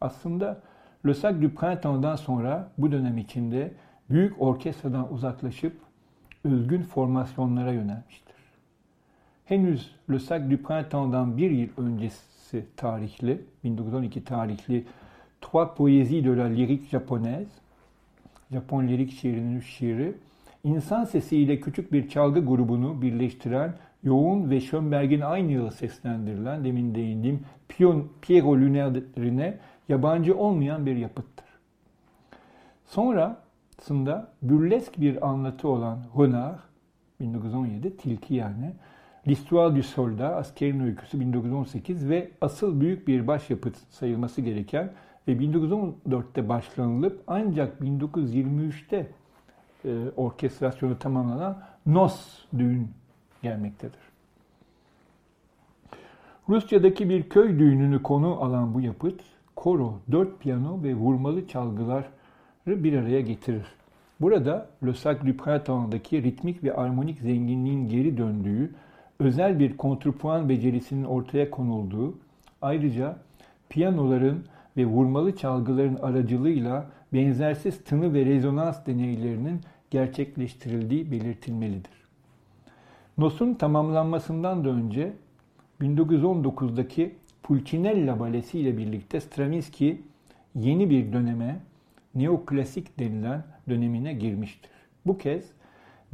Aslında 0.00 0.60
Le 1.07 1.14
Sac 1.14 1.42
du 1.42 1.55
Printemps"'dan 1.55 2.16
sonra 2.16 2.70
bu 2.78 2.92
dönem 2.92 3.18
içinde 3.18 3.72
büyük 4.11 4.42
orkestradan 4.42 5.12
uzaklaşıp 5.12 5.76
özgün 6.44 6.82
formasyonlara 6.82 7.72
yönelmiştir. 7.72 8.36
Henüz 9.44 9.94
Le 10.11 10.18
Sac 10.18 10.51
du 10.51 10.62
Printemps"dan 10.62 11.36
bir 11.36 11.51
yıl 11.51 11.68
öncesi 11.76 12.66
tarihli, 12.76 13.40
1912 13.64 14.24
tarihli 14.24 14.84
Trois 15.40 15.68
Poésies 15.76 16.24
de 16.24 16.36
la 16.36 16.44
Lyrique 16.44 16.88
Japonaise, 16.90 17.51
Japon 18.53 18.88
lirik 18.88 19.12
şiirinin 19.12 19.57
üç 19.57 19.66
şiiri, 19.66 20.14
insan 20.64 21.05
sesiyle 21.05 21.61
küçük 21.61 21.92
bir 21.92 22.09
çalgı 22.09 22.46
grubunu 22.46 23.03
birleştiren, 23.03 23.74
yoğun 24.03 24.51
ve 24.51 24.61
Schönberg'in 24.61 25.20
aynı 25.20 25.53
yıl 25.53 25.70
seslendirilen, 25.70 26.64
demin 26.64 26.94
değindiğim 26.94 27.40
Piero 28.22 28.57
Lunaire'ine 28.57 29.59
yabancı 29.89 30.36
olmayan 30.36 30.86
bir 30.86 30.97
yapıttır. 30.97 31.47
Sonrasında 32.86 34.32
bürlesk 34.43 35.01
bir 35.01 35.28
anlatı 35.28 35.68
olan 35.68 35.99
Renard, 36.18 36.59
1917, 37.20 37.97
Tilki 37.97 38.34
yani, 38.34 38.72
L'Histoire 39.28 39.76
du 39.76 39.82
Soldat, 39.82 40.36
Askerin 40.36 40.80
Öyküsü 40.80 41.20
1918 41.20 42.09
ve 42.09 42.30
asıl 42.41 42.80
büyük 42.80 43.09
bir 43.09 43.26
başyapıt 43.26 43.76
sayılması 43.91 44.41
gereken 44.41 44.93
ve 45.28 45.32
1914'te 45.32 46.49
başlanılıp 46.49 47.22
ancak 47.26 47.80
1923'te 47.80 49.07
e, 49.84 49.91
orkestrasyonu 50.16 50.99
tamamlanan 50.99 51.62
Nos 51.86 52.45
düğün 52.59 52.89
gelmektedir. 53.43 54.01
Rusçadaki 56.49 57.09
bir 57.09 57.28
köy 57.28 57.59
düğününü 57.59 58.03
konu 58.03 58.43
alan 58.43 58.74
bu 58.74 58.80
yapıt, 58.80 59.20
koro, 59.59 60.00
dört 60.12 60.40
piyano 60.40 60.82
ve 60.82 60.94
vurmalı 60.94 61.48
çalgıları 61.48 62.04
bir 62.66 62.98
araya 62.98 63.20
getirir. 63.20 63.66
Burada 64.20 64.68
Le 64.86 64.94
Sac 64.94 65.26
du 65.26 65.36
Printemps"'daki 65.36 66.22
ritmik 66.22 66.64
ve 66.64 66.74
armonik 66.74 67.18
zenginliğin 67.18 67.88
geri 67.88 68.18
döndüğü 68.18 68.70
özel 69.18 69.59
bir 69.59 69.76
kontrpuan 69.76 70.48
becerisinin 70.48 71.04
ortaya 71.04 71.50
konulduğu, 71.50 72.14
ayrıca 72.62 73.16
piyanoların 73.68 74.44
ve 74.76 74.86
vurmalı 74.86 75.36
çalgıların 75.36 75.96
aracılığıyla 76.02 76.86
benzersiz 77.12 77.84
tını 77.84 78.14
ve 78.14 78.24
rezonans 78.24 78.86
deneylerinin 78.86 79.61
gerçekleştirildiği 79.90 81.11
belirtilmelidir. 81.11 81.98
Nos'un 83.18 83.54
tamamlanmasından 83.54 84.64
da 84.64 84.68
önce 84.68 85.12
1919'daki 85.80 87.14
Pulcinella 87.43 88.20
balesi 88.20 88.59
ile 88.59 88.78
birlikte 88.78 89.20
Stravinsky 89.20 89.97
yeni 90.55 90.91
bir 90.91 91.12
döneme, 91.12 91.61
neoklasik 92.14 92.99
denilen 92.99 93.45
dönemine 93.68 94.12
girmiştir. 94.12 94.70
Bu 95.07 95.18
kez 95.18 95.45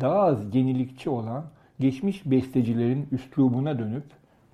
daha 0.01 0.20
az 0.20 0.55
yenilikçi 0.55 1.11
olan 1.11 1.45
geçmiş 1.81 2.22
bestecilerin 2.27 3.09
üslubuna 3.12 3.79
dönüp 3.79 4.05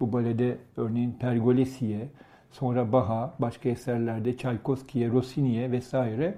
bu 0.00 0.12
balede 0.12 0.58
örneğin 0.76 1.12
Pergolesi'ye, 1.20 2.08
sonra 2.50 2.92
Baha, 2.92 3.34
başka 3.38 3.68
eserlerde 3.68 4.36
Tchaikovsky'ye, 4.36 5.08
Rossini'ye 5.10 5.72
vesaire 5.72 6.34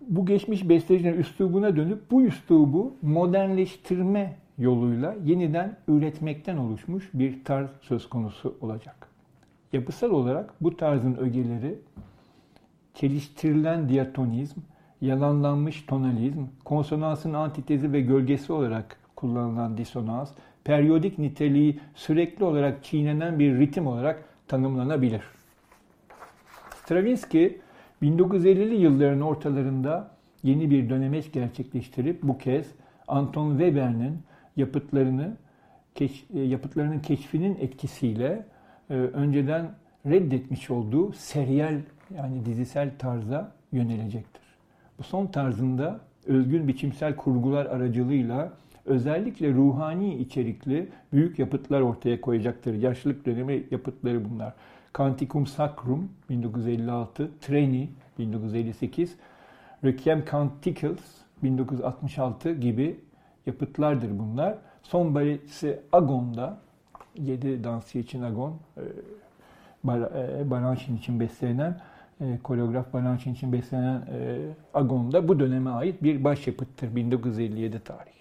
bu 0.00 0.26
geçmiş 0.26 0.68
bestecilerin 0.68 1.18
üslubuna 1.18 1.76
dönüp 1.76 2.10
bu 2.10 2.22
üslubu 2.22 2.94
modernleştirme 3.02 4.36
yoluyla 4.58 5.14
yeniden 5.24 5.76
üretmekten 5.88 6.56
oluşmuş 6.56 7.10
bir 7.14 7.44
tarz 7.44 7.68
söz 7.80 8.08
konusu 8.08 8.56
olacak. 8.60 9.08
Yapısal 9.72 10.10
olarak 10.10 10.54
bu 10.60 10.76
tarzın 10.76 11.14
ögeleri 11.14 11.78
çeliştirilen 12.94 13.88
diatonizm, 13.88 14.60
yalanlanmış 15.00 15.82
tonalizm, 15.82 16.46
konsonansın 16.64 17.34
antitezi 17.34 17.92
ve 17.92 18.00
gölgesi 18.00 18.52
olarak 18.52 18.96
kullanılan 19.16 19.76
disonans, 19.76 20.30
periyodik 20.64 21.18
niteliği 21.18 21.80
sürekli 21.94 22.44
olarak 22.44 22.84
çiğnenen 22.84 23.38
bir 23.38 23.58
ritim 23.58 23.86
olarak 23.86 24.24
tanımlanabilir. 24.48 25.22
Stravinsky 26.84 27.58
1950'li 28.02 28.74
yılların 28.74 29.20
ortalarında 29.20 30.10
yeni 30.42 30.70
bir 30.70 30.90
dönemeç 30.90 31.32
gerçekleştirip 31.32 32.22
bu 32.22 32.38
kez 32.38 32.66
Anton 33.08 33.50
Weber'in 33.50 34.18
yapıtlarını 34.56 35.36
keş, 35.94 36.26
e, 36.34 36.40
yapıtlarının 36.40 36.98
keşfinin 36.98 37.56
etkisiyle 37.60 38.46
e, 38.90 38.94
önceden 38.94 39.70
reddetmiş 40.06 40.70
olduğu 40.70 41.12
seryal 41.12 41.80
yani 42.16 42.46
dizisel 42.46 42.90
tarza 42.98 43.52
yönelecektir. 43.72 44.42
Bu 44.98 45.02
son 45.02 45.26
tarzında 45.26 46.00
özgün 46.26 46.68
biçimsel 46.68 47.16
kurgular 47.16 47.66
aracılığıyla 47.66 48.52
özellikle 48.84 49.52
ruhani 49.52 50.14
içerikli 50.14 50.88
büyük 51.12 51.38
yapıtlar 51.38 51.80
ortaya 51.80 52.20
koyacaktır. 52.20 52.74
Yaşlılık 52.74 53.26
dönemi 53.26 53.64
yapıtları 53.70 54.30
bunlar. 54.30 54.52
Canticum 54.98 55.46
Sacrum 55.46 56.08
1956, 56.30 57.30
Treni 57.40 57.88
1958, 58.18 59.16
Requiem 59.84 60.24
Canticles 60.30 61.00
1966 61.42 62.52
gibi 62.52 62.96
yapıtlardır 63.46 64.18
bunlar. 64.18 64.54
Son 64.82 65.14
balesi 65.14 65.80
Agon'da, 65.92 66.58
7 67.16 67.64
dansçı 67.64 67.98
için 67.98 68.22
Agon, 68.22 68.56
e, 68.76 68.82
e, 69.88 70.50
Balanchine 70.50 70.98
için 70.98 71.20
beslenen, 71.20 71.80
e, 72.20 72.38
koreograf 72.42 72.92
Balanchine 72.92 73.32
için 73.32 73.52
beslenen 73.52 74.02
Agon'da 74.74 75.28
bu 75.28 75.40
döneme 75.40 75.70
ait 75.70 76.02
bir 76.02 76.24
başyapıttır 76.24 76.96
1957 76.96 77.80
tarihli. 77.80 78.14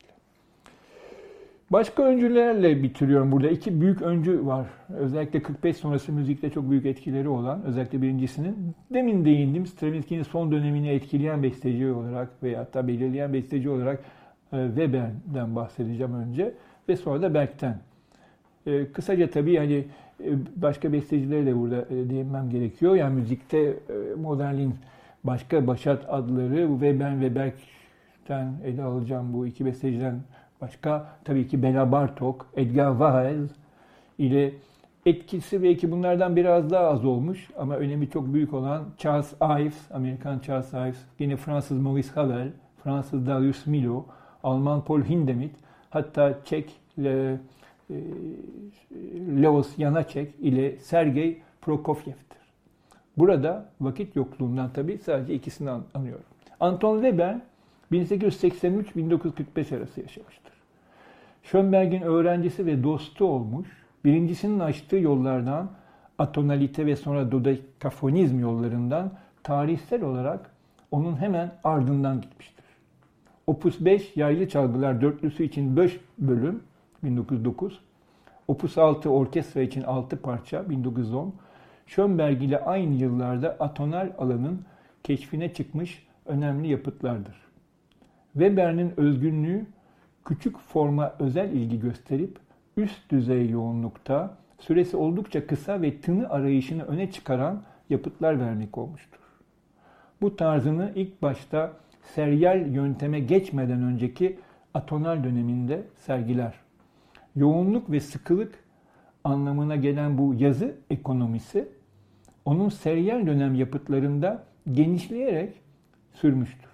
Başka 1.74 2.04
öncülerle 2.04 2.84
bitiriyorum 2.84 3.32
burada. 3.32 3.50
İki 3.50 3.82
büyük 3.82 4.02
öncü 4.02 4.46
var. 4.46 4.68
Özellikle 4.90 5.42
45 5.42 5.78
sonrası 5.78 6.12
müzikte 6.12 6.50
çok 6.50 6.70
büyük 6.70 6.86
etkileri 6.86 7.30
olan, 7.30 7.64
özellikle 7.64 8.02
birincisinin 8.02 8.56
demin 8.94 9.26
değindim 9.26 9.66
Stravinsky'nin 9.66 10.24
son 10.24 10.52
dönemini 10.52 10.90
etkileyen 10.90 11.44
besteci 11.44 11.92
olarak 11.92 12.44
veya 12.44 12.60
hatta 12.60 12.88
belirleyen 12.88 13.34
besteci 13.34 13.70
olarak 13.70 14.00
e, 14.00 14.04
Weber'den 14.68 15.56
bahsedeceğim 15.56 16.14
önce 16.14 16.54
ve 16.90 16.96
sonra 16.96 17.22
da 17.22 17.34
Berg'ten. 17.34 17.78
E, 18.66 18.92
kısaca 18.92 19.30
tabii 19.30 19.58
hani 19.58 19.86
e, 20.24 20.30
başka 20.56 20.94
bestecilere 20.94 21.46
de 21.46 21.58
burada 21.58 21.90
değinmem 21.90 22.50
gerekiyor. 22.50 22.96
Yani 22.96 23.16
müzikte 23.16 23.74
modernliğin 24.18 24.76
başka 25.24 25.68
başat 25.68 26.06
adları 26.10 26.68
Weber 26.68 27.22
ve 27.22 27.36
Berg'ten 27.36 28.54
ele 28.66 28.84
alacağım 28.84 29.34
bu 29.34 29.48
iki 29.48 29.66
besteciden 29.66 30.16
Başka 30.64 31.08
tabii 31.24 31.48
ki 31.48 31.64
Bela 31.64 31.92
Bartok, 31.92 32.46
Edgar 32.56 32.88
Varese 32.88 33.54
ile 34.18 34.54
etkisi 35.06 35.64
belki 35.64 35.92
bunlardan 35.92 36.36
biraz 36.36 36.70
daha 36.70 36.88
az 36.88 37.06
olmuş 37.06 37.50
ama 37.58 37.76
önemi 37.76 38.10
çok 38.10 38.34
büyük 38.34 38.54
olan 38.54 38.84
Charles 38.98 39.34
Ives, 39.42 39.92
Amerikan 39.92 40.40
Charles 40.40 40.74
Ives, 40.74 40.98
yine 41.20 41.36
Fransız 41.36 41.80
Maurice 41.80 42.10
Ravel, 42.16 42.52
Fransız 42.84 43.28
Darius 43.28 43.66
Milhaud, 43.66 44.04
Alman 44.44 44.84
Paul 44.84 45.02
Hindemith, 45.02 45.56
hatta 45.90 46.40
Çek 46.46 46.80
Le, 47.00 47.40
e, 47.90 47.96
Leos 49.42 49.78
Janacek 49.78 50.34
ile 50.40 50.80
Sergey 50.80 51.42
Prokofiev'tir. 51.62 52.38
Burada 53.18 53.70
vakit 53.82 54.16
yokluğundan 54.16 54.70
tabii 54.74 54.98
sadece 54.98 55.34
ikisini 55.34 55.70
anıyorum. 55.70 56.26
Anton 56.60 57.02
Weber 57.02 57.38
1883-1945 57.92 59.78
arası 59.78 60.02
yaşamıştır. 60.02 60.54
Schönberg'in 61.44 62.02
öğrencisi 62.02 62.66
ve 62.66 62.84
dostu 62.84 63.26
olmuş, 63.26 63.68
birincisinin 64.06 64.60
açtığı 64.60 64.96
yollardan, 64.96 65.70
atonalite 66.18 66.86
ve 66.86 66.96
sonra 66.96 67.32
dodekafonizm 67.32 68.40
yollarından 68.40 69.12
tarihsel 69.44 70.04
olarak 70.04 70.52
onun 70.92 71.22
hemen 71.22 71.52
ardından 71.64 72.22
gitmiştir. 72.22 72.63
Opus 73.48 73.80
5 73.80 74.18
yaylı 74.18 74.50
çalgılar 74.50 75.02
dörtlüsü 75.02 75.44
için 75.44 75.78
5 75.78 76.00
bölüm 76.18 76.64
1909, 77.04 77.80
Opus 78.48 78.78
6 78.78 79.10
orkestra 79.10 79.62
için 79.62 79.84
6 79.84 80.22
parça 80.22 80.70
1910, 80.70 81.34
Schönberg 81.88 82.44
ile 82.44 82.60
aynı 82.60 82.96
yıllarda 82.96 83.50
atonal 83.60 84.12
alanın 84.18 84.62
keşfine 85.04 85.54
çıkmış 85.54 86.08
önemli 86.26 86.68
yapıtlardır. 86.68 87.36
Weber'in 88.34 88.94
özgünlüğü 88.98 89.66
küçük 90.26 90.58
forma 90.58 91.14
özel 91.20 91.50
ilgi 91.50 91.80
gösterip 91.80 92.38
üst 92.78 93.12
düzey 93.12 93.50
yoğunlukta 93.50 94.38
süresi 94.60 94.98
oldukça 94.98 95.48
kısa 95.48 95.82
ve 95.82 96.02
tını 96.02 96.30
arayışını 96.30 96.84
öne 96.84 97.12
çıkaran 97.12 97.64
yapıtlar 97.90 98.40
vermek 98.40 98.78
olmuştur. 98.78 99.20
Bu 100.22 100.36
tarzını 100.36 100.92
ilk 100.96 101.22
başta 101.22 101.72
seryal 102.16 102.68
yönteme 102.68 103.20
geçmeden 103.20 103.84
önceki 103.84 104.38
atonal 104.74 105.24
döneminde 105.24 105.84
sergiler. 105.96 106.54
Yoğunluk 107.36 107.92
ve 107.92 108.00
sıkılık 108.00 108.64
anlamına 109.24 109.76
gelen 109.76 110.18
bu 110.18 110.34
yazı 110.34 110.76
ekonomisi 110.90 111.68
onun 112.46 112.70
seryal 112.70 113.28
dönem 113.28 113.56
yapıtlarında 113.56 114.44
genişleyerek 114.72 115.54
sürmüştür. 116.14 116.70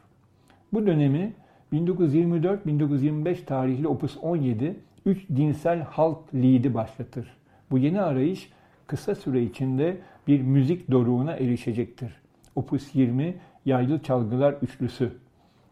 Bu 0.74 0.88
dönemi 0.88 1.34
1924-1925 1.74 3.46
tarihli 3.46 3.88
Opus 3.88 4.18
17 4.22 4.76
üç 5.06 5.30
dinsel 5.30 5.82
halk 5.82 6.34
liidi 6.34 6.74
başlatır. 6.74 7.28
Bu 7.72 7.78
yeni 7.78 8.02
arayış 8.02 8.50
kısa 8.88 9.16
süre 9.16 9.44
içinde 9.44 9.98
bir 10.28 10.42
müzik 10.42 10.92
doruğuna 10.92 11.34
erişecektir. 11.34 12.12
Opus 12.56 12.96
20 12.96 13.36
Yaylı 13.66 14.04
Çalgılar 14.04 14.56
Üçlüsü 14.62 15.12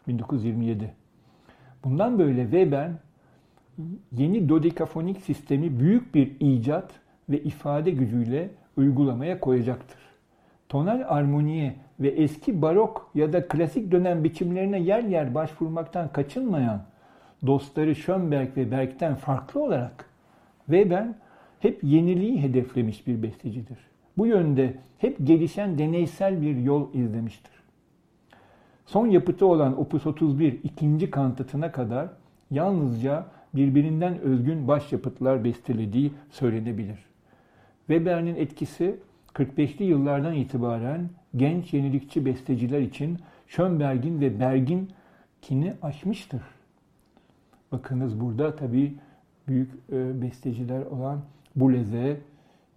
1927. 0.08 0.94
Bundan 1.84 2.20
böyle 2.20 2.42
Weber 2.42 2.92
yeni 4.12 4.50
dodekafonik 4.50 5.22
sistemi 5.22 5.80
büyük 5.80 6.16
bir 6.16 6.32
icat 6.40 6.92
ve 7.30 7.44
ifade 7.44 7.92
gücüyle 7.92 8.50
uygulamaya 8.78 9.40
koyacaktır. 9.40 10.00
Tonal 10.70 11.04
armoniye 11.08 11.76
ve 12.00 12.08
eski 12.08 12.62
barok 12.62 13.12
ya 13.16 13.34
da 13.34 13.48
klasik 13.48 13.92
dönem 13.92 14.24
biçimlerine 14.24 14.80
yer 14.80 15.04
yer 15.04 15.36
başvurmaktan 15.36 16.12
kaçınmayan 16.12 16.82
dostları 17.46 17.96
Schönberg 17.96 18.58
ve 18.58 18.72
Berg'den 18.72 19.16
farklı 19.16 19.64
olarak 19.64 20.10
Weber 20.66 21.08
hep 21.60 21.84
yeniliği 21.84 22.42
hedeflemiş 22.42 23.08
bir 23.08 23.24
bestecidir. 23.24 23.78
Bu 24.18 24.28
yönde 24.28 24.74
hep 24.98 25.28
gelişen 25.28 25.78
deneysel 25.78 26.42
bir 26.42 26.58
yol 26.58 26.94
izlemiştir. 26.94 27.57
Son 28.88 29.08
yapıtı 29.08 29.46
olan 29.46 29.80
Opus 29.80 30.06
31 30.06 30.60
ikinci 30.64 31.12
kantatına 31.12 31.72
kadar 31.72 32.10
yalnızca 32.52 33.26
birbirinden 33.56 34.20
özgün 34.20 34.68
başyapıtlar 34.68 35.44
bestelediği 35.44 36.12
söylenebilir. 36.30 36.98
Weber'in 37.88 38.36
etkisi 38.36 39.00
45'li 39.34 39.84
yıllardan 39.84 40.34
itibaren 40.34 41.10
genç 41.36 41.74
yenilikçi 41.74 42.26
besteciler 42.26 42.82
için 42.82 43.20
Schönberg'in 43.48 44.22
ve 44.22 44.40
Berg'in 44.40 44.90
kini 45.42 45.74
aşmıştır. 45.82 46.42
Bakınız 47.72 48.22
burada 48.22 48.56
tabii 48.56 48.96
büyük 49.48 49.72
e, 49.92 50.22
besteciler 50.22 50.86
olan 50.86 51.20
Boulez'e, 51.56 52.18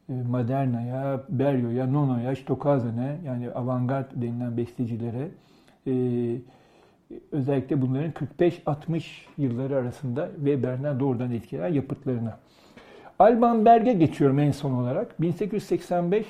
e, 0.09 0.13
Maderna'ya, 0.31 1.25
Berio'ya, 1.29 1.87
Nono'ya, 1.87 2.37
Stockhausen'e 2.37 3.19
yani 3.25 3.51
avantgard 3.51 4.11
denilen 4.15 4.57
bestecilere 4.57 5.29
özellikle 7.33 7.83
bunların 7.83 8.13
45-60 8.39 9.03
yılları 9.39 9.77
arasında 9.77 10.31
Weber'den 10.37 11.01
doğrudan 11.01 11.31
etkiler 11.31 11.69
yapıtlarına. 11.69 12.39
Alban 13.19 13.65
Berg'e 13.65 13.93
geçiyorum 13.93 14.39
en 14.39 14.51
son 14.51 14.73
olarak. 14.73 15.21
1885 15.21 16.27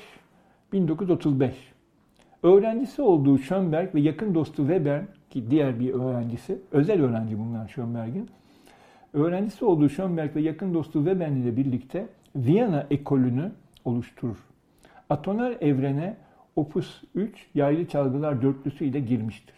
1935. 0.73 1.53
Öğrencisi 2.43 3.01
olduğu 3.01 3.37
Schönberg 3.37 3.95
ve 3.95 4.01
yakın 4.01 4.35
dostu 4.35 4.55
Weber 4.55 5.01
ki 5.29 5.51
diğer 5.51 5.79
bir 5.79 5.93
öğrencisi, 5.93 6.61
özel 6.71 7.01
öğrenci 7.01 7.39
bunlar 7.39 7.67
Schönberg'in. 7.67 8.29
Öğrencisi 9.13 9.65
olduğu 9.65 9.89
Schönberg 9.89 10.35
ve 10.35 10.41
yakın 10.41 10.73
dostu 10.73 11.05
Weber 11.05 11.27
ile 11.27 11.57
birlikte 11.57 12.07
Viyana 12.35 12.87
ekolünü 12.91 13.51
oluşturur. 13.85 14.37
Atonal 15.09 15.53
evrene 15.61 16.17
Opus 16.55 17.03
3 17.15 17.47
yaylı 17.55 17.87
çalgılar 17.87 18.41
dörtlüsü 18.41 18.85
ile 18.85 18.99
girmiştir. 18.99 19.55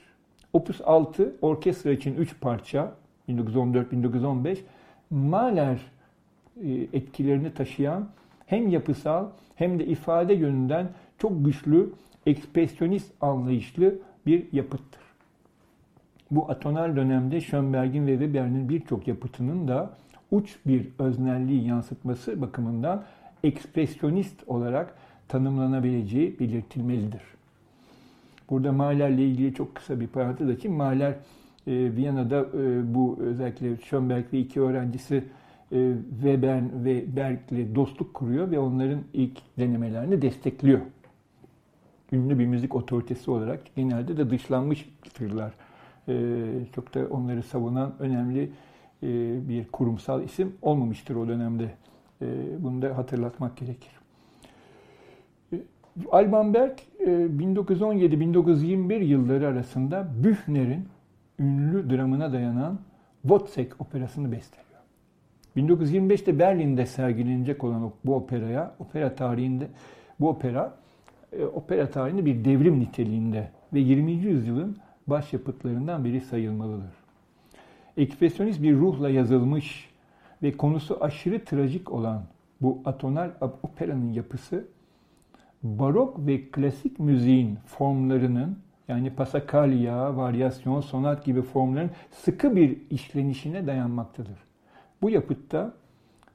Opus 0.54 0.82
6 0.84 1.36
orkestra 1.42 1.92
için 1.92 2.16
3 2.16 2.40
parça 2.42 2.96
1914-1915 3.30 4.58
Mahler 5.10 5.80
e, 6.62 6.72
etkilerini 6.72 7.54
taşıyan 7.54 8.10
hem 8.46 8.70
yapısal 8.70 9.28
hem 9.56 9.80
de 9.80 9.86
ifade 9.86 10.34
yönünden 10.34 10.90
çok 11.18 11.46
güçlü, 11.46 11.94
ekspresyonist 12.26 13.12
anlayışlı 13.22 13.96
bir 14.26 14.46
yapıttır. 14.52 15.02
Bu 16.32 16.52
atonal 16.52 16.96
dönemde 16.96 17.42
Schönberg'in 17.42 18.08
ve 18.08 18.12
Weber'in 18.12 18.70
birçok 18.70 19.08
yapıtının 19.08 19.68
da 19.68 19.98
uç 20.32 20.56
bir 20.66 20.88
öznelliği 21.00 21.68
yansıtması 21.68 22.42
bakımından 22.42 23.04
ekspresyonist 23.44 24.48
olarak 24.48 24.96
tanımlanabileceği 25.28 26.40
belirtilmelidir. 26.40 27.22
Burada 28.50 28.72
Mahler'le 28.72 29.20
ilgili 29.20 29.54
çok 29.54 29.76
kısa 29.76 30.00
bir 30.00 30.08
parantez 30.08 30.50
açayım. 30.50 30.78
Mahler 30.78 31.12
e, 31.12 31.16
Viyana'da 31.96 32.40
e, 32.40 32.94
bu 32.96 33.18
özellikle 33.20 33.78
Schönberg 33.78 34.26
ve 34.34 34.40
iki 34.40 34.62
öğrencisi 34.62 35.24
e, 35.72 35.94
Weber 36.22 36.62
ve 36.86 37.16
Berg'le 37.16 37.76
dostluk 37.76 38.14
kuruyor 38.14 38.52
ve 38.52 38.60
onların 38.60 39.00
ilk 39.14 39.38
denemelerini 39.60 40.22
destekliyor. 40.22 40.80
Ünlü 42.12 42.40
bir 42.40 42.46
müzik 42.46 42.76
otoritesi 42.76 43.32
olarak 43.32 43.76
genelde 43.76 44.18
de 44.18 44.30
dışlanmıştırlar. 44.30 45.54
E, 46.08 46.16
çok 46.76 46.94
da 46.94 47.08
onları 47.10 47.44
savunan 47.44 47.94
önemli 48.00 48.50
bir 49.48 49.68
kurumsal 49.68 50.24
isim 50.24 50.56
olmamıştır 50.62 51.16
o 51.16 51.28
dönemde. 51.28 51.70
Bunu 52.60 52.82
da 52.82 52.98
hatırlatmak 52.98 53.58
gerekir. 53.58 54.03
Alban 56.12 56.54
Berg 56.54 56.80
1917-1921 57.00 59.04
yılları 59.04 59.48
arasında 59.48 60.08
Büchner'in 60.24 60.88
ünlü 61.40 61.90
dramına 61.90 62.34
dayanan 62.34 62.80
Wozzeck 63.22 63.82
operasını 63.82 64.32
besteliyor. 64.32 64.64
1925'te 65.58 66.40
Berlin'de 66.40 66.86
sergilenecek 66.86 67.64
olan 67.64 67.92
bu 68.06 68.16
operaya, 68.16 68.76
opera 68.80 69.16
tarihinde 69.16 69.68
bu 70.20 70.30
opera 70.30 70.74
e, 71.32 71.46
opera 71.46 71.90
tarihinde 71.90 72.26
bir 72.26 72.46
devrim 72.46 72.80
niteliğinde 72.80 73.52
ve 73.74 73.80
20. 73.80 74.12
yüzyılın 74.12 74.78
başyapıtlarından 75.08 76.06
biri 76.06 76.22
sayılmalıdır. 76.22 76.94
Ekspresyonist 77.98 78.62
bir 78.62 78.76
ruhla 78.76 79.10
yazılmış 79.10 79.90
ve 80.44 80.52
konusu 80.52 81.04
aşırı 81.04 81.46
trajik 81.46 81.92
olan 81.92 82.24
bu 82.62 82.82
atonal 82.86 83.32
operanın 83.64 84.12
yapısı 84.12 84.66
barok 85.64 86.28
ve 86.28 86.42
klasik 86.52 87.00
müziğin 87.00 87.58
formlarının 87.66 88.60
yani 88.88 89.16
pasacaglia, 89.16 90.18
varyasyon, 90.18 90.82
sonat 90.82 91.26
gibi 91.26 91.42
formların 91.42 91.92
sıkı 92.12 92.56
bir 92.56 92.78
işlenişine 92.90 93.68
dayanmaktadır. 93.68 94.38
Bu 95.02 95.10
yapıtta 95.10 95.74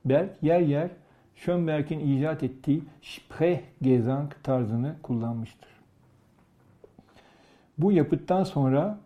Berg 0.04 0.30
yer 0.42 0.60
yer 0.60 0.90
Schönberg'in 1.36 2.00
icat 2.00 2.42
ettiği 2.42 2.82
Sprechgesang 3.02 4.32
tarzını 4.42 4.94
kullanmıştır. 5.02 5.68
Bu 7.78 7.92
yapıttan 7.92 8.44
sonra 8.44 8.98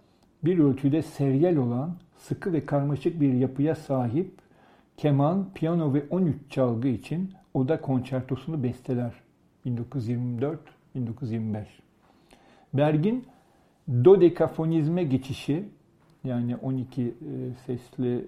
bir 0.45 0.59
ölçüde 0.59 1.03
seryel 1.03 1.57
olan 1.57 1.97
sıkı 2.17 2.53
ve 2.53 2.67
karmaşık 2.67 3.21
bir 3.21 3.33
yapıya 3.33 3.75
sahip 3.75 4.35
keman, 4.97 5.49
piyano 5.55 5.95
ve 5.95 6.05
13 6.11 6.37
çalgı 6.51 6.89
için 6.89 7.33
oda 7.55 7.81
konçertosunu 7.81 8.63
besteler 8.63 9.13
1924-1925. 9.67 11.65
Berg'in 12.75 13.27
dodekafonizme 14.05 15.05
geçişi 15.05 15.65
yani 16.25 16.57
12 16.57 17.03
e, 17.03 17.11
sesli 17.67 18.17
e, 18.17 18.23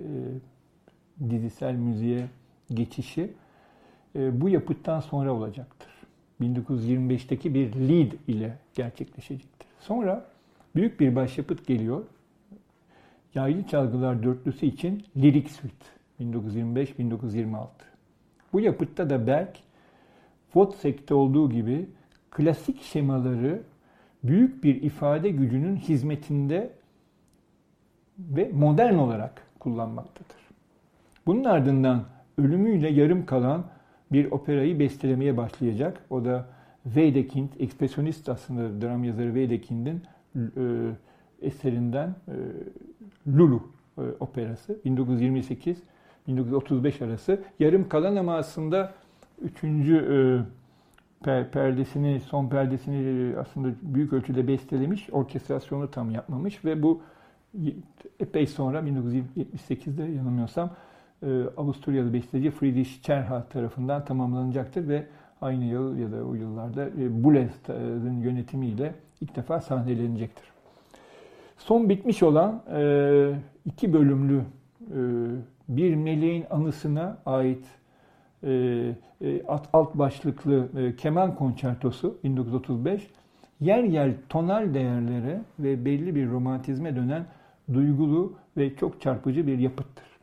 dizisel 1.31 1.75
müziğe 1.75 2.27
geçişi 2.75 3.33
e, 4.17 4.41
bu 4.41 4.49
yapıttan 4.49 5.01
sonra 5.01 5.33
olacaktır. 5.33 5.89
1925'teki 6.41 7.55
bir 7.55 7.75
lead 7.75 8.13
ile 8.29 8.59
gerçekleşecektir. 8.75 9.69
Sonra 9.81 10.27
büyük 10.75 11.01
bir 11.01 11.17
başyapıt 11.17 11.67
geliyor. 11.67 12.05
Yaylı 13.35 13.67
Çalgılar 13.67 14.23
Dörtlüsü 14.23 14.67
için 14.67 15.05
Lirik 15.17 15.51
Suite 15.51 15.87
1925-1926. 16.21 17.67
Bu 18.53 18.61
yapıtta 18.61 19.11
da 19.11 19.27
Berg, 19.27 19.49
Wozzeck'te 20.55 21.15
olduğu 21.15 21.51
gibi 21.51 21.87
klasik 22.31 22.83
şemaları 22.83 23.63
büyük 24.25 24.65
bir 24.65 24.83
ifade 24.83 25.31
gücünün 25.31 25.77
hizmetinde 25.77 26.71
ve 28.19 28.51
modern 28.55 28.95
olarak 28.95 29.43
kullanmaktadır. 29.59 30.37
Bunun 31.27 31.45
ardından 31.45 32.05
ölümüyle 32.39 32.89
yarım 32.89 33.27
kalan 33.27 33.65
bir 34.13 34.31
operayı 34.31 34.79
bestelemeye 34.79 35.37
başlayacak. 35.37 36.01
O 36.11 36.25
da 36.25 36.47
Wedekind, 36.85 37.49
ekspresyonist 37.59 38.29
aslında 38.29 38.83
dram 38.83 39.05
yazarı 39.05 39.27
Wedekind'in 39.27 40.03
e, 40.37 40.41
eserinden 41.43 42.09
e, 42.09 42.35
Lulu 43.29 43.63
e, 43.99 44.03
operası 44.21 44.79
1928-1935 44.87 47.05
arası. 47.05 47.43
Yarım 47.59 47.89
kalan 47.89 48.17
ama 48.17 48.37
aslında 48.37 48.95
üçüncü 49.45 49.97
e, 51.27 51.45
perdesini, 51.53 52.21
son 52.21 52.49
perdesini 52.49 53.39
aslında 53.39 53.69
büyük 53.83 54.13
ölçüde 54.13 54.49
bestelemiş, 54.49 55.09
orkestrasyonu 55.13 55.91
tam 55.91 56.11
yapmamış 56.11 56.65
ve 56.65 56.83
bu 56.83 57.01
epey 58.21 58.47
sonra 58.47 58.81
1978'de 58.81 60.03
yanılmıyorsam 60.03 60.71
e, 61.23 61.27
Avusturyalı 61.57 62.13
besteci 62.13 62.51
Friedrich 62.51 63.03
Cherha 63.03 63.45
tarafından 63.45 64.05
tamamlanacaktır 64.05 64.89
ve 64.89 65.07
aynı 65.41 65.65
yıl 65.65 65.97
ya 65.97 66.13
da 66.13 66.25
o 66.25 66.35
yıllarda 66.35 66.89
e, 66.89 67.25
Bulez'in 67.25 68.21
yönetimiyle 68.21 68.95
ilk 69.21 69.37
defa 69.37 69.61
sahnelenecektir. 69.61 70.45
Son 71.59 71.89
bitmiş 71.89 72.23
olan 72.23 72.63
e, 72.75 73.33
iki 73.65 73.93
bölümlü 73.93 74.43
bir 75.69 75.95
meleğin 75.95 76.45
anısına 76.51 77.19
ait 77.27 77.65
alt 79.73 79.95
başlıklı 79.95 80.69
keman 80.97 81.35
konçertosu 81.35 82.19
1935 82.25 83.11
yer 83.61 83.85
yer 83.85 84.13
tonal 84.29 84.75
değerlere 84.75 85.41
ve 85.59 85.85
belli 85.85 86.15
bir 86.15 86.31
romantizme 86.31 86.97
dönen 86.97 87.27
duygulu 87.73 88.33
ve 88.57 88.77
çok 88.77 89.01
çarpıcı 89.01 89.47
bir 89.47 89.59
yapıttır. 89.59 90.14